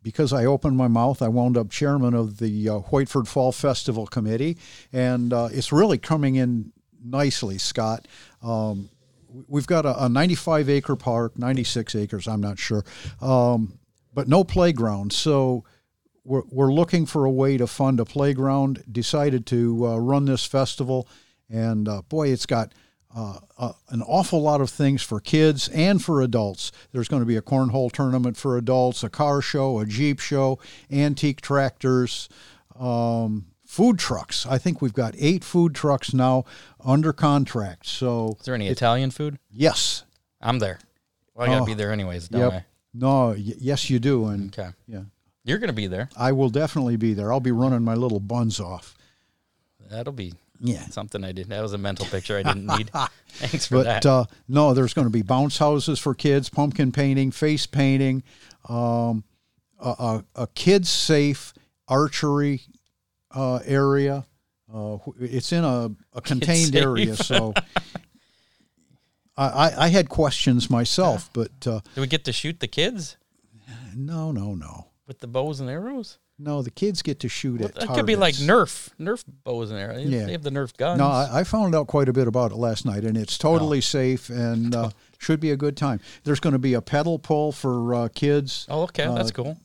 because 0.02 0.32
I 0.32 0.46
opened 0.46 0.78
my 0.78 0.88
mouth, 0.88 1.22
I 1.22 1.28
wound 1.28 1.58
up 1.58 1.70
chairman 1.70 2.14
of 2.14 2.38
the 2.38 2.70
uh, 2.70 2.74
Whiteford 2.80 3.28
Fall 3.28 3.52
Festival 3.52 4.08
Committee, 4.08 4.58
and 4.94 5.34
uh, 5.34 5.50
it's 5.52 5.74
really 5.74 5.98
coming 5.98 6.36
in 6.36 6.72
nicely, 7.04 7.58
Scott. 7.58 8.08
Um, 8.42 8.88
we- 9.28 9.44
we've 9.50 9.68
got 9.68 9.86
a, 9.86 10.06
a 10.06 10.08
95 10.08 10.70
acre 10.70 10.96
park, 10.96 11.38
96 11.38 11.96
acres, 11.96 12.30
I'm 12.30 12.40
not 12.40 12.58
sure, 12.60 12.86
um, 13.22 13.78
but 14.14 14.30
no 14.30 14.46
playground. 14.46 15.12
So 15.12 15.66
we're, 16.28 16.44
we're 16.52 16.74
looking 16.74 17.06
for 17.06 17.26
a 17.26 17.32
way 17.32 17.58
to 17.58 17.66
fund 17.68 18.00
a 18.00 18.06
playground. 18.06 18.84
Decided 18.92 19.46
to 19.48 19.88
uh, 19.88 19.98
run 19.98 20.26
this 20.26 20.46
festival, 20.46 21.08
and 21.50 21.88
uh, 21.88 22.02
boy, 22.10 22.28
it's 22.30 22.46
got 22.46 22.74
uh, 23.16 23.40
uh, 23.58 23.72
an 23.90 24.02
awful 24.04 24.42
lot 24.42 24.60
of 24.62 24.70
things 24.70 25.02
for 25.02 25.20
kids 25.22 25.70
and 25.70 26.04
for 26.04 26.22
adults. 26.22 26.72
There's 26.92 27.08
going 27.08 27.22
to 27.22 27.26
be 27.26 27.38
a 27.38 27.42
cornhole 27.42 27.92
tournament 27.92 28.36
for 28.38 28.58
adults, 28.58 29.04
a 29.04 29.10
car 29.10 29.42
show, 29.42 29.80
a 29.80 29.86
jeep 29.86 30.20
show, 30.20 30.60
antique 30.92 31.42
tractors. 31.42 32.28
Um, 32.80 33.48
food 33.66 33.98
trucks. 34.00 34.46
I 34.46 34.58
think 34.58 34.82
we've 34.82 34.94
got 34.94 35.16
eight 35.18 35.44
food 35.44 35.74
trucks 35.76 36.14
now 36.14 36.46
under 36.84 37.12
contract. 37.14 37.86
So 37.88 38.36
Is 38.40 38.46
there 38.46 38.56
any 38.56 38.68
Italian 38.68 39.12
food? 39.12 39.40
yes, 39.50 40.04
I'm 40.42 40.60
there. 40.60 40.80
Well, 41.34 41.46
I 41.48 41.52
gotta 41.52 41.64
Oh, 41.64 41.66
be 41.66 41.74
there 41.74 41.92
anyways, 41.92 42.30
don't 42.30 42.54
yep. 42.54 42.64
No, 42.94 43.30
y- 43.30 43.36
yes, 43.60 43.90
you 43.90 44.00
do, 44.00 44.26
and 44.28 44.58
Okay. 44.58 44.72
yeah, 44.88 45.02
You're 45.48 45.58
gonna 45.60 45.74
be 45.74 45.88
there. 45.88 46.10
I 46.18 46.34
will 46.34 46.50
definitely 46.50 46.98
be 46.98 47.14
there. 47.14 47.32
I'll 47.32 47.40
be 47.40 47.52
running 47.52 47.84
my 47.84 47.94
little 47.96 48.20
buns 48.20 48.60
off. 48.60 48.94
That'll 49.90 50.12
be 50.14 50.34
Yeah. 50.60 50.86
something 50.88 51.24
I 51.24 51.32
did. 51.32 51.48
That 51.50 51.62
was 51.62 51.72
a 51.74 51.78
mental 51.78 52.06
picture 52.06 52.38
I 52.38 52.44
didn't 52.44 52.66
need. 52.68 52.92
Thanks 53.30 53.68
for 53.68 53.76
But 53.78 53.84
that. 53.86 54.06
uh, 54.06 54.26
no, 54.50 54.74
there's 54.74 54.94
going 54.94 55.08
to 55.08 55.12
be 55.12 55.22
bounce 55.22 55.58
houses 55.58 56.00
for 56.00 56.14
kids, 56.14 56.50
pumpkin 56.50 56.92
painting, 56.92 57.32
face 57.32 57.66
painting, 57.66 58.24
um, 58.68 59.24
a, 59.80 59.90
a, 59.90 60.26
a 60.36 60.48
kids 60.48 60.90
safe 60.90 61.54
archery 61.88 62.62
uh, 63.32 63.60
area. 63.66 64.26
Uh, 64.74 64.98
it's 65.22 65.54
in 65.54 65.64
a, 65.64 65.90
a 66.14 66.20
contained 66.22 66.76
area, 66.76 67.16
so 67.16 67.54
I, 69.38 69.48
I, 69.48 69.86
I 69.86 69.88
had 69.90 70.10
questions 70.10 70.70
myself, 70.70 71.30
but 71.32 71.52
uh, 71.66 71.80
Do 71.96 72.02
we 72.02 72.08
get 72.08 72.26
to 72.26 72.34
shoot 72.34 72.60
the 72.60 72.68
kids 72.68 73.16
no, 73.96 74.32
no, 74.32 74.54
no, 74.54 74.88
with 75.08 75.20
the 75.20 75.28
bows 75.28 75.60
and 75.60 75.70
arrows? 75.70 76.18
no. 76.40 76.62
The 76.62 76.70
kids 76.70 77.02
get 77.02 77.20
to 77.22 77.30
shoot 77.30 77.60
Well, 77.62 77.70
at 77.70 77.76
that 77.76 77.90
could 77.96 78.06
be 78.06 78.16
like. 78.16 78.36
Nerf, 78.36 78.90
Nerf 79.00 79.24
bows 79.44 79.72
and 79.72 79.80
arrows. 79.80 80.06
Yeah. 80.06 80.26
They 80.26 80.34
have 80.34 80.44
the 80.44 80.52
Nerf 80.52 80.76
guns. 80.78 81.00
No, 81.00 81.08
I, 81.08 81.40
I 81.40 81.44
found 81.44 81.74
out 81.74 81.88
quite 81.88 82.10
a 82.10 82.14
bit 82.14 82.28
about 82.28 82.52
it 82.52 82.58
last 82.58 82.86
night, 82.86 83.04
and 83.06 83.18
it's 83.18 83.38
totally 83.40 83.82
safe 83.82 84.30
and 84.30 84.76
uh, 84.76 84.90
should 85.18 85.40
be 85.40 85.50
a 85.52 85.58
good 85.58 85.76
time. 85.76 86.00
There's 86.26 86.40
going 86.40 86.54
to 86.54 86.60
be 86.60 86.74
a 86.76 86.82
pedal 86.82 87.18
pull 87.18 87.52
for 87.52 87.96
uh, 87.96 88.08
kids, 88.14 88.68
oh, 88.70 88.84
okay, 88.84 89.06
that's 89.08 89.30
uh, 89.32 89.34
cool. 89.34 89.58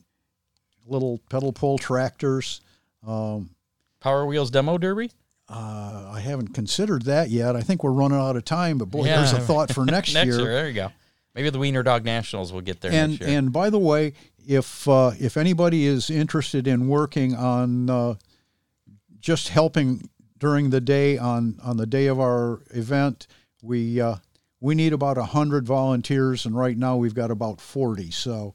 little 0.86 1.18
pedal 1.28 1.52
pull 1.52 1.76
tractors. 1.78 2.60
Um, 3.06 3.50
Power 4.00 4.24
Wheels 4.26 4.50
demo 4.50 4.78
derby. 4.78 5.10
uh, 5.48 6.10
I 6.14 6.20
haven't 6.20 6.54
considered 6.54 7.02
that 7.02 7.28
yet. 7.30 7.54
I 7.56 7.60
think 7.60 7.84
we're 7.84 7.90
running 7.92 8.18
out 8.18 8.36
of 8.36 8.44
time, 8.44 8.78
but 8.78 8.86
boy, 8.90 9.04
there's 9.04 9.32
a 9.32 9.40
thought 9.40 9.72
for 9.72 9.84
next, 9.84 10.14
Next 10.14 10.26
year. 10.26 10.38
year. 10.40 10.52
there 10.54 10.68
you 10.68 10.74
go. 10.74 10.88
Maybe 11.34 11.48
the 11.50 11.58
Wiener 11.58 11.82
Dog 11.82 12.04
Nationals 12.04 12.52
will 12.52 12.60
get 12.60 12.80
there 12.82 12.92
And 12.92 13.12
next 13.12 13.26
year. 13.26 13.38
and 13.38 13.52
by 13.52 13.70
the 13.70 13.78
way, 13.78 14.12
if 14.46 14.88
uh, 14.88 15.12
if 15.18 15.36
anybody 15.36 15.86
is 15.86 16.10
interested 16.10 16.66
in 16.66 16.88
working 16.88 17.34
on 17.34 17.90
uh, 17.90 18.14
just 19.20 19.48
helping 19.48 20.08
during 20.38 20.70
the 20.70 20.80
day 20.80 21.18
on 21.18 21.58
on 21.62 21.76
the 21.76 21.86
day 21.86 22.06
of 22.06 22.18
our 22.20 22.62
event, 22.70 23.26
we 23.62 24.00
uh, 24.00 24.16
we 24.60 24.74
need 24.74 24.92
about 24.92 25.16
hundred 25.16 25.66
volunteers, 25.66 26.46
and 26.46 26.56
right 26.56 26.76
now 26.76 26.96
we've 26.96 27.14
got 27.14 27.30
about 27.30 27.60
forty. 27.60 28.10
So 28.10 28.54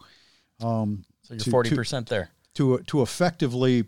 um, 0.61 1.05
so 1.23 1.33
you're 1.33 1.51
forty 1.51 1.75
percent 1.75 2.09
there. 2.09 2.31
to 2.55 2.79
to 2.87 3.01
effectively 3.01 3.85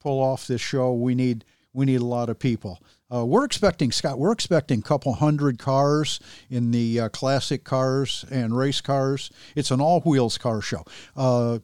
pull 0.00 0.20
off 0.20 0.46
this 0.46 0.60
show, 0.60 0.92
we 0.94 1.14
need 1.14 1.44
we 1.72 1.86
need 1.86 2.00
a 2.00 2.04
lot 2.04 2.28
of 2.28 2.38
people. 2.38 2.80
Uh, 3.12 3.26
we're 3.26 3.44
expecting 3.44 3.92
Scott. 3.92 4.18
We're 4.18 4.32
expecting 4.32 4.78
a 4.78 4.82
couple 4.82 5.12
hundred 5.12 5.58
cars 5.58 6.18
in 6.48 6.70
the 6.70 7.00
uh, 7.00 7.08
classic 7.10 7.62
cars 7.62 8.24
and 8.30 8.56
race 8.56 8.80
cars. 8.80 9.30
It's 9.54 9.70
an 9.70 9.80
all 9.80 10.00
wheels 10.00 10.38
car 10.38 10.62
show. 10.62 10.84
Uh, 11.14 11.58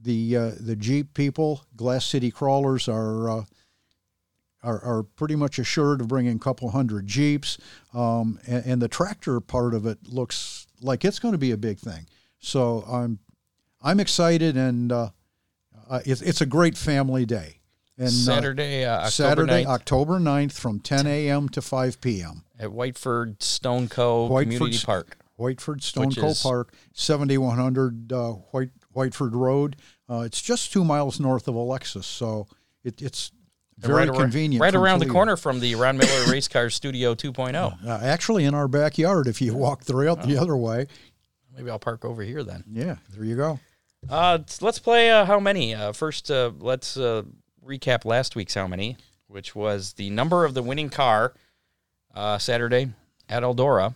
the 0.00 0.36
uh, 0.36 0.50
the 0.58 0.74
Jeep 0.74 1.14
people, 1.14 1.64
Glass 1.76 2.04
City 2.04 2.30
Crawlers 2.30 2.88
are. 2.88 3.30
Uh, 3.30 3.44
are, 4.64 4.82
are 4.82 5.02
pretty 5.04 5.36
much 5.36 5.60
assured 5.60 6.00
of 6.00 6.08
bringing 6.08 6.34
a 6.34 6.38
couple 6.40 6.68
hundred 6.70 7.06
Jeeps, 7.06 7.58
um, 7.94 8.40
and, 8.44 8.66
and 8.66 8.82
the 8.82 8.88
tractor 8.88 9.38
part 9.38 9.72
of 9.72 9.86
it 9.86 9.98
looks 10.08 10.66
like 10.80 11.04
it's 11.04 11.20
going 11.20 11.30
to 11.30 11.38
be 11.38 11.52
a 11.52 11.56
big 11.56 11.78
thing. 11.78 12.08
So 12.40 12.84
I'm 12.90 13.20
I'm 13.80 14.00
excited, 14.00 14.56
and 14.56 14.90
uh, 14.90 15.10
it's, 16.04 16.20
it's 16.22 16.40
a 16.40 16.46
great 16.46 16.76
family 16.76 17.24
day. 17.24 17.57
And 17.98 18.06
uh, 18.06 18.10
Saturday, 18.10 18.84
uh, 18.84 18.98
October 18.98 19.10
Saturday, 19.10 19.64
9th 19.64 19.66
October 19.66 20.18
9th 20.20 20.52
from 20.52 20.78
10 20.80 21.06
a.m. 21.08 21.48
to 21.48 21.60
5 21.60 22.00
p.m. 22.00 22.44
at 22.58 22.68
Whiteford 22.70 23.42
Stone 23.42 23.88
Cove 23.88 24.30
Whiteford 24.30 24.42
Community 24.52 24.78
Park. 24.86 25.16
Whiteford 25.38 25.82
Stone 25.82 26.06
Which 26.08 26.18
is- 26.18 26.42
Park, 26.42 26.72
7100 26.92 28.12
uh, 28.12 28.32
White 28.52 28.70
Whiteford 28.94 29.34
Road. 29.34 29.76
Uh, 30.08 30.20
it's 30.20 30.40
just 30.40 30.72
two 30.72 30.84
miles 30.84 31.20
north 31.20 31.48
of 31.48 31.54
Alexis, 31.54 32.06
so 32.06 32.46
it, 32.84 33.02
it's 33.02 33.32
very 33.78 34.06
right 34.06 34.08
ar- 34.08 34.14
convenient. 34.22 34.60
right 34.62 34.72
from 34.72 34.82
around 34.82 34.98
the 35.00 35.04
Toledo. 35.04 35.12
corner 35.18 35.36
from 35.36 35.60
the 35.60 35.74
Ron 35.74 35.98
Miller 35.98 36.30
Race 36.30 36.48
Car 36.48 36.70
Studio 36.70 37.14
2.0. 37.14 37.84
Uh, 37.86 37.98
actually, 38.02 38.44
in 38.44 38.54
our 38.54 38.68
backyard, 38.68 39.26
if 39.26 39.40
you 39.40 39.54
walk 39.54 39.84
the 39.84 39.94
rail 39.94 40.16
the 40.16 40.36
other 40.36 40.56
way. 40.56 40.86
Maybe 41.56 41.70
I'll 41.70 41.78
park 41.80 42.04
over 42.04 42.22
here 42.22 42.42
then. 42.44 42.62
Yeah, 42.70 42.96
there 43.14 43.24
you 43.24 43.34
go. 43.36 43.58
Uh, 44.08 44.38
let's 44.60 44.78
play 44.78 45.10
uh, 45.10 45.24
how 45.24 45.40
many. 45.40 45.74
Uh, 45.74 45.92
first, 45.92 46.30
uh, 46.30 46.52
let's 46.60 46.96
uh, 46.96 47.22
recap 47.68 48.04
last 48.04 48.34
week's 48.34 48.54
how 48.54 48.66
many, 48.66 48.96
which 49.26 49.54
was 49.54 49.92
the 49.92 50.10
number 50.10 50.44
of 50.44 50.54
the 50.54 50.62
winning 50.62 50.88
car 50.88 51.34
uh, 52.14 52.38
Saturday 52.38 52.90
at 53.28 53.42
Eldora, 53.42 53.94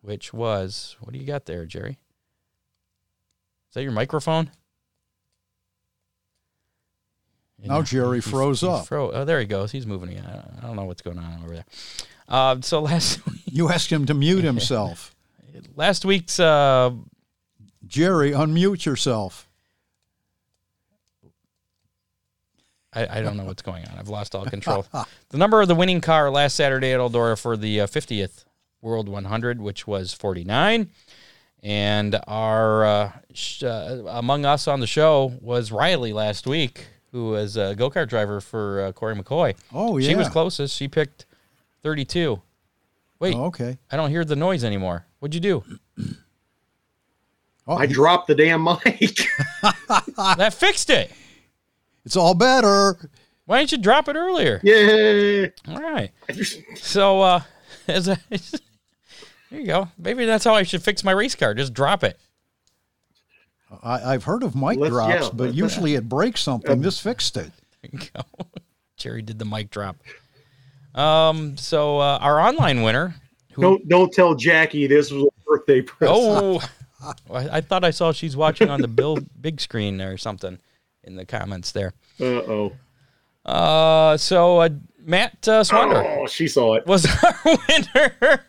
which 0.00 0.32
was 0.32 0.96
what 1.00 1.12
do 1.12 1.18
you 1.18 1.26
got 1.26 1.46
there, 1.46 1.66
Jerry? 1.66 1.98
Is 3.68 3.74
that 3.74 3.82
your 3.82 3.92
microphone? 3.92 4.50
Now 7.62 7.82
Jerry 7.82 8.22
froze 8.22 8.62
up. 8.62 8.86
fro- 8.86 9.12
oh, 9.12 9.24
there 9.26 9.38
he 9.38 9.44
goes. 9.44 9.70
He's 9.70 9.86
moving 9.86 10.08
again. 10.08 10.24
I 10.24 10.58
I 10.58 10.66
don't 10.66 10.76
know 10.76 10.84
what's 10.84 11.02
going 11.02 11.18
on 11.18 11.42
over 11.44 11.54
there. 11.54 11.66
Uh, 12.26 12.56
so 12.62 12.80
last 12.80 13.20
You 13.44 13.68
asked 13.68 13.92
him 13.92 14.06
to 14.06 14.14
mute 14.14 14.44
himself. 14.44 15.14
last 15.76 16.06
week's 16.06 16.40
uh, 16.40 16.92
Jerry, 17.86 18.30
unmute 18.30 18.86
yourself. 18.86 19.49
I, 22.92 23.18
I 23.18 23.22
don't 23.22 23.36
know 23.36 23.44
what's 23.44 23.62
going 23.62 23.84
on. 23.86 23.98
I've 23.98 24.08
lost 24.08 24.34
all 24.34 24.44
control. 24.46 24.84
the 25.30 25.38
number 25.38 25.60
of 25.62 25.68
the 25.68 25.74
winning 25.74 26.00
car 26.00 26.30
last 26.30 26.56
Saturday 26.56 26.92
at 26.92 26.98
Eldora 27.00 27.38
for 27.40 27.56
the 27.56 27.82
uh, 27.82 27.86
50th 27.86 28.44
World 28.82 29.08
100, 29.08 29.60
which 29.60 29.86
was 29.86 30.12
49. 30.12 30.90
And 31.62 32.18
our 32.26 32.84
uh, 32.84 33.12
sh- 33.34 33.62
uh, 33.62 34.02
among 34.08 34.44
us 34.44 34.66
on 34.66 34.80
the 34.80 34.86
show 34.86 35.34
was 35.40 35.70
Riley 35.70 36.12
last 36.12 36.46
week, 36.46 36.86
who 37.12 37.28
was 37.30 37.56
a 37.56 37.74
go 37.76 37.90
kart 37.90 38.08
driver 38.08 38.40
for 38.40 38.80
uh, 38.86 38.92
Corey 38.92 39.14
McCoy. 39.14 39.54
Oh, 39.72 39.98
yeah. 39.98 40.08
She 40.08 40.14
was 40.14 40.28
closest. 40.28 40.74
She 40.76 40.88
picked 40.88 41.26
32. 41.82 42.40
Wait, 43.20 43.34
Oh, 43.36 43.44
okay. 43.46 43.78
I 43.92 43.96
don't 43.96 44.10
hear 44.10 44.24
the 44.24 44.36
noise 44.36 44.64
anymore. 44.64 45.04
What'd 45.18 45.34
you 45.34 45.40
do? 45.40 45.62
Oh, 47.66 47.76
I 47.76 47.86
dropped 47.86 48.26
the 48.26 48.34
damn 48.34 48.64
mic. 48.64 49.18
that 50.16 50.54
fixed 50.54 50.88
it. 50.90 51.12
It's 52.04 52.16
all 52.16 52.34
better. 52.34 53.10
Why 53.46 53.58
didn't 53.58 53.72
you 53.72 53.78
drop 53.78 54.08
it 54.08 54.16
earlier? 54.16 54.60
Yeah. 54.62 55.46
All 55.68 55.80
right. 55.82 56.10
So, 56.76 57.20
uh, 57.20 57.40
as 57.88 58.08
a, 58.08 58.16
there 59.50 59.60
you 59.60 59.66
go. 59.66 59.88
Maybe 59.98 60.24
that's 60.24 60.44
how 60.44 60.54
I 60.54 60.62
should 60.62 60.82
fix 60.82 61.02
my 61.02 61.12
race 61.12 61.34
car. 61.34 61.54
Just 61.54 61.74
drop 61.74 62.04
it. 62.04 62.18
I, 63.82 64.14
I've 64.14 64.24
heard 64.24 64.42
of 64.42 64.54
mic 64.56 64.78
Let's- 64.78 64.90
drops, 64.92 65.12
yeah, 65.24 65.30
but 65.32 65.44
let's- 65.46 65.56
usually 65.56 65.94
it 65.94 66.08
breaks 66.08 66.40
something. 66.42 66.80
this 66.80 67.00
fixed 67.00 67.36
it. 67.36 67.50
There 67.82 67.90
you 67.92 67.98
go. 68.14 68.22
Jerry 68.96 69.22
did 69.22 69.38
the 69.38 69.44
mic 69.44 69.70
drop. 69.70 69.96
Um. 70.94 71.56
So 71.56 71.98
uh, 71.98 72.18
our 72.20 72.40
online 72.40 72.82
winner. 72.82 73.14
Who, 73.52 73.62
Don't 73.62 73.88
don't 73.88 74.12
tell 74.12 74.34
Jackie 74.34 74.86
this 74.86 75.10
was 75.10 75.24
a 75.24 75.28
birthday 75.46 75.80
present. 75.82 76.16
oh, 76.20 76.60
I, 77.32 77.56
I 77.58 77.60
thought 77.60 77.84
I 77.84 77.90
saw 77.90 78.12
she's 78.12 78.36
watching 78.36 78.68
on 78.70 78.80
the 78.80 78.88
bill 78.88 79.18
big 79.40 79.60
screen 79.60 80.00
or 80.00 80.16
something 80.18 80.58
in 81.04 81.16
the 81.16 81.24
comments 81.24 81.72
there. 81.72 81.92
Uh 82.20 82.24
oh. 82.24 82.72
Uh. 83.44 84.16
So 84.16 84.58
uh, 84.58 84.68
Matt 84.98 85.48
uh, 85.48 85.62
Swander. 85.62 86.20
Oh, 86.20 86.26
she 86.26 86.48
saw 86.48 86.74
it. 86.74 86.86
was 86.86 87.06
our 87.24 87.58
winner. 87.68 88.44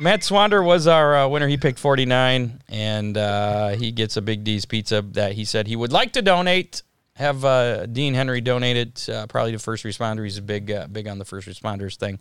Matt 0.00 0.20
Swander 0.22 0.64
was 0.64 0.86
our 0.86 1.16
uh, 1.16 1.28
winner. 1.28 1.46
He 1.46 1.56
picked 1.56 1.78
49, 1.78 2.60
and 2.68 3.16
uh, 3.16 3.70
he 3.70 3.92
gets 3.92 4.16
a 4.16 4.22
Big 4.22 4.42
D's 4.42 4.64
pizza 4.64 5.02
that 5.12 5.32
he 5.32 5.44
said 5.44 5.68
he 5.68 5.76
would 5.76 5.92
like 5.92 6.12
to 6.12 6.22
donate. 6.22 6.82
Have 7.14 7.44
uh, 7.44 7.86
Dean 7.86 8.12
Henry 8.14 8.40
donate 8.40 8.76
it, 8.76 9.08
uh, 9.08 9.28
probably 9.28 9.52
to 9.52 9.60
first 9.60 9.84
responder. 9.84 10.24
He's 10.24 10.36
a 10.38 10.42
big, 10.42 10.72
uh, 10.72 10.88
big 10.88 11.06
on 11.06 11.18
the 11.20 11.24
first 11.24 11.46
responders 11.46 11.96
thing. 11.96 12.18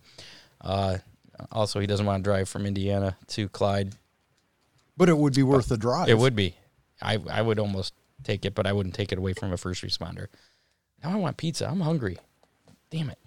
Uh, 0.61 0.99
also, 1.51 1.79
he 1.79 1.87
doesn't 1.87 2.05
want 2.05 2.23
to 2.23 2.29
drive 2.29 2.47
from 2.47 2.67
Indiana 2.67 3.17
to 3.29 3.49
Clyde. 3.49 3.95
But 4.95 5.09
it 5.09 5.17
would 5.17 5.33
be 5.33 5.41
worth 5.41 5.67
the 5.67 5.77
drive. 5.77 6.09
It 6.09 6.17
would 6.17 6.35
be. 6.35 6.55
I, 7.01 7.17
I 7.27 7.41
would 7.41 7.57
almost 7.57 7.95
take 8.25 8.45
it, 8.45 8.55
but 8.55 8.65
I 8.65 8.73
wouldn't 8.73 8.95
take 8.95 9.11
it 9.11 9.17
away 9.17 9.33
from 9.33 9.51
a 9.51 9.57
first 9.57 9.83
responder. 9.83 10.27
Now 11.03 11.11
I 11.11 11.15
want 11.15 11.37
pizza. 11.37 11.67
I'm 11.67 11.81
hungry. 11.81 12.17
Damn 12.89 13.11
it. 13.11 13.19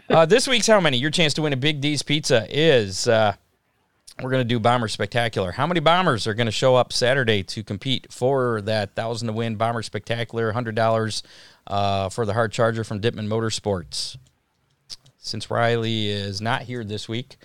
uh, 0.10 0.26
this 0.26 0.46
week's 0.46 0.66
how 0.66 0.80
many? 0.80 0.98
Your 0.98 1.10
chance 1.10 1.34
to 1.34 1.42
win 1.42 1.52
a 1.52 1.56
Big 1.56 1.80
D's 1.80 2.02
pizza 2.02 2.46
is 2.48 3.08
uh, 3.08 3.34
we're 4.20 4.30
going 4.30 4.40
to 4.42 4.48
do 4.48 4.60
Bomber 4.60 4.88
Spectacular. 4.88 5.52
How 5.52 5.66
many 5.66 5.80
bombers 5.80 6.26
are 6.26 6.34
going 6.34 6.46
to 6.46 6.52
show 6.52 6.76
up 6.76 6.92
Saturday 6.92 7.42
to 7.44 7.62
compete 7.62 8.12
for 8.12 8.60
that 8.62 8.94
thousand 8.94 9.28
to 9.28 9.32
win 9.32 9.56
Bomber 9.56 9.82
Spectacular? 9.82 10.52
Hundred 10.52 10.74
dollars 10.74 11.22
uh, 11.66 12.08
for 12.08 12.26
the 12.26 12.32
hard 12.32 12.52
charger 12.52 12.84
from 12.84 13.00
Dittman 13.00 13.28
Motorsports. 13.28 14.16
Since 15.18 15.50
Riley 15.50 16.08
is 16.08 16.40
not 16.40 16.62
here 16.62 16.84
this 16.84 17.08
week, 17.08 17.36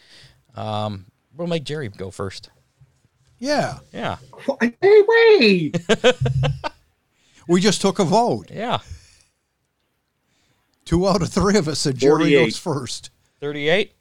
um, 0.55 1.05
we'll 1.35 1.47
make 1.47 1.63
Jerry 1.63 1.89
go 1.89 2.09
first. 2.09 2.49
Yeah. 3.39 3.79
Yeah, 3.93 4.17
Hey, 4.59 5.03
wait! 5.07 5.77
We 7.47 7.61
just 7.61 7.79
took 7.81 7.99
a 7.99 8.03
vote. 8.03 8.51
yeah. 8.51 8.79
Two 10.83 11.07
out 11.07 11.21
of 11.21 11.29
three 11.29 11.57
of 11.57 11.67
us 11.69 11.79
said 11.79 11.97
Jerry 11.97 12.11
48. 12.23 12.43
goes 12.45 12.57
first. 12.57 13.09
38, 13.39 13.93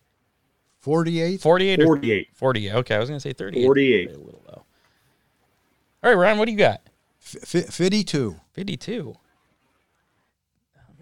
48? 0.81 1.41
48, 1.41 1.81
or 1.83 2.01
48. 2.35 2.75
Okay, 2.75 2.95
I 2.95 2.99
was 2.99 3.09
going 3.09 3.19
to 3.19 3.23
say 3.23 3.33
38. 3.33 3.65
48. 3.65 4.09
A 4.09 4.11
little 4.19 4.43
low. 4.49 4.65
All 6.03 6.11
right, 6.11 6.15
Ryan, 6.15 6.39
what 6.39 6.47
do 6.47 6.53
you 6.53 6.59
got? 6.59 6.81
F- 7.23 7.55
f- 7.55 7.73
52. 7.73 8.35
52. 8.53 9.17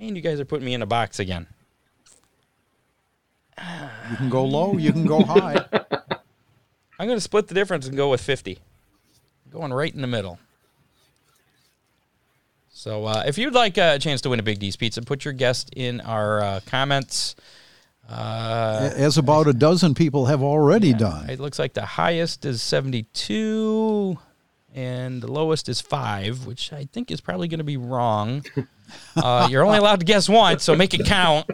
Man, 0.01 0.17
you 0.17 0.21
guys 0.23 0.39
are 0.41 0.45
putting 0.45 0.67
me 0.67 0.75
in 0.75 0.83
a 0.83 0.87
box 0.87 1.19
again. 1.21 1.47
You 4.11 4.17
can 4.17 4.29
go 4.29 4.45
low, 4.45 4.77
you 4.77 4.93
can 4.93 5.07
go 5.07 5.23
high. 5.23 5.65
I'm 6.99 7.07
going 7.07 7.17
to 7.17 7.23
split 7.23 7.49
the 7.49 7.55
difference 7.55 7.87
and 7.87 7.97
go 7.97 8.11
with 8.11 8.21
50. 8.21 8.59
Going 9.51 9.73
right 9.73 9.93
in 9.95 10.01
the 10.01 10.07
middle. 10.07 10.39
So 12.73 13.07
uh, 13.07 13.25
if 13.27 13.39
you'd 13.39 13.55
like 13.55 13.79
a 13.79 13.99
chance 13.99 14.21
to 14.23 14.31
win 14.31 14.41
a 14.41 14.43
Big 14.43 14.59
D's 14.59 14.77
Pizza, 14.77 15.01
put 15.03 15.25
your 15.25 15.33
guest 15.33 15.71
in 15.75 16.01
our 16.03 16.41
uh, 16.43 16.61
comments. 16.67 17.35
Uh, 18.11 18.91
As 18.97 19.17
about 19.17 19.47
a 19.47 19.53
dozen 19.55 19.95
people 19.95 20.27
have 20.27 20.43
already 20.43 20.93
done. 20.93 21.31
it 21.31 21.41
looks 21.41 21.59
like 21.59 21.73
the 21.73 21.87
highest 21.87 22.45
is 22.45 22.63
72 22.63 24.19
and 24.75 25.23
the 25.23 25.31
lowest 25.31 25.69
is 25.69 25.81
5, 25.81 26.47
which 26.47 26.73
I 26.73 26.87
think 26.93 27.11
is 27.11 27.21
probably 27.21 27.49
going 27.49 27.59
to 27.59 27.65
be 27.65 27.77
wrong. 27.77 28.45
Uh, 29.17 29.47
you're 29.51 29.65
only 29.65 29.79
allowed 29.79 30.01
to 30.01 30.07
guess 30.07 30.29
once, 30.29 30.65
so 30.65 30.75
make 30.75 30.93
it 30.95 31.07
count. 31.07 31.49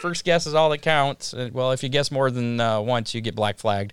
First 0.00 0.24
guess 0.24 0.46
is 0.46 0.54
all 0.54 0.68
that 0.70 0.82
counts. 0.82 1.32
Uh, 1.32 1.50
Well, 1.52 1.70
if 1.70 1.82
you 1.82 1.88
guess 1.88 2.10
more 2.10 2.30
than 2.30 2.60
uh, 2.60 2.80
once, 2.80 3.14
you 3.14 3.20
get 3.20 3.34
black 3.36 3.58
flagged. 3.58 3.92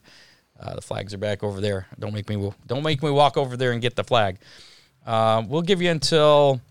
Uh, 0.60 0.76
the 0.76 0.82
flags 0.82 1.14
are 1.14 1.18
back 1.18 1.44
over 1.44 1.62
there. 1.62 1.88
Don't 1.98 2.14
make 2.14 2.30
me 2.30 2.52
don't 2.68 2.84
make 2.84 3.02
me 3.02 3.10
walk 3.10 3.38
over 3.38 3.56
there 3.56 3.72
and 3.72 3.82
get 3.82 3.96
the 3.96 4.04
flag. 4.04 4.38
Uh, 5.06 5.44
we'll 5.48 5.62
give 5.62 5.82
you 5.82 5.90
until 5.90 6.62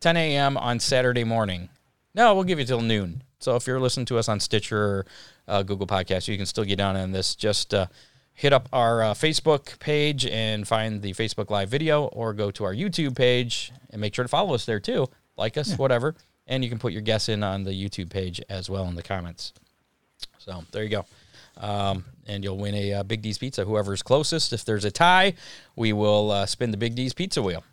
10 0.00 0.16
a.m. 0.16 0.56
on 0.56 0.80
Saturday 0.80 1.24
morning. 1.24 1.68
No, 2.14 2.34
we'll 2.34 2.44
give 2.44 2.58
you 2.58 2.64
till 2.64 2.80
noon. 2.80 3.22
So 3.38 3.56
if 3.56 3.66
you're 3.66 3.80
listening 3.80 4.06
to 4.06 4.18
us 4.18 4.28
on 4.28 4.40
Stitcher 4.40 4.78
or 4.78 5.06
uh, 5.46 5.62
Google 5.62 5.86
Podcasts, 5.86 6.28
you 6.28 6.36
can 6.36 6.46
still 6.46 6.64
get 6.64 6.76
down 6.76 6.96
on 6.96 7.12
this. 7.12 7.34
Just 7.34 7.74
uh, 7.74 7.86
hit 8.32 8.52
up 8.52 8.68
our 8.72 9.02
uh, 9.02 9.14
Facebook 9.14 9.78
page 9.78 10.26
and 10.26 10.66
find 10.66 11.02
the 11.02 11.12
Facebook 11.12 11.50
Live 11.50 11.68
video, 11.68 12.04
or 12.06 12.32
go 12.32 12.50
to 12.50 12.64
our 12.64 12.74
YouTube 12.74 13.16
page 13.16 13.72
and 13.90 14.00
make 14.00 14.14
sure 14.14 14.24
to 14.24 14.28
follow 14.28 14.54
us 14.54 14.64
there 14.64 14.80
too. 14.80 15.06
Like 15.36 15.56
us, 15.56 15.76
whatever. 15.78 16.14
And 16.46 16.62
you 16.62 16.70
can 16.70 16.78
put 16.78 16.92
your 16.92 17.02
guess 17.02 17.28
in 17.28 17.42
on 17.42 17.64
the 17.64 17.72
YouTube 17.72 18.10
page 18.10 18.40
as 18.48 18.70
well 18.70 18.86
in 18.88 18.94
the 18.94 19.02
comments. 19.02 19.52
So 20.38 20.64
there 20.70 20.84
you 20.84 20.90
go. 20.90 21.04
Um, 21.56 22.04
and 22.26 22.42
you'll 22.42 22.58
win 22.58 22.74
a 22.74 22.94
uh, 22.94 23.02
Big 23.02 23.22
D's 23.22 23.38
pizza. 23.38 23.64
Whoever's 23.64 24.02
closest. 24.02 24.52
If 24.52 24.64
there's 24.64 24.84
a 24.84 24.90
tie, 24.90 25.34
we 25.76 25.92
will 25.92 26.30
uh, 26.30 26.46
spin 26.46 26.70
the 26.70 26.76
Big 26.76 26.94
D's 26.94 27.12
pizza 27.12 27.42
wheel. 27.42 27.64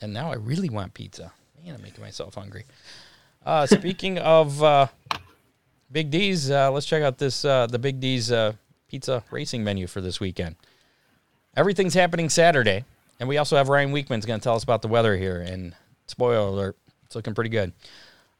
And 0.00 0.12
now 0.12 0.30
I 0.30 0.36
really 0.36 0.68
want 0.68 0.94
pizza. 0.94 1.32
Man, 1.64 1.74
I'm 1.74 1.82
making 1.82 2.02
myself 2.02 2.34
hungry. 2.34 2.64
Uh, 3.44 3.66
speaking 3.66 4.18
of 4.18 4.62
uh, 4.62 4.86
Big 5.90 6.10
D's, 6.10 6.50
uh, 6.50 6.70
let's 6.70 6.86
check 6.86 7.02
out 7.02 7.18
this 7.18 7.44
uh, 7.44 7.66
the 7.66 7.78
Big 7.78 8.00
D's 8.00 8.32
pizza 8.88 9.24
racing 9.30 9.64
menu 9.64 9.86
for 9.86 10.00
this 10.00 10.20
weekend. 10.20 10.56
Everything's 11.56 11.94
happening 11.94 12.28
Saturday, 12.28 12.84
and 13.20 13.28
we 13.28 13.38
also 13.38 13.56
have 13.56 13.68
Ryan 13.68 13.92
Weekman's 13.92 14.26
going 14.26 14.40
to 14.40 14.44
tell 14.44 14.56
us 14.56 14.64
about 14.64 14.82
the 14.82 14.88
weather 14.88 15.16
here. 15.16 15.40
And 15.40 15.74
spoiler 16.06 16.36
alert, 16.36 16.76
it's 17.06 17.14
looking 17.14 17.34
pretty 17.34 17.50
good. 17.50 17.72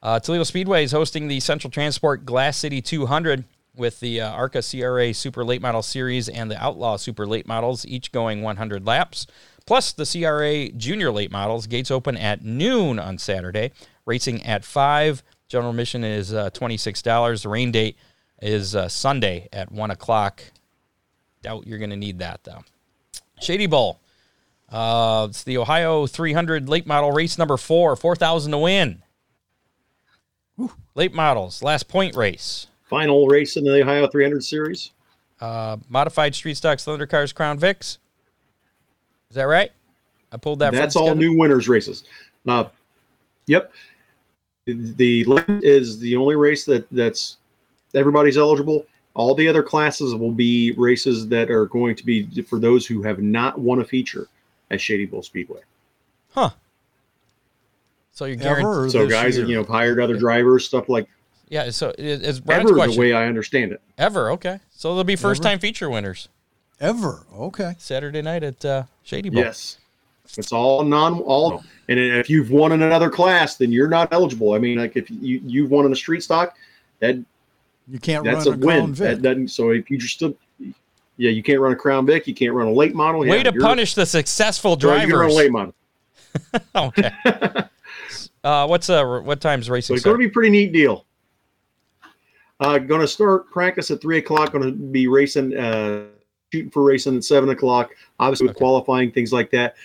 Toledo 0.03 0.45
Speedway 0.45 0.85
is 0.85 0.93
hosting 0.93 1.29
the 1.29 1.41
Central 1.41 1.71
Transport 1.71 2.27
Glass 2.27 2.59
City 2.59 2.83
200 2.83 3.45
with 3.77 4.01
the 4.01 4.21
uh, 4.21 4.31
ARCA 4.31 4.63
CRA 4.63 5.13
Super 5.13 5.45
Late 5.45 5.63
Model 5.63 5.83
Series 5.83 6.29
and 6.29 6.51
the 6.51 6.63
Outlaw 6.63 6.97
Super 6.97 7.27
Late 7.27 7.47
Models, 7.47 7.85
each 7.87 8.13
going 8.13 8.43
100 8.43 8.87
laps. 8.87 9.27
Plus 9.67 9.93
the 9.93 10.05
CRA 10.05 10.69
Junior 10.71 11.11
Late 11.11 11.33
Models. 11.33 11.67
Gates 11.67 11.91
open 11.91 12.17
at 12.17 12.45
noon 12.45 12.99
on 12.99 13.19
Saturday, 13.19 13.73
racing 14.05 14.45
at 14.45 14.65
5. 14.65 15.23
General 15.49 15.71
admission 15.71 16.05
is 16.05 16.33
uh, 16.33 16.51
$26. 16.51 17.43
The 17.43 17.49
rain 17.49 17.73
date 17.73 17.97
is 18.43 18.77
uh, 18.77 18.89
Sunday 18.89 19.49
at 19.53 19.73
1 19.73 19.91
o'clock. 19.91 20.43
Doubt 21.43 21.67
you're 21.67 21.79
going 21.79 21.91
to 21.91 21.97
need 21.97 22.19
that, 22.19 22.45
though. 22.45 22.65
Shady 23.41 23.67
Bowl. 23.67 24.01
Uh, 24.69 25.27
it's 25.31 25.45
the 25.45 25.59
Ohio 25.59 26.07
300 26.07 26.69
late 26.69 26.87
model 26.87 27.13
race 27.13 27.39
number 27.39 27.57
four, 27.57 27.95
4,000 27.97 28.53
to 28.53 28.59
win. 28.59 29.03
Late 30.95 31.13
models, 31.13 31.63
last 31.63 31.89
point 31.89 32.17
race. 32.17 32.67
Final 32.85 33.27
race 33.27 33.57
in 33.57 33.65
the 33.65 33.83
Ohio 33.83 34.07
300 34.07 34.45
series. 34.45 34.93
Uh, 35.41 35.77
modified 35.89 36.35
street 36.35 36.57
stocks, 36.57 36.85
Thunder 36.85 37.07
Cars, 37.07 37.33
Crown 37.33 37.59
Vics. 37.59 37.99
Is 39.31 39.37
that 39.37 39.45
right? 39.45 39.73
I 40.33 40.37
pulled 40.37 40.59
that. 40.61 40.73
That's 40.73 40.97
all 40.97 41.15
new 41.15 41.37
winners 41.37 41.69
races. 41.69 42.05
Uh, 42.47 42.65
yep. 43.47 43.73
The 44.67 45.25
is 45.63 45.99
the 45.99 46.17
only 46.17 46.37
race 46.37 46.65
that 46.65 46.87
that's 46.91 47.37
everybody's 47.95 48.39
eligible. 48.39 48.87
All 49.15 49.35
the 49.35 49.47
other 49.47 49.63
classes 49.63 50.15
will 50.15 50.33
be 50.33 50.73
races 50.73 51.29
that 51.29 51.51
are 51.51 51.67
going 51.67 51.95
to 51.97 52.05
be 52.05 52.43
for 52.43 52.59
those 52.59 52.87
who 52.87 53.03
have 53.03 53.21
not 53.21 53.59
won 53.59 53.81
a 53.81 53.85
feature 53.85 54.27
at 54.71 54.81
Shady 54.81 55.07
Bowl 55.07 55.23
Speedway. 55.23 55.61
Huh. 56.31 56.51
So 58.13 58.25
you're 58.25 58.37
guaranteed. 58.37 58.93
So 58.93 59.09
guys, 59.09 59.37
year. 59.37 59.47
you 59.47 59.57
know, 59.57 59.65
hired 59.65 60.01
other 60.01 60.17
drivers, 60.17 60.65
stuff 60.65 60.89
like 60.89 61.09
Yeah. 61.49 61.71
So 61.71 61.93
it's 61.99 62.41
Brad's 62.41 62.61
ever, 62.61 62.69
the 62.69 62.75
question. 62.75 63.01
way 63.01 63.13
I 63.13 63.27
understand 63.27 63.73
it. 63.73 63.81
Ever. 63.99 64.31
Okay. 64.33 64.61
So 64.71 64.91
there'll 64.91 65.05
be 65.05 65.17
first 65.17 65.43
time 65.43 65.59
feature 65.59 65.89
winners 65.91 66.29
Ever. 66.81 67.27
Okay. 67.35 67.75
Saturday 67.79 68.23
night 68.23 68.43
at 68.43 68.65
uh, 68.65 68.85
Shady 69.03 69.31
Bowl. 69.31 69.43
Yes. 69.43 69.79
It's 70.37 70.53
all 70.53 70.83
non 70.85 71.21
all 71.21 71.63
and 71.89 71.99
if 71.99 72.29
you've 72.31 72.51
won 72.51 72.73
in 72.73 72.83
another 72.83 73.11
class, 73.11 73.57
then 73.57 73.71
you're 73.71 73.89
not 73.89 74.13
eligible. 74.13 74.55
I 74.55 74.59
mean, 74.59 74.79
like 74.79 74.97
if 74.97 75.11
you 75.11 75.41
you've 75.45 75.71
won 75.71 75.87
in 75.87 75.93
a 75.93 75.97
street 75.97 76.23
stock, 76.23 76.57
that 77.01 77.17
You 77.89 77.99
can't 78.01 78.25
that's 78.25 78.47
a 78.47 78.53
run 78.53 78.63
a 78.63 78.67
win. 78.67 78.95
Vic. 78.95 79.17
That 79.17 79.23
doesn't 79.23 79.49
so 79.49 79.71
if 79.71 79.91
you 79.91 79.99
just 79.99 80.15
still 80.15 80.35
yeah, 81.17 81.31
you 81.31 81.43
can't 81.43 81.61
run 81.61 81.73
a 81.73 81.77
Crown 81.77 82.07
Vic, 82.07 82.27
you 82.27 82.35
can't 82.35 82.53
run 82.53 82.67
a 82.67 82.73
late 82.73 82.95
model. 82.95 83.21
Way 83.21 83.37
yeah, 83.37 83.43
to 83.45 83.53
punish 83.53 83.95
the 83.95 84.07
successful 84.07 84.77
well, 84.83 85.01
You 85.01 85.07
can 85.07 85.17
run 85.17 85.31
a 85.31 85.33
drivers. 85.33 85.35
late 85.37 85.53
model. 85.53 85.75
okay. 86.75 87.13
uh, 88.45 88.67
what's 88.67 88.91
uh 88.91 89.05
what 89.21 89.41
time's 89.41 89.67
So 89.67 89.77
it's 89.77 90.03
going 90.03 90.15
to 90.15 90.19
be 90.19 90.27
a 90.27 90.31
pretty 90.31 90.51
neat 90.51 90.73
deal. 90.73 91.07
Uh, 92.65 92.79
going 92.79 93.01
to 93.01 93.09
start 93.09 93.51
practice 93.51 93.91
at 93.91 94.01
three 94.01 94.19
o'clock. 94.19 94.53
Going 94.53 94.65
to 94.65 94.73
be 94.73 95.07
racing, 95.07 95.57
uh, 95.57 96.05
shooting 96.53 96.71
for 96.71 96.83
racing 96.83 97.17
at 97.17 97.25
seven 97.25 97.51
o'clock. 97.51 97.91
Obviously, 98.19 98.47
with 98.47 98.57
Okay. 98.57 98.65
qualifying 98.65 99.11
things 99.13 99.33
like 99.33 99.51
that. 99.51 99.77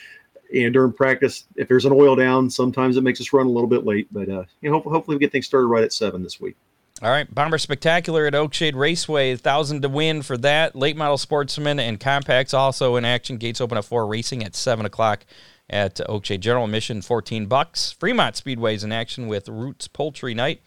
And 0.53 0.73
during 0.73 0.93
practice, 0.93 1.45
if 1.57 1.67
there's 1.67 1.85
an 1.85 1.91
oil 1.93 2.15
down, 2.15 2.49
sometimes 2.49 2.97
it 2.97 3.01
makes 3.03 3.21
us 3.21 3.31
run 3.33 3.45
a 3.45 3.49
little 3.49 3.67
bit 3.69 3.85
late. 3.85 4.07
But 4.11 4.29
uh, 4.29 4.43
you 4.61 4.69
know, 4.69 4.73
hopefully, 4.73 4.93
hopefully 4.93 5.17
we 5.17 5.19
get 5.19 5.31
things 5.31 5.45
started 5.45 5.67
right 5.67 5.83
at 5.83 5.93
seven 5.93 6.23
this 6.23 6.39
week. 6.41 6.55
All 7.01 7.09
right, 7.09 7.33
Bomber 7.33 7.57
Spectacular 7.57 8.25
at 8.25 8.33
Oakshade 8.33 8.75
Raceway, 8.75 9.35
thousand 9.37 9.83
to 9.83 9.89
win 9.89 10.21
for 10.21 10.37
that. 10.37 10.75
Late 10.75 10.97
model 10.97 11.17
sportsman 11.17 11.79
and 11.79 11.99
compacts 11.99 12.53
also 12.53 12.95
in 12.97 13.05
action. 13.05 13.37
Gates 13.37 13.61
open 13.61 13.77
at 13.77 13.85
four. 13.85 14.05
Racing 14.07 14.43
at 14.43 14.53
seven 14.55 14.85
o'clock 14.85 15.25
at 15.69 15.95
Oakshade. 16.09 16.41
General 16.41 16.65
admission 16.65 17.01
fourteen 17.01 17.45
bucks. 17.45 17.91
Fremont 17.91 18.35
Speedway's 18.35 18.83
in 18.83 18.91
action 18.91 19.27
with 19.27 19.47
Roots 19.47 19.87
Poultry 19.87 20.33
Night, 20.33 20.61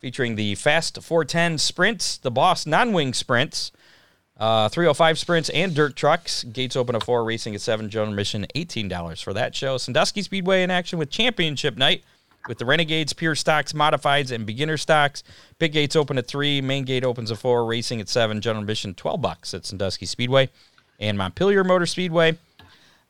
featuring 0.00 0.36
the 0.36 0.54
Fast 0.54 1.02
410 1.02 1.58
sprints, 1.58 2.18
the 2.18 2.30
Boss 2.30 2.66
non-wing 2.66 3.14
sprints, 3.14 3.72
uh, 4.38 4.68
305 4.68 5.18
sprints, 5.18 5.48
and 5.50 5.74
dirt 5.74 5.96
trucks. 5.96 6.44
Gates 6.44 6.76
open 6.76 6.94
at 6.94 7.02
four. 7.02 7.24
Racing 7.24 7.54
at 7.54 7.60
seven. 7.60 7.90
General 7.90 8.10
admission 8.10 8.46
eighteen 8.54 8.86
dollars 8.86 9.20
for 9.20 9.32
that 9.34 9.54
show. 9.54 9.78
Sandusky 9.78 10.22
Speedway 10.22 10.62
in 10.62 10.70
action 10.70 10.98
with 10.98 11.10
Championship 11.10 11.76
Night 11.76 12.04
with 12.46 12.58
the 12.58 12.64
Renegades, 12.64 13.12
Pure 13.12 13.34
Stocks, 13.34 13.72
Modifieds, 13.72 14.30
and 14.30 14.46
Beginner 14.46 14.76
Stocks. 14.76 15.24
Big 15.58 15.72
gates 15.72 15.96
open 15.96 16.18
at 16.18 16.28
three. 16.28 16.60
Main 16.60 16.84
gate 16.84 17.04
opens 17.04 17.32
at 17.32 17.38
four. 17.38 17.64
Racing 17.66 18.00
at 18.00 18.08
seven. 18.08 18.40
General 18.40 18.62
admission 18.62 18.94
twelve 18.94 19.20
bucks 19.20 19.54
at 19.54 19.66
Sandusky 19.66 20.06
Speedway, 20.06 20.48
and 21.00 21.18
Montpelier 21.18 21.64
Motor 21.64 21.86
Speedway. 21.86 22.38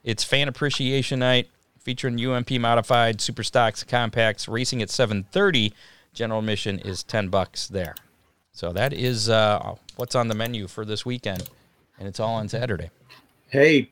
It's 0.05 0.25
Fan 0.25 0.49
Appreciation 0.49 1.19
Night 1.19 1.49
featuring 1.79 2.19
UMP 2.25 2.53
Modified, 2.53 3.21
Super 3.21 3.43
Stocks, 3.43 3.85
Compacts. 3.85 4.49
Racing 4.49 4.81
at 4.81 4.89
seven 4.89 5.25
thirty. 5.31 5.75
General 6.15 6.41
admission 6.41 6.79
is 6.81 7.03
ten 7.03 7.29
bucks 7.29 7.69
there. 7.69 7.95
So 8.53 8.73
that 8.73 8.93
is 8.93 9.29
uh, 9.29 9.75
what's 9.97 10.15
on 10.15 10.29
the 10.29 10.35
menu 10.35 10.67
for 10.67 10.85
this 10.85 11.07
weekend, 11.07 11.49
and 11.99 12.09
it's 12.09 12.19
all 12.19 12.35
on 12.35 12.49
Saturday. 12.49 12.91
Hey, 13.51 13.89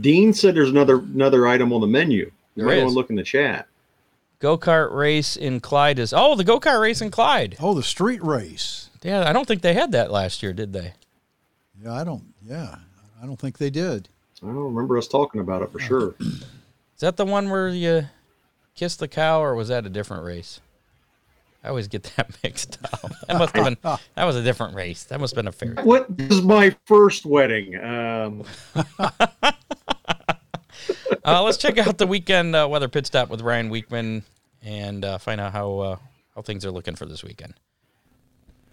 Dean 0.00 0.32
said 0.32 0.54
there's 0.54 0.70
another 0.70 0.96
another 0.98 1.46
item 1.46 1.72
on 1.72 1.80
the 1.80 1.86
menu. 1.86 2.24
You 2.26 2.32
There 2.56 2.66
might 2.66 2.76
want 2.78 2.86
is. 2.88 2.92
to 2.92 2.98
look 2.98 3.10
in 3.10 3.16
the 3.16 3.22
chat. 3.22 3.66
Go 4.38 4.56
kart 4.56 4.92
race 4.94 5.36
in 5.36 5.60
Clyde 5.60 5.98
is 5.98 6.14
oh 6.16 6.34
the 6.34 6.44
go 6.44 6.58
kart 6.58 6.80
race 6.80 7.00
in 7.02 7.10
Clyde. 7.10 7.56
Oh, 7.60 7.74
the 7.74 7.82
street 7.82 8.22
race. 8.22 8.88
Yeah, 9.02 9.28
I 9.28 9.32
don't 9.32 9.46
think 9.46 9.62
they 9.62 9.74
had 9.74 9.92
that 9.92 10.10
last 10.10 10.42
year, 10.42 10.52
did 10.52 10.72
they? 10.72 10.94
Yeah, 11.82 11.92
I 11.94 12.04
don't. 12.04 12.24
Yeah, 12.42 12.76
I 13.22 13.26
don't 13.26 13.38
think 13.38 13.58
they 13.58 13.70
did. 13.70 14.08
I 14.42 14.46
don't 14.46 14.56
remember 14.74 14.96
us 14.96 15.06
talking 15.06 15.40
about 15.42 15.60
it 15.60 15.70
for 15.70 15.78
sure. 15.78 16.14
Is 16.20 17.00
that 17.00 17.16
the 17.18 17.26
one 17.26 17.50
where 17.50 17.68
you 17.68 18.08
kiss 18.74 18.96
the 18.96 19.08
cow, 19.08 19.42
or 19.42 19.54
was 19.54 19.68
that 19.68 19.84
a 19.84 19.90
different 19.90 20.24
race? 20.24 20.60
I 21.62 21.68
always 21.68 21.88
get 21.88 22.04
that 22.16 22.36
mixed 22.42 22.78
up. 22.84 23.12
That 23.26 23.38
must 23.38 23.54
have 23.54 23.64
been 23.64 23.76
that 24.14 24.24
was 24.24 24.36
a 24.36 24.42
different 24.42 24.74
race. 24.74 25.04
That 25.04 25.20
must 25.20 25.34
have 25.34 25.44
been 25.44 25.48
a 25.48 25.52
fair. 25.52 25.84
What 25.84 26.06
is 26.18 26.42
my 26.42 26.74
first 26.86 27.26
wedding? 27.26 27.76
Um, 27.82 28.44
Uh, 31.22 31.42
let's 31.42 31.58
check 31.58 31.76
out 31.78 31.98
the 31.98 32.06
weekend 32.06 32.56
uh, 32.56 32.66
weather 32.68 32.88
pit 32.88 33.06
stop 33.06 33.28
with 33.28 33.42
Ryan 33.42 33.68
Weekman 33.68 34.22
and 34.62 35.04
uh, 35.04 35.18
find 35.18 35.40
out 35.40 35.52
how 35.52 35.78
uh, 35.78 35.96
how 36.34 36.42
things 36.42 36.64
are 36.64 36.70
looking 36.70 36.96
for 36.96 37.04
this 37.04 37.22
weekend. 37.22 37.54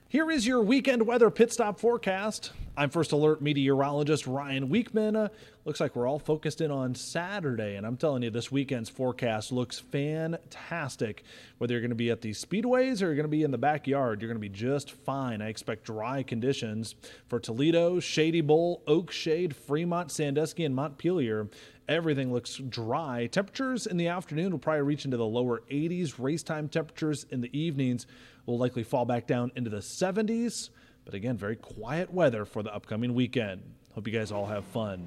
Here 0.10 0.32
is 0.32 0.48
your 0.48 0.62
weekend 0.62 1.06
weather 1.06 1.30
pit 1.30 1.52
stop 1.52 1.82
forecast. 1.82 2.54
I'm 2.78 2.90
first 2.90 3.12
alert 3.12 3.42
meteorologist 3.42 4.26
Ryan 4.26 4.70
Wichman. 4.70 5.18
Uh, 5.18 5.28
looks 5.66 5.82
like 5.82 5.98
we're 5.98 6.08
all 6.08 6.18
focused 6.18 6.62
in 6.62 6.72
on 6.72 6.96
Saturday, 6.96 7.76
and 7.76 7.86
I'm 7.86 7.98
telling 7.98 8.24
you, 8.24 8.30
this 8.30 8.50
weekend's 8.50 8.90
forecast 8.90 9.52
looks 9.52 9.80
fantastic. 9.80 11.26
Whether 11.58 11.74
you're 11.74 11.82
going 11.82 11.90
to 11.90 11.96
be 11.96 12.10
at 12.10 12.22
the 12.22 12.32
speedways 12.32 13.02
or 13.02 13.08
you're 13.08 13.16
going 13.16 13.26
to 13.26 13.28
be 13.28 13.44
in 13.44 13.52
the 13.52 13.58
backyard, 13.58 14.22
you're 14.22 14.30
going 14.30 14.42
to 14.42 14.50
be 14.50 14.56
just 14.56 14.92
fine. 14.92 15.42
I 15.42 15.50
expect 15.50 15.84
dry 15.84 16.24
conditions 16.24 16.96
for 17.28 17.38
Toledo, 17.38 18.00
Shady 18.00 18.40
Bowl, 18.40 18.84
Oak 18.88 19.12
Shade, 19.12 19.54
Fremont, 19.54 20.10
Sandusky, 20.10 20.64
and 20.64 20.74
Montpelier. 20.74 21.50
Everything 21.90 22.32
looks 22.32 22.56
dry. 22.56 23.28
Temperatures 23.28 23.88
in 23.88 23.98
the 23.98 24.08
afternoon 24.08 24.52
will 24.52 24.60
probably 24.60 24.84
reach 24.84 25.04
into 25.04 25.18
the 25.18 25.26
lower 25.26 25.64
80s. 25.70 26.16
Race 26.18 26.44
time 26.44 26.70
temperatures 26.70 27.26
in 27.30 27.42
the 27.42 27.58
evenings 27.58 28.08
will 28.48 28.58
likely 28.58 28.82
fall 28.82 29.06
back 29.06 29.28
down 29.28 29.52
into 29.56 29.70
the 29.70 29.78
70s. 29.78 30.72
But 31.06 31.14
again, 31.14 31.38
very 31.38 31.56
quiet 31.56 32.12
weather 32.12 32.46
for 32.46 32.64
the 32.64 32.74
upcoming 32.74 33.14
weekend. 33.14 33.62
Hope 33.94 34.08
you 34.08 34.14
guys 34.14 34.32
all 34.32 34.48
have 34.48 34.66
fun. 34.66 35.06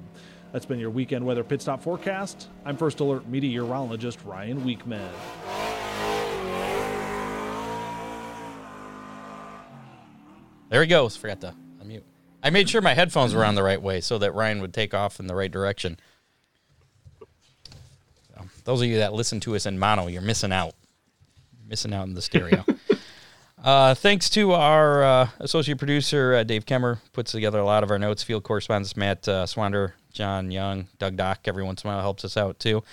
That's 0.53 0.65
been 0.65 0.79
your 0.79 0.89
weekend 0.89 1.25
weather 1.25 1.43
pit 1.43 1.61
stop 1.61 1.81
forecast. 1.81 2.47
I'm 2.65 2.77
First 2.77 2.99
Alert 2.99 3.27
meteorologist 3.27 4.19
Ryan 4.23 4.61
Wichman. 4.61 5.09
There 10.69 10.81
he 10.81 10.87
goes. 10.87 11.17
Forgot 11.17 11.41
to 11.41 11.55
unmute. 11.83 12.03
I 12.43 12.49
made 12.49 12.69
sure 12.69 12.81
my 12.81 12.93
headphones 12.93 13.33
were 13.33 13.43
on 13.43 13.55
the 13.55 13.63
right 13.63 13.81
way 13.81 14.01
so 14.01 14.17
that 14.19 14.33
Ryan 14.33 14.61
would 14.61 14.73
take 14.73 14.93
off 14.93 15.19
in 15.19 15.27
the 15.27 15.35
right 15.35 15.51
direction. 15.51 15.99
So, 18.29 18.45
those 18.63 18.81
of 18.81 18.87
you 18.87 18.97
that 18.97 19.13
listen 19.13 19.39
to 19.41 19.55
us 19.55 19.65
in 19.65 19.77
mono, 19.77 20.07
you're 20.07 20.21
missing 20.21 20.51
out. 20.51 20.73
You're 21.59 21.69
missing 21.69 21.93
out 21.93 22.07
in 22.07 22.13
the 22.13 22.21
stereo. 22.21 22.65
uh, 23.63 23.93
thanks 23.93 24.29
to 24.31 24.53
our 24.53 25.03
uh, 25.03 25.29
associate 25.39 25.77
producer, 25.77 26.35
uh, 26.35 26.43
Dave 26.43 26.65
Kemmer, 26.65 26.99
puts 27.13 27.31
together 27.31 27.59
a 27.59 27.65
lot 27.65 27.83
of 27.83 27.91
our 27.91 27.99
notes. 27.99 28.23
Field 28.23 28.43
correspondents, 28.43 28.97
Matt 28.97 29.27
uh, 29.27 29.45
Swander, 29.45 29.93
John 30.11 30.51
Young, 30.51 30.87
Doug 30.97 31.15
Dock, 31.15 31.41
every 31.45 31.63
once 31.63 31.83
in 31.83 31.89
a 31.89 31.93
while 31.93 32.01
helps 32.01 32.25
us 32.25 32.37
out 32.37 32.59
too. 32.59 32.83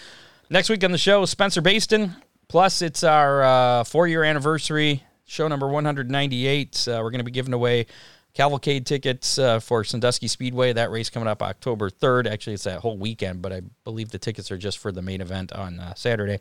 Next 0.50 0.68
week 0.68 0.84
on 0.84 0.92
the 0.92 0.98
show, 0.98 1.24
Spencer 1.24 1.62
Bayston. 1.62 2.14
Plus, 2.48 2.80
it's 2.82 3.02
our 3.02 3.42
uh, 3.42 3.84
four 3.84 4.08
year 4.08 4.24
anniversary, 4.24 5.02
show 5.26 5.48
number 5.48 5.68
198. 5.68 6.88
Uh, 6.88 7.00
we're 7.02 7.10
going 7.10 7.18
to 7.18 7.24
be 7.24 7.30
giving 7.30 7.52
away 7.52 7.86
cavalcade 8.34 8.86
tickets 8.86 9.38
for 9.60 9.84
Sandusky 9.84 10.28
Speedway. 10.28 10.72
That 10.72 10.90
race 10.90 11.10
coming 11.10 11.28
up 11.28 11.42
October 11.42 11.90
3rd. 11.90 12.26
Actually, 12.26 12.54
it's 12.54 12.64
that 12.64 12.80
whole 12.80 12.96
weekend, 12.96 13.42
but 13.42 13.52
I 13.52 13.62
believe 13.84 14.10
the 14.10 14.18
tickets 14.18 14.50
are 14.50 14.58
just 14.58 14.78
for 14.78 14.92
the 14.92 15.02
main 15.02 15.20
event 15.20 15.52
on 15.52 15.82
Saturday. 15.96 16.38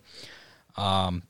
Um, 0.75 1.23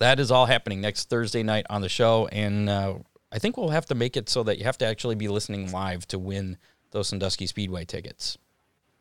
that 0.00 0.18
is 0.18 0.30
all 0.30 0.46
happening 0.46 0.80
next 0.80 1.08
Thursday 1.08 1.42
night 1.42 1.66
on 1.70 1.82
the 1.82 1.88
show, 1.88 2.26
and 2.32 2.68
uh, 2.68 2.94
I 3.30 3.38
think 3.38 3.56
we'll 3.56 3.68
have 3.68 3.86
to 3.86 3.94
make 3.94 4.16
it 4.16 4.28
so 4.28 4.42
that 4.42 4.58
you 4.58 4.64
have 4.64 4.78
to 4.78 4.86
actually 4.86 5.14
be 5.14 5.28
listening 5.28 5.70
live 5.70 6.06
to 6.08 6.18
win 6.18 6.56
those 6.90 7.08
Sandusky 7.08 7.46
Speedway 7.46 7.84
tickets 7.84 8.36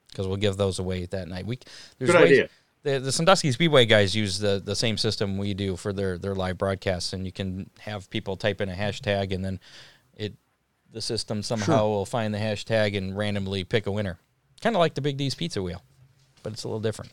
because 0.09 0.27
we'll 0.27 0.37
give 0.37 0.57
those 0.57 0.77
away 0.77 1.05
that 1.05 1.27
night. 1.27 1.45
We 1.45 1.59
there's 1.97 2.11
Good 2.11 2.21
ways, 2.21 2.31
idea. 2.31 2.49
The, 2.83 2.99
the 2.99 3.11
Sandusky 3.11 3.51
Speedway 3.51 3.85
guys 3.85 4.15
use 4.15 4.39
the, 4.39 4.61
the 4.63 4.75
same 4.75 4.97
system 4.97 5.37
we 5.37 5.53
do 5.53 5.75
for 5.75 5.91
their, 5.91 6.17
their 6.17 6.35
live 6.35 6.57
broadcasts, 6.57 7.13
and 7.13 7.25
you 7.25 7.31
can 7.31 7.69
have 7.79 8.09
people 8.09 8.37
type 8.37 8.61
in 8.61 8.69
a 8.69 8.75
hashtag, 8.75 9.33
and 9.33 9.43
then 9.43 9.59
it 10.15 10.33
the 10.91 11.01
system 11.01 11.43
somehow 11.43 11.87
will 11.87 12.05
find 12.05 12.33
the 12.33 12.39
hashtag 12.39 12.97
and 12.97 13.17
randomly 13.17 13.63
pick 13.63 13.87
a 13.87 13.91
winner, 13.91 14.19
kind 14.61 14.75
of 14.75 14.79
like 14.79 14.95
the 14.95 15.01
Big 15.01 15.17
D's 15.17 15.35
Pizza 15.35 15.61
Wheel, 15.61 15.81
but 16.43 16.53
it's 16.53 16.63
a 16.63 16.67
little 16.67 16.79
different. 16.81 17.11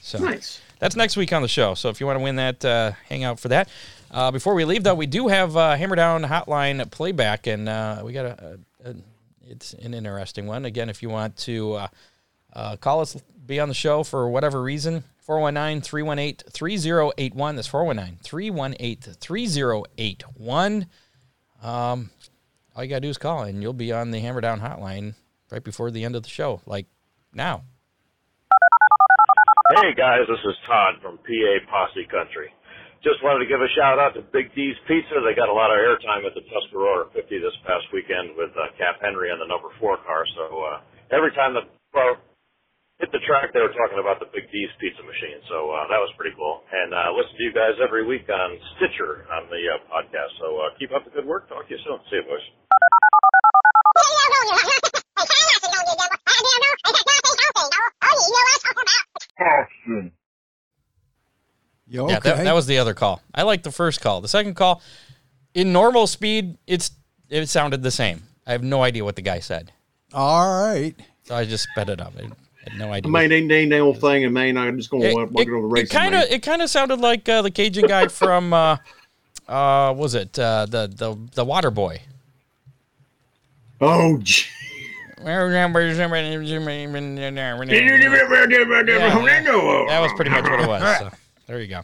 So 0.00 0.18
nice. 0.18 0.60
That's 0.82 0.96
next 0.96 1.16
week 1.16 1.32
on 1.32 1.42
the 1.42 1.48
show. 1.48 1.74
So 1.74 1.90
if 1.90 2.00
you 2.00 2.06
want 2.08 2.18
to 2.18 2.22
win 2.24 2.36
that, 2.36 2.64
uh, 2.64 2.90
hang 3.08 3.22
out 3.22 3.38
for 3.38 3.46
that. 3.48 3.68
Uh, 4.10 4.32
before 4.32 4.52
we 4.54 4.64
leave, 4.64 4.82
though, 4.82 4.96
we 4.96 5.06
do 5.06 5.28
have 5.28 5.56
uh, 5.56 5.76
Hammer 5.76 5.94
Down 5.94 6.24
Hotline 6.24 6.90
playback, 6.90 7.46
and 7.46 7.68
uh, 7.68 8.02
we 8.04 8.12
got 8.12 8.26
a, 8.26 8.58
a, 8.84 8.90
a 8.90 8.94
it's 9.46 9.74
an 9.74 9.94
interesting 9.94 10.48
one. 10.48 10.64
Again, 10.64 10.88
if 10.88 11.00
you 11.00 11.08
want 11.08 11.36
to 11.36 11.74
uh, 11.74 11.88
uh, 12.52 12.76
call 12.78 13.00
us, 13.00 13.16
be 13.46 13.60
on 13.60 13.68
the 13.68 13.74
show 13.74 14.02
for 14.02 14.28
whatever 14.28 14.60
reason, 14.60 15.04
419 15.20 15.82
318 15.82 16.50
3081. 16.50 17.54
That's 17.54 17.68
419 17.68 18.18
318 18.20 19.14
3081. 19.14 20.86
Um, 21.62 22.10
all 22.74 22.82
you 22.82 22.90
got 22.90 22.96
to 22.96 23.00
do 23.02 23.08
is 23.08 23.18
call, 23.18 23.44
and 23.44 23.62
you'll 23.62 23.72
be 23.72 23.92
on 23.92 24.10
the 24.10 24.18
Hammer 24.18 24.40
Down 24.40 24.60
Hotline 24.60 25.14
right 25.48 25.62
before 25.62 25.92
the 25.92 26.04
end 26.04 26.16
of 26.16 26.24
the 26.24 26.28
show, 26.28 26.60
like 26.66 26.86
now. 27.32 27.62
Hey 29.72 29.96
guys, 29.96 30.28
this 30.28 30.44
is 30.44 30.52
Todd 30.68 31.00
from 31.00 31.16
PA 31.16 31.54
Posse 31.64 32.04
Country. 32.12 32.52
Just 33.00 33.24
wanted 33.24 33.40
to 33.40 33.48
give 33.48 33.56
a 33.56 33.72
shout 33.72 33.96
out 33.96 34.12
to 34.12 34.20
Big 34.28 34.52
D's 34.52 34.76
Pizza. 34.84 35.16
They 35.24 35.32
got 35.32 35.48
a 35.48 35.56
lot 35.56 35.72
of 35.72 35.80
airtime 35.80 36.28
at 36.28 36.36
the 36.36 36.44
Tuscarora 36.44 37.08
50 37.16 37.24
this 37.40 37.56
past 37.64 37.88
weekend 37.88 38.36
with 38.36 38.52
uh, 38.52 38.68
Cap 38.76 39.00
Henry 39.00 39.32
and 39.32 39.40
the 39.40 39.48
number 39.48 39.72
four 39.80 39.96
car. 40.04 40.28
So 40.36 40.44
uh, 40.60 40.76
every 41.08 41.32
time 41.32 41.56
the 41.56 41.64
car 41.88 42.20
hit 43.00 43.16
the 43.16 43.24
track, 43.24 43.56
they 43.56 43.64
were 43.64 43.72
talking 43.72 43.96
about 43.96 44.20
the 44.20 44.28
Big 44.28 44.44
D's 44.52 44.68
Pizza 44.76 45.00
machine. 45.08 45.40
So 45.48 45.72
uh, 45.72 45.88
that 45.88 46.04
was 46.04 46.12
pretty 46.20 46.36
cool. 46.36 46.60
And 46.68 46.92
uh, 46.92 47.08
listen 47.16 47.32
to 47.32 47.44
you 47.48 47.56
guys 47.56 47.72
every 47.80 48.04
week 48.04 48.28
on 48.28 48.60
Stitcher 48.76 49.24
on 49.32 49.48
the 49.48 49.62
uh, 49.72 49.80
podcast. 49.88 50.36
So 50.36 50.68
uh, 50.68 50.76
keep 50.76 50.92
up 50.92 51.08
the 51.08 51.16
good 51.16 51.24
work. 51.24 51.48
Talk 51.48 51.64
to 51.64 51.72
you 51.72 51.80
soon. 51.80 51.96
See 52.12 52.20
you, 52.20 52.28
boys. 52.28 52.44
Yeah, 61.86 62.08
Yeah, 62.08 62.20
that, 62.20 62.44
that 62.44 62.54
was 62.54 62.66
the 62.66 62.78
other 62.78 62.94
call. 62.94 63.20
I 63.34 63.42
like 63.42 63.62
the 63.62 63.72
first 63.72 64.00
call. 64.00 64.20
The 64.20 64.28
second 64.28 64.54
call, 64.54 64.80
in 65.54 65.72
normal 65.72 66.06
speed, 66.06 66.56
it's 66.66 66.90
it 67.28 67.48
sounded 67.48 67.82
the 67.82 67.90
same. 67.90 68.22
I 68.46 68.52
have 68.52 68.62
no 68.62 68.82
idea 68.82 69.04
what 69.04 69.16
the 69.16 69.22
guy 69.22 69.40
said, 69.40 69.72
all 70.12 70.64
right. 70.64 70.94
so 71.24 71.34
I 71.34 71.44
just 71.44 71.68
sped 71.70 71.88
it 71.90 72.00
up. 72.00 72.12
I 72.18 72.22
had 72.70 72.78
no 72.78 72.92
idea. 72.92 73.10
Main 73.10 73.28
name, 73.28 73.46
name, 73.46 73.68
name, 73.68 73.94
thing, 73.94 74.24
and 74.24 74.32
main. 74.34 74.56
I'm 74.56 74.76
just 74.78 74.90
going 74.90 75.02
It, 75.04 75.10
to 75.10 75.14
walk 75.26 75.48
over 75.48 75.60
the 75.62 75.66
race. 75.68 75.90
kind 75.90 76.14
of 76.14 76.22
it 76.22 76.42
kind 76.42 76.62
of 76.62 76.70
sounded 76.70 77.00
like 77.00 77.28
uh, 77.28 77.42
the 77.42 77.50
Cajun 77.50 77.86
guy 77.86 78.08
from 78.20 78.52
uh, 78.52 78.76
uh, 79.48 79.92
was 79.96 80.14
it 80.14 80.38
uh, 80.38 80.66
the 80.66 80.86
the 80.88 81.16
the 81.34 81.44
Water 81.44 81.70
Boy. 81.70 82.00
Oh, 83.80 84.18
gee. 84.22 84.46
Yeah, 88.98 89.08
that 89.08 89.16
that 89.88 90.00
was 90.00 90.12
pretty 90.14 90.30
much 90.30 90.44
what 90.44 90.60
it 90.60 90.68
was. 90.68 90.98
So, 90.98 91.10
there 91.46 91.60
you 91.60 91.68
go. 91.68 91.82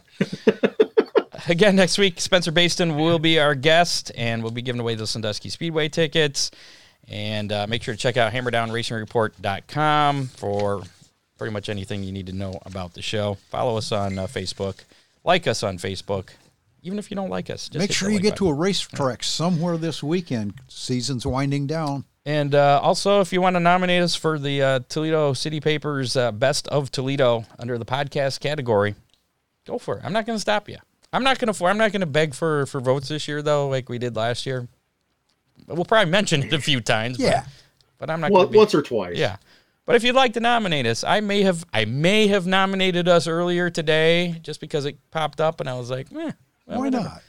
Again, 1.47 1.75
next 1.75 1.97
week, 1.97 2.19
Spencer 2.19 2.51
Bayston 2.51 2.95
will 2.97 3.17
be 3.19 3.39
our 3.39 3.55
guest, 3.55 4.11
and 4.15 4.43
we'll 4.43 4.51
be 4.51 4.61
giving 4.61 4.79
away 4.81 4.95
the 4.95 5.07
Sandusky 5.07 5.49
Speedway 5.49 5.87
tickets. 5.89 6.51
And 7.07 7.51
uh, 7.51 7.65
make 7.67 7.81
sure 7.81 7.93
to 7.95 7.99
check 7.99 8.17
out 8.17 8.31
hammerdownracingreport.com 8.33 10.27
for 10.27 10.83
pretty 11.37 11.53
much 11.53 11.69
anything 11.69 12.03
you 12.03 12.11
need 12.11 12.27
to 12.27 12.33
know 12.33 12.59
about 12.65 12.93
the 12.93 13.01
show. 13.01 13.35
Follow 13.49 13.77
us 13.77 13.91
on 13.91 14.19
uh, 14.19 14.27
Facebook. 14.27 14.79
Like 15.23 15.47
us 15.47 15.63
on 15.63 15.77
Facebook. 15.77 16.29
Even 16.81 16.99
if 16.99 17.09
you 17.11 17.15
don't 17.15 17.29
like 17.29 17.49
us, 17.49 17.67
just 17.67 17.79
Make 17.79 17.91
sure 17.91 18.07
the 18.07 18.13
you 18.13 18.17
like 18.19 18.23
get 18.23 18.29
button. 18.33 18.47
to 18.47 18.51
a 18.51 18.53
racetrack 18.53 19.23
somewhere 19.23 19.77
this 19.77 20.01
weekend. 20.03 20.53
Season's 20.67 21.25
winding 21.25 21.67
down. 21.67 22.05
And 22.29 22.53
uh, 22.53 22.79
also, 22.83 23.21
if 23.21 23.33
you 23.33 23.41
want 23.41 23.55
to 23.55 23.59
nominate 23.59 24.03
us 24.03 24.13
for 24.13 24.37
the 24.37 24.61
uh, 24.61 24.79
Toledo 24.87 25.33
City 25.33 25.59
Papers 25.59 26.15
uh, 26.15 26.31
Best 26.31 26.67
of 26.67 26.91
Toledo 26.91 27.45
under 27.57 27.79
the 27.79 27.85
podcast 27.85 28.39
category, 28.39 28.93
go 29.65 29.79
for 29.79 29.97
it. 29.97 30.05
I'm 30.05 30.13
not 30.13 30.27
going 30.27 30.35
to 30.35 30.39
stop 30.39 30.69
you. 30.69 30.77
I'm 31.11 31.23
not 31.23 31.39
going 31.39 31.51
to. 31.51 31.65
I'm 31.65 31.79
not 31.79 31.91
going 31.91 32.01
to 32.01 32.05
beg 32.05 32.35
for 32.35 32.67
for 32.67 32.81
votes 32.81 33.07
this 33.07 33.27
year, 33.27 33.41
though, 33.41 33.67
like 33.67 33.89
we 33.89 33.97
did 33.97 34.15
last 34.15 34.45
year. 34.45 34.67
We'll 35.65 35.85
probably 35.85 36.11
mention 36.11 36.43
it 36.43 36.53
a 36.53 36.59
few 36.61 36.81
times. 36.81 37.17
but- 37.17 37.23
Yeah. 37.23 37.45
but, 37.97 38.11
I'm 38.11 38.21
not. 38.21 38.29
Well, 38.31 38.43
gonna 38.43 38.51
be, 38.51 38.57
once 38.59 38.75
or 38.75 38.83
twice. 38.83 39.17
Yeah, 39.17 39.37
but 39.87 39.95
if 39.95 40.03
you'd 40.03 40.13
like 40.13 40.33
to 40.33 40.39
nominate 40.39 40.85
us, 40.85 41.03
I 41.03 41.21
may 41.21 41.41
have. 41.41 41.65
I 41.73 41.85
may 41.85 42.27
have 42.27 42.45
nominated 42.45 43.07
us 43.07 43.25
earlier 43.25 43.71
today, 43.71 44.39
just 44.43 44.61
because 44.61 44.85
it 44.85 44.99
popped 45.09 45.41
up, 45.41 45.61
and 45.61 45.67
I 45.67 45.73
was 45.79 45.89
like, 45.89 46.11
eh, 46.11 46.15
well, 46.15 46.33
Why 46.65 46.77
whatever. 46.77 47.03
not? 47.05 47.21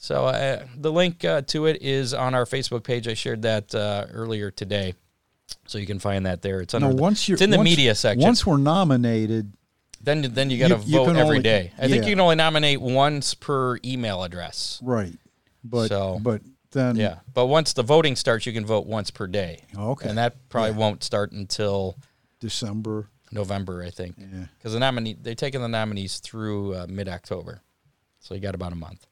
So 0.00 0.26
uh, 0.26 0.64
the 0.76 0.92
link 0.92 1.24
uh, 1.24 1.42
to 1.48 1.66
it 1.66 1.82
is 1.82 2.14
on 2.14 2.34
our 2.34 2.44
Facebook 2.44 2.84
page. 2.84 3.08
I 3.08 3.14
shared 3.14 3.42
that 3.42 3.74
uh, 3.74 4.06
earlier 4.12 4.50
today, 4.50 4.94
so 5.66 5.76
you 5.78 5.86
can 5.86 5.98
find 5.98 6.24
that 6.24 6.40
there. 6.40 6.60
It's 6.60 6.72
under 6.72 6.86
Now, 6.88 6.94
the- 6.94 7.02
once 7.02 7.28
you're 7.28 7.34
it's 7.34 7.42
in 7.42 7.50
the 7.50 7.56
once- 7.56 7.68
media 7.68 7.94
section. 7.94 8.22
Once 8.22 8.46
we're 8.46 8.58
nominated, 8.58 9.52
Then 10.00 10.22
then 10.22 10.50
you 10.50 10.58
got 10.58 10.68
to 10.68 10.76
vote 10.76 11.08
every 11.08 11.20
only- 11.22 11.40
day. 11.40 11.72
I 11.76 11.88
think 11.88 12.04
you 12.04 12.12
can 12.12 12.20
only 12.20 12.36
nominate 12.36 12.80
once 12.80 13.34
per 13.34 13.78
email 13.84 14.22
address. 14.22 14.78
Right. 14.84 15.18
But 15.64 15.88
So- 15.88 16.20
but 16.22 16.42
then 16.70 16.94
Yeah, 16.94 17.16
but 17.34 17.46
once 17.46 17.72
the 17.72 17.82
voting 17.82 18.14
starts, 18.14 18.46
you 18.46 18.52
can 18.52 18.64
vote 18.64 18.86
once 18.86 19.10
per 19.10 19.26
day. 19.26 19.64
Okay. 19.76 20.08
and 20.08 20.16
that 20.16 20.48
probably 20.48 20.72
won't 20.76 21.02
start 21.02 21.32
until 21.32 21.96
December. 22.38 23.08
November, 23.32 23.82
I 23.82 23.90
think. 23.90 24.14
Yeah. 24.18 24.46
Because 24.56 24.72
the 24.74 24.78
nominee 24.78 25.16
they're 25.20 25.34
taking 25.34 25.60
the 25.60 25.68
nominees 25.68 26.20
through 26.20 26.74
uh, 26.76 26.86
mid 26.88 27.08
October, 27.08 27.62
so 28.20 28.34
you 28.34 28.40
got 28.40 28.54
about 28.54 28.72
a 28.72 28.76
month. 28.76 29.06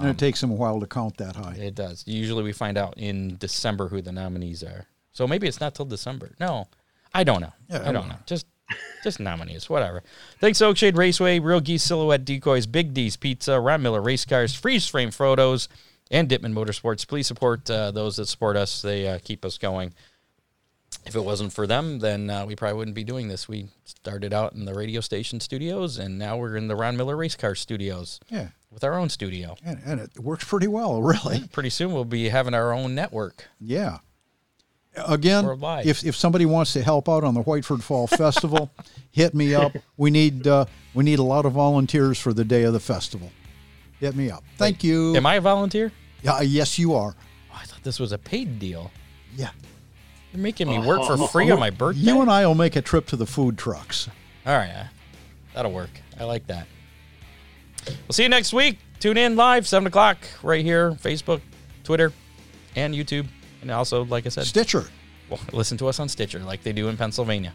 And 0.00 0.08
it 0.08 0.18
takes 0.18 0.40
them 0.40 0.50
a 0.50 0.54
while 0.54 0.80
to 0.80 0.86
count 0.86 1.16
that 1.18 1.36
high. 1.36 1.54
It 1.54 1.74
does. 1.74 2.04
Usually 2.06 2.42
we 2.42 2.52
find 2.52 2.76
out 2.78 2.94
in 2.96 3.36
December 3.38 3.88
who 3.88 4.00
the 4.02 4.12
nominees 4.12 4.62
are. 4.62 4.86
So 5.12 5.26
maybe 5.26 5.46
it's 5.46 5.60
not 5.60 5.74
till 5.74 5.84
December. 5.84 6.34
No, 6.40 6.68
I 7.12 7.24
don't 7.24 7.40
know. 7.40 7.52
Yeah, 7.70 7.88
I 7.88 7.92
don't 7.92 8.08
know. 8.08 8.16
Just 8.26 8.46
just 9.02 9.20
nominees, 9.20 9.68
whatever. 9.68 10.02
Thanks 10.40 10.58
Oakshade 10.60 10.96
Raceway, 10.96 11.38
Real 11.38 11.60
Geese 11.60 11.82
Silhouette 11.82 12.24
Decoys, 12.24 12.66
Big 12.66 12.94
D's 12.94 13.16
Pizza, 13.16 13.60
Ron 13.60 13.82
Miller 13.82 14.00
Race 14.00 14.24
Cars, 14.24 14.54
Freeze 14.54 14.86
Frame 14.86 15.10
Photos, 15.10 15.68
and 16.10 16.28
Dittman 16.28 16.54
Motorsports. 16.54 17.06
Please 17.06 17.26
support 17.26 17.68
uh, 17.70 17.90
those 17.90 18.16
that 18.16 18.26
support 18.26 18.56
us. 18.56 18.82
They 18.82 19.06
uh, 19.06 19.18
keep 19.22 19.44
us 19.44 19.58
going. 19.58 19.92
If 21.06 21.14
it 21.14 21.24
wasn't 21.24 21.52
for 21.52 21.66
them, 21.66 21.98
then 21.98 22.30
uh, 22.30 22.46
we 22.46 22.56
probably 22.56 22.78
wouldn't 22.78 22.94
be 22.94 23.04
doing 23.04 23.28
this. 23.28 23.46
We 23.48 23.68
started 23.84 24.32
out 24.32 24.54
in 24.54 24.64
the 24.64 24.74
radio 24.74 25.00
station 25.00 25.38
studios, 25.40 25.98
and 25.98 26.18
now 26.18 26.36
we're 26.36 26.56
in 26.56 26.66
the 26.68 26.76
Ron 26.76 26.96
Miller 26.96 27.16
Race 27.16 27.36
Car 27.36 27.54
studios 27.54 28.20
Yeah. 28.30 28.48
with 28.70 28.82
our 28.84 28.94
own 28.98 29.10
studio. 29.10 29.56
And, 29.64 29.80
and 29.84 30.00
it 30.00 30.18
works 30.18 30.44
pretty 30.44 30.66
well, 30.66 31.02
really. 31.12 31.46
Pretty 31.52 31.70
soon 31.70 31.92
we'll 31.92 32.04
be 32.06 32.30
having 32.30 32.54
our 32.54 32.72
own 32.72 32.94
network. 32.94 33.46
Yeah. 33.60 33.98
Again, 34.96 35.44
Worldwide. 35.44 35.86
if 35.86 36.04
if 36.04 36.14
somebody 36.14 36.46
wants 36.46 36.72
to 36.74 36.82
help 36.82 37.08
out 37.08 37.24
on 37.24 37.34
the 37.34 37.42
Whiteford 37.42 37.82
Fall 37.82 38.06
Festival, 38.06 38.70
hit 39.10 39.34
me 39.34 39.52
up. 39.52 39.72
We 39.96 40.10
need 40.12 40.46
uh, 40.46 40.66
we 40.94 41.02
need 41.02 41.18
a 41.18 41.22
lot 41.24 41.46
of 41.46 41.52
volunteers 41.54 42.20
for 42.20 42.32
the 42.32 42.44
day 42.44 42.62
of 42.62 42.72
the 42.74 42.78
festival. 42.78 43.32
Hit 43.98 44.14
me 44.14 44.30
up. 44.30 44.44
Thank 44.56 44.84
you. 44.84 45.16
Am 45.16 45.26
I 45.26 45.34
a 45.34 45.40
volunteer? 45.40 45.90
Yeah, 46.22 46.40
yes, 46.42 46.78
you 46.78 46.94
are. 46.94 47.16
Oh, 47.52 47.58
I 47.60 47.64
thought 47.64 47.82
this 47.82 47.98
was 47.98 48.12
a 48.12 48.18
paid 48.18 48.60
deal. 48.60 48.92
Yeah. 49.36 49.50
You're 50.34 50.42
making 50.42 50.68
me 50.68 50.80
work 50.80 51.04
for 51.04 51.16
free 51.28 51.48
on 51.52 51.60
my 51.60 51.70
birthday. 51.70 52.00
You 52.00 52.20
and 52.20 52.28
I 52.28 52.44
will 52.44 52.56
make 52.56 52.74
a 52.74 52.82
trip 52.82 53.06
to 53.06 53.16
the 53.16 53.24
food 53.24 53.56
trucks. 53.56 54.08
All 54.44 54.56
right, 54.56 54.68
uh, 54.70 54.84
that'll 55.54 55.70
work. 55.70 55.90
I 56.18 56.24
like 56.24 56.48
that. 56.48 56.66
We'll 57.86 58.12
see 58.12 58.24
you 58.24 58.28
next 58.28 58.52
week. 58.52 58.78
Tune 58.98 59.16
in 59.16 59.36
live 59.36 59.64
seven 59.68 59.86
o'clock 59.86 60.18
right 60.42 60.64
here, 60.64 60.90
Facebook, 60.92 61.40
Twitter, 61.84 62.12
and 62.74 62.94
YouTube, 62.94 63.28
and 63.62 63.70
also, 63.70 64.04
like 64.06 64.26
I 64.26 64.30
said, 64.30 64.46
Stitcher. 64.46 64.86
well, 65.30 65.38
listen 65.52 65.78
to 65.78 65.86
us 65.86 66.00
on 66.00 66.08
Stitcher, 66.08 66.40
like 66.40 66.64
they 66.64 66.72
do 66.72 66.88
in 66.88 66.96
Pennsylvania. 66.96 67.52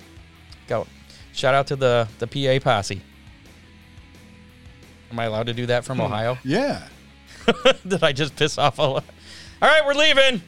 Go. 0.67 0.87
Shout 1.33 1.53
out 1.53 1.67
to 1.67 1.75
the 1.75 2.07
the 2.19 2.27
PA 2.27 2.63
posse. 2.63 3.01
Am 5.11 5.19
I 5.19 5.25
allowed 5.25 5.47
to 5.47 5.53
do 5.53 5.65
that 5.65 5.83
from 5.83 5.99
Ohio? 5.99 6.37
Yeah. 6.45 6.87
Did 7.87 8.03
I 8.03 8.13
just 8.13 8.37
piss 8.37 8.57
off 8.57 8.77
a 8.77 8.83
lot? 8.83 9.03
All 9.61 9.67
right, 9.67 9.85
we're 9.85 9.95
leaving. 9.95 10.41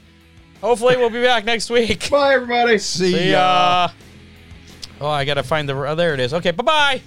Hopefully, 0.62 0.96
we'll 0.98 1.10
be 1.10 1.22
back 1.22 1.44
next 1.46 1.70
week. 1.70 2.10
Bye, 2.10 2.34
everybody. 2.36 2.78
See, 2.78 3.12
See 3.12 3.32
ya. 3.32 3.88
ya. 3.88 3.90
Oh, 5.00 5.08
I 5.10 5.26
gotta 5.26 5.44
find 5.44 5.68
the. 5.68 5.74
Oh, 5.76 5.96
there 5.96 6.14
it 6.14 6.20
is. 6.20 6.34
Okay, 6.34 6.52
bye 6.52 6.64
bye. 6.64 7.02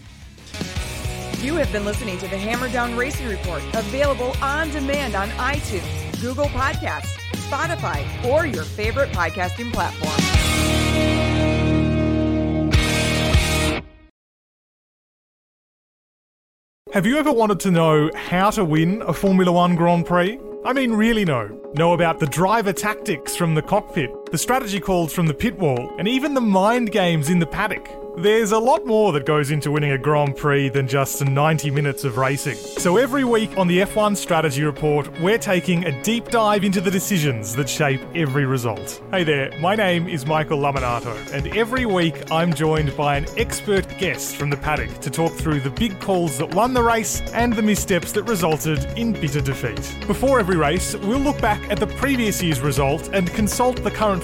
You 1.40 1.54
have 1.56 1.70
been 1.72 1.84
listening 1.84 2.16
to 2.18 2.26
the 2.28 2.38
Hammer 2.38 2.68
Down 2.70 2.96
Racing 2.96 3.28
Report, 3.28 3.62
available 3.74 4.32
on 4.40 4.70
demand 4.70 5.14
on 5.14 5.28
iTunes, 5.30 6.20
Google 6.22 6.46
Podcasts, 6.46 7.16
Spotify, 7.48 8.02
or 8.24 8.46
your 8.46 8.64
favorite 8.64 9.10
podcasting 9.10 9.72
platform. 9.72 10.20
Have 16.92 17.06
you 17.06 17.16
ever 17.18 17.32
wanted 17.32 17.60
to 17.60 17.70
know 17.70 18.10
how 18.14 18.50
to 18.50 18.64
win 18.64 19.02
a 19.02 19.12
Formula 19.12 19.50
One 19.50 19.74
Grand 19.74 20.06
Prix? 20.06 20.38
I 20.66 20.72
mean, 20.72 20.92
really 20.92 21.26
know. 21.26 21.50
Know 21.74 21.92
about 21.92 22.20
the 22.20 22.26
driver 22.26 22.72
tactics 22.72 23.36
from 23.36 23.54
the 23.54 23.60
cockpit, 23.60 24.10
the 24.34 24.38
strategy 24.38 24.80
calls 24.80 25.12
from 25.12 25.28
the 25.28 25.32
pit 25.32 25.56
wall, 25.60 25.94
and 25.96 26.08
even 26.08 26.34
the 26.34 26.40
mind 26.40 26.90
games 26.90 27.30
in 27.30 27.38
the 27.38 27.46
paddock. 27.46 27.88
There's 28.16 28.52
a 28.52 28.58
lot 28.58 28.86
more 28.86 29.10
that 29.12 29.26
goes 29.26 29.50
into 29.50 29.72
winning 29.72 29.90
a 29.90 29.98
Grand 29.98 30.36
Prix 30.36 30.68
than 30.68 30.86
just 30.86 31.24
90 31.24 31.70
minutes 31.72 32.04
of 32.04 32.16
racing. 32.16 32.54
So 32.54 32.96
every 32.96 33.24
week 33.24 33.58
on 33.58 33.66
the 33.66 33.80
F1 33.80 34.16
Strategy 34.16 34.62
Report, 34.62 35.08
we're 35.20 35.38
taking 35.38 35.84
a 35.84 36.02
deep 36.02 36.28
dive 36.28 36.62
into 36.62 36.80
the 36.80 36.92
decisions 36.92 37.56
that 37.56 37.68
shape 37.68 38.00
every 38.14 38.46
result. 38.46 39.02
Hey 39.10 39.24
there, 39.24 39.50
my 39.60 39.74
name 39.74 40.06
is 40.08 40.26
Michael 40.26 40.58
Lamonato, 40.58 41.16
and 41.32 41.48
every 41.56 41.86
week 41.86 42.30
I'm 42.30 42.54
joined 42.54 42.96
by 42.96 43.16
an 43.16 43.26
expert 43.36 43.86
guest 43.98 44.36
from 44.36 44.48
the 44.48 44.56
paddock 44.56 45.00
to 45.00 45.10
talk 45.10 45.32
through 45.32 45.60
the 45.60 45.70
big 45.70 46.00
calls 46.00 46.38
that 46.38 46.54
won 46.54 46.72
the 46.72 46.84
race 46.84 47.20
and 47.32 47.52
the 47.52 47.62
missteps 47.62 48.12
that 48.12 48.22
resulted 48.24 48.84
in 48.96 49.12
bitter 49.12 49.40
defeat. 49.40 49.96
Before 50.06 50.38
every 50.38 50.56
race, 50.56 50.94
we'll 50.96 51.18
look 51.18 51.40
back 51.40 51.68
at 51.68 51.80
the 51.80 51.88
previous 51.88 52.40
year's 52.40 52.60
result 52.60 53.10
and 53.12 53.28
consult 53.32 53.82
the 53.82 53.90
current 53.90 54.23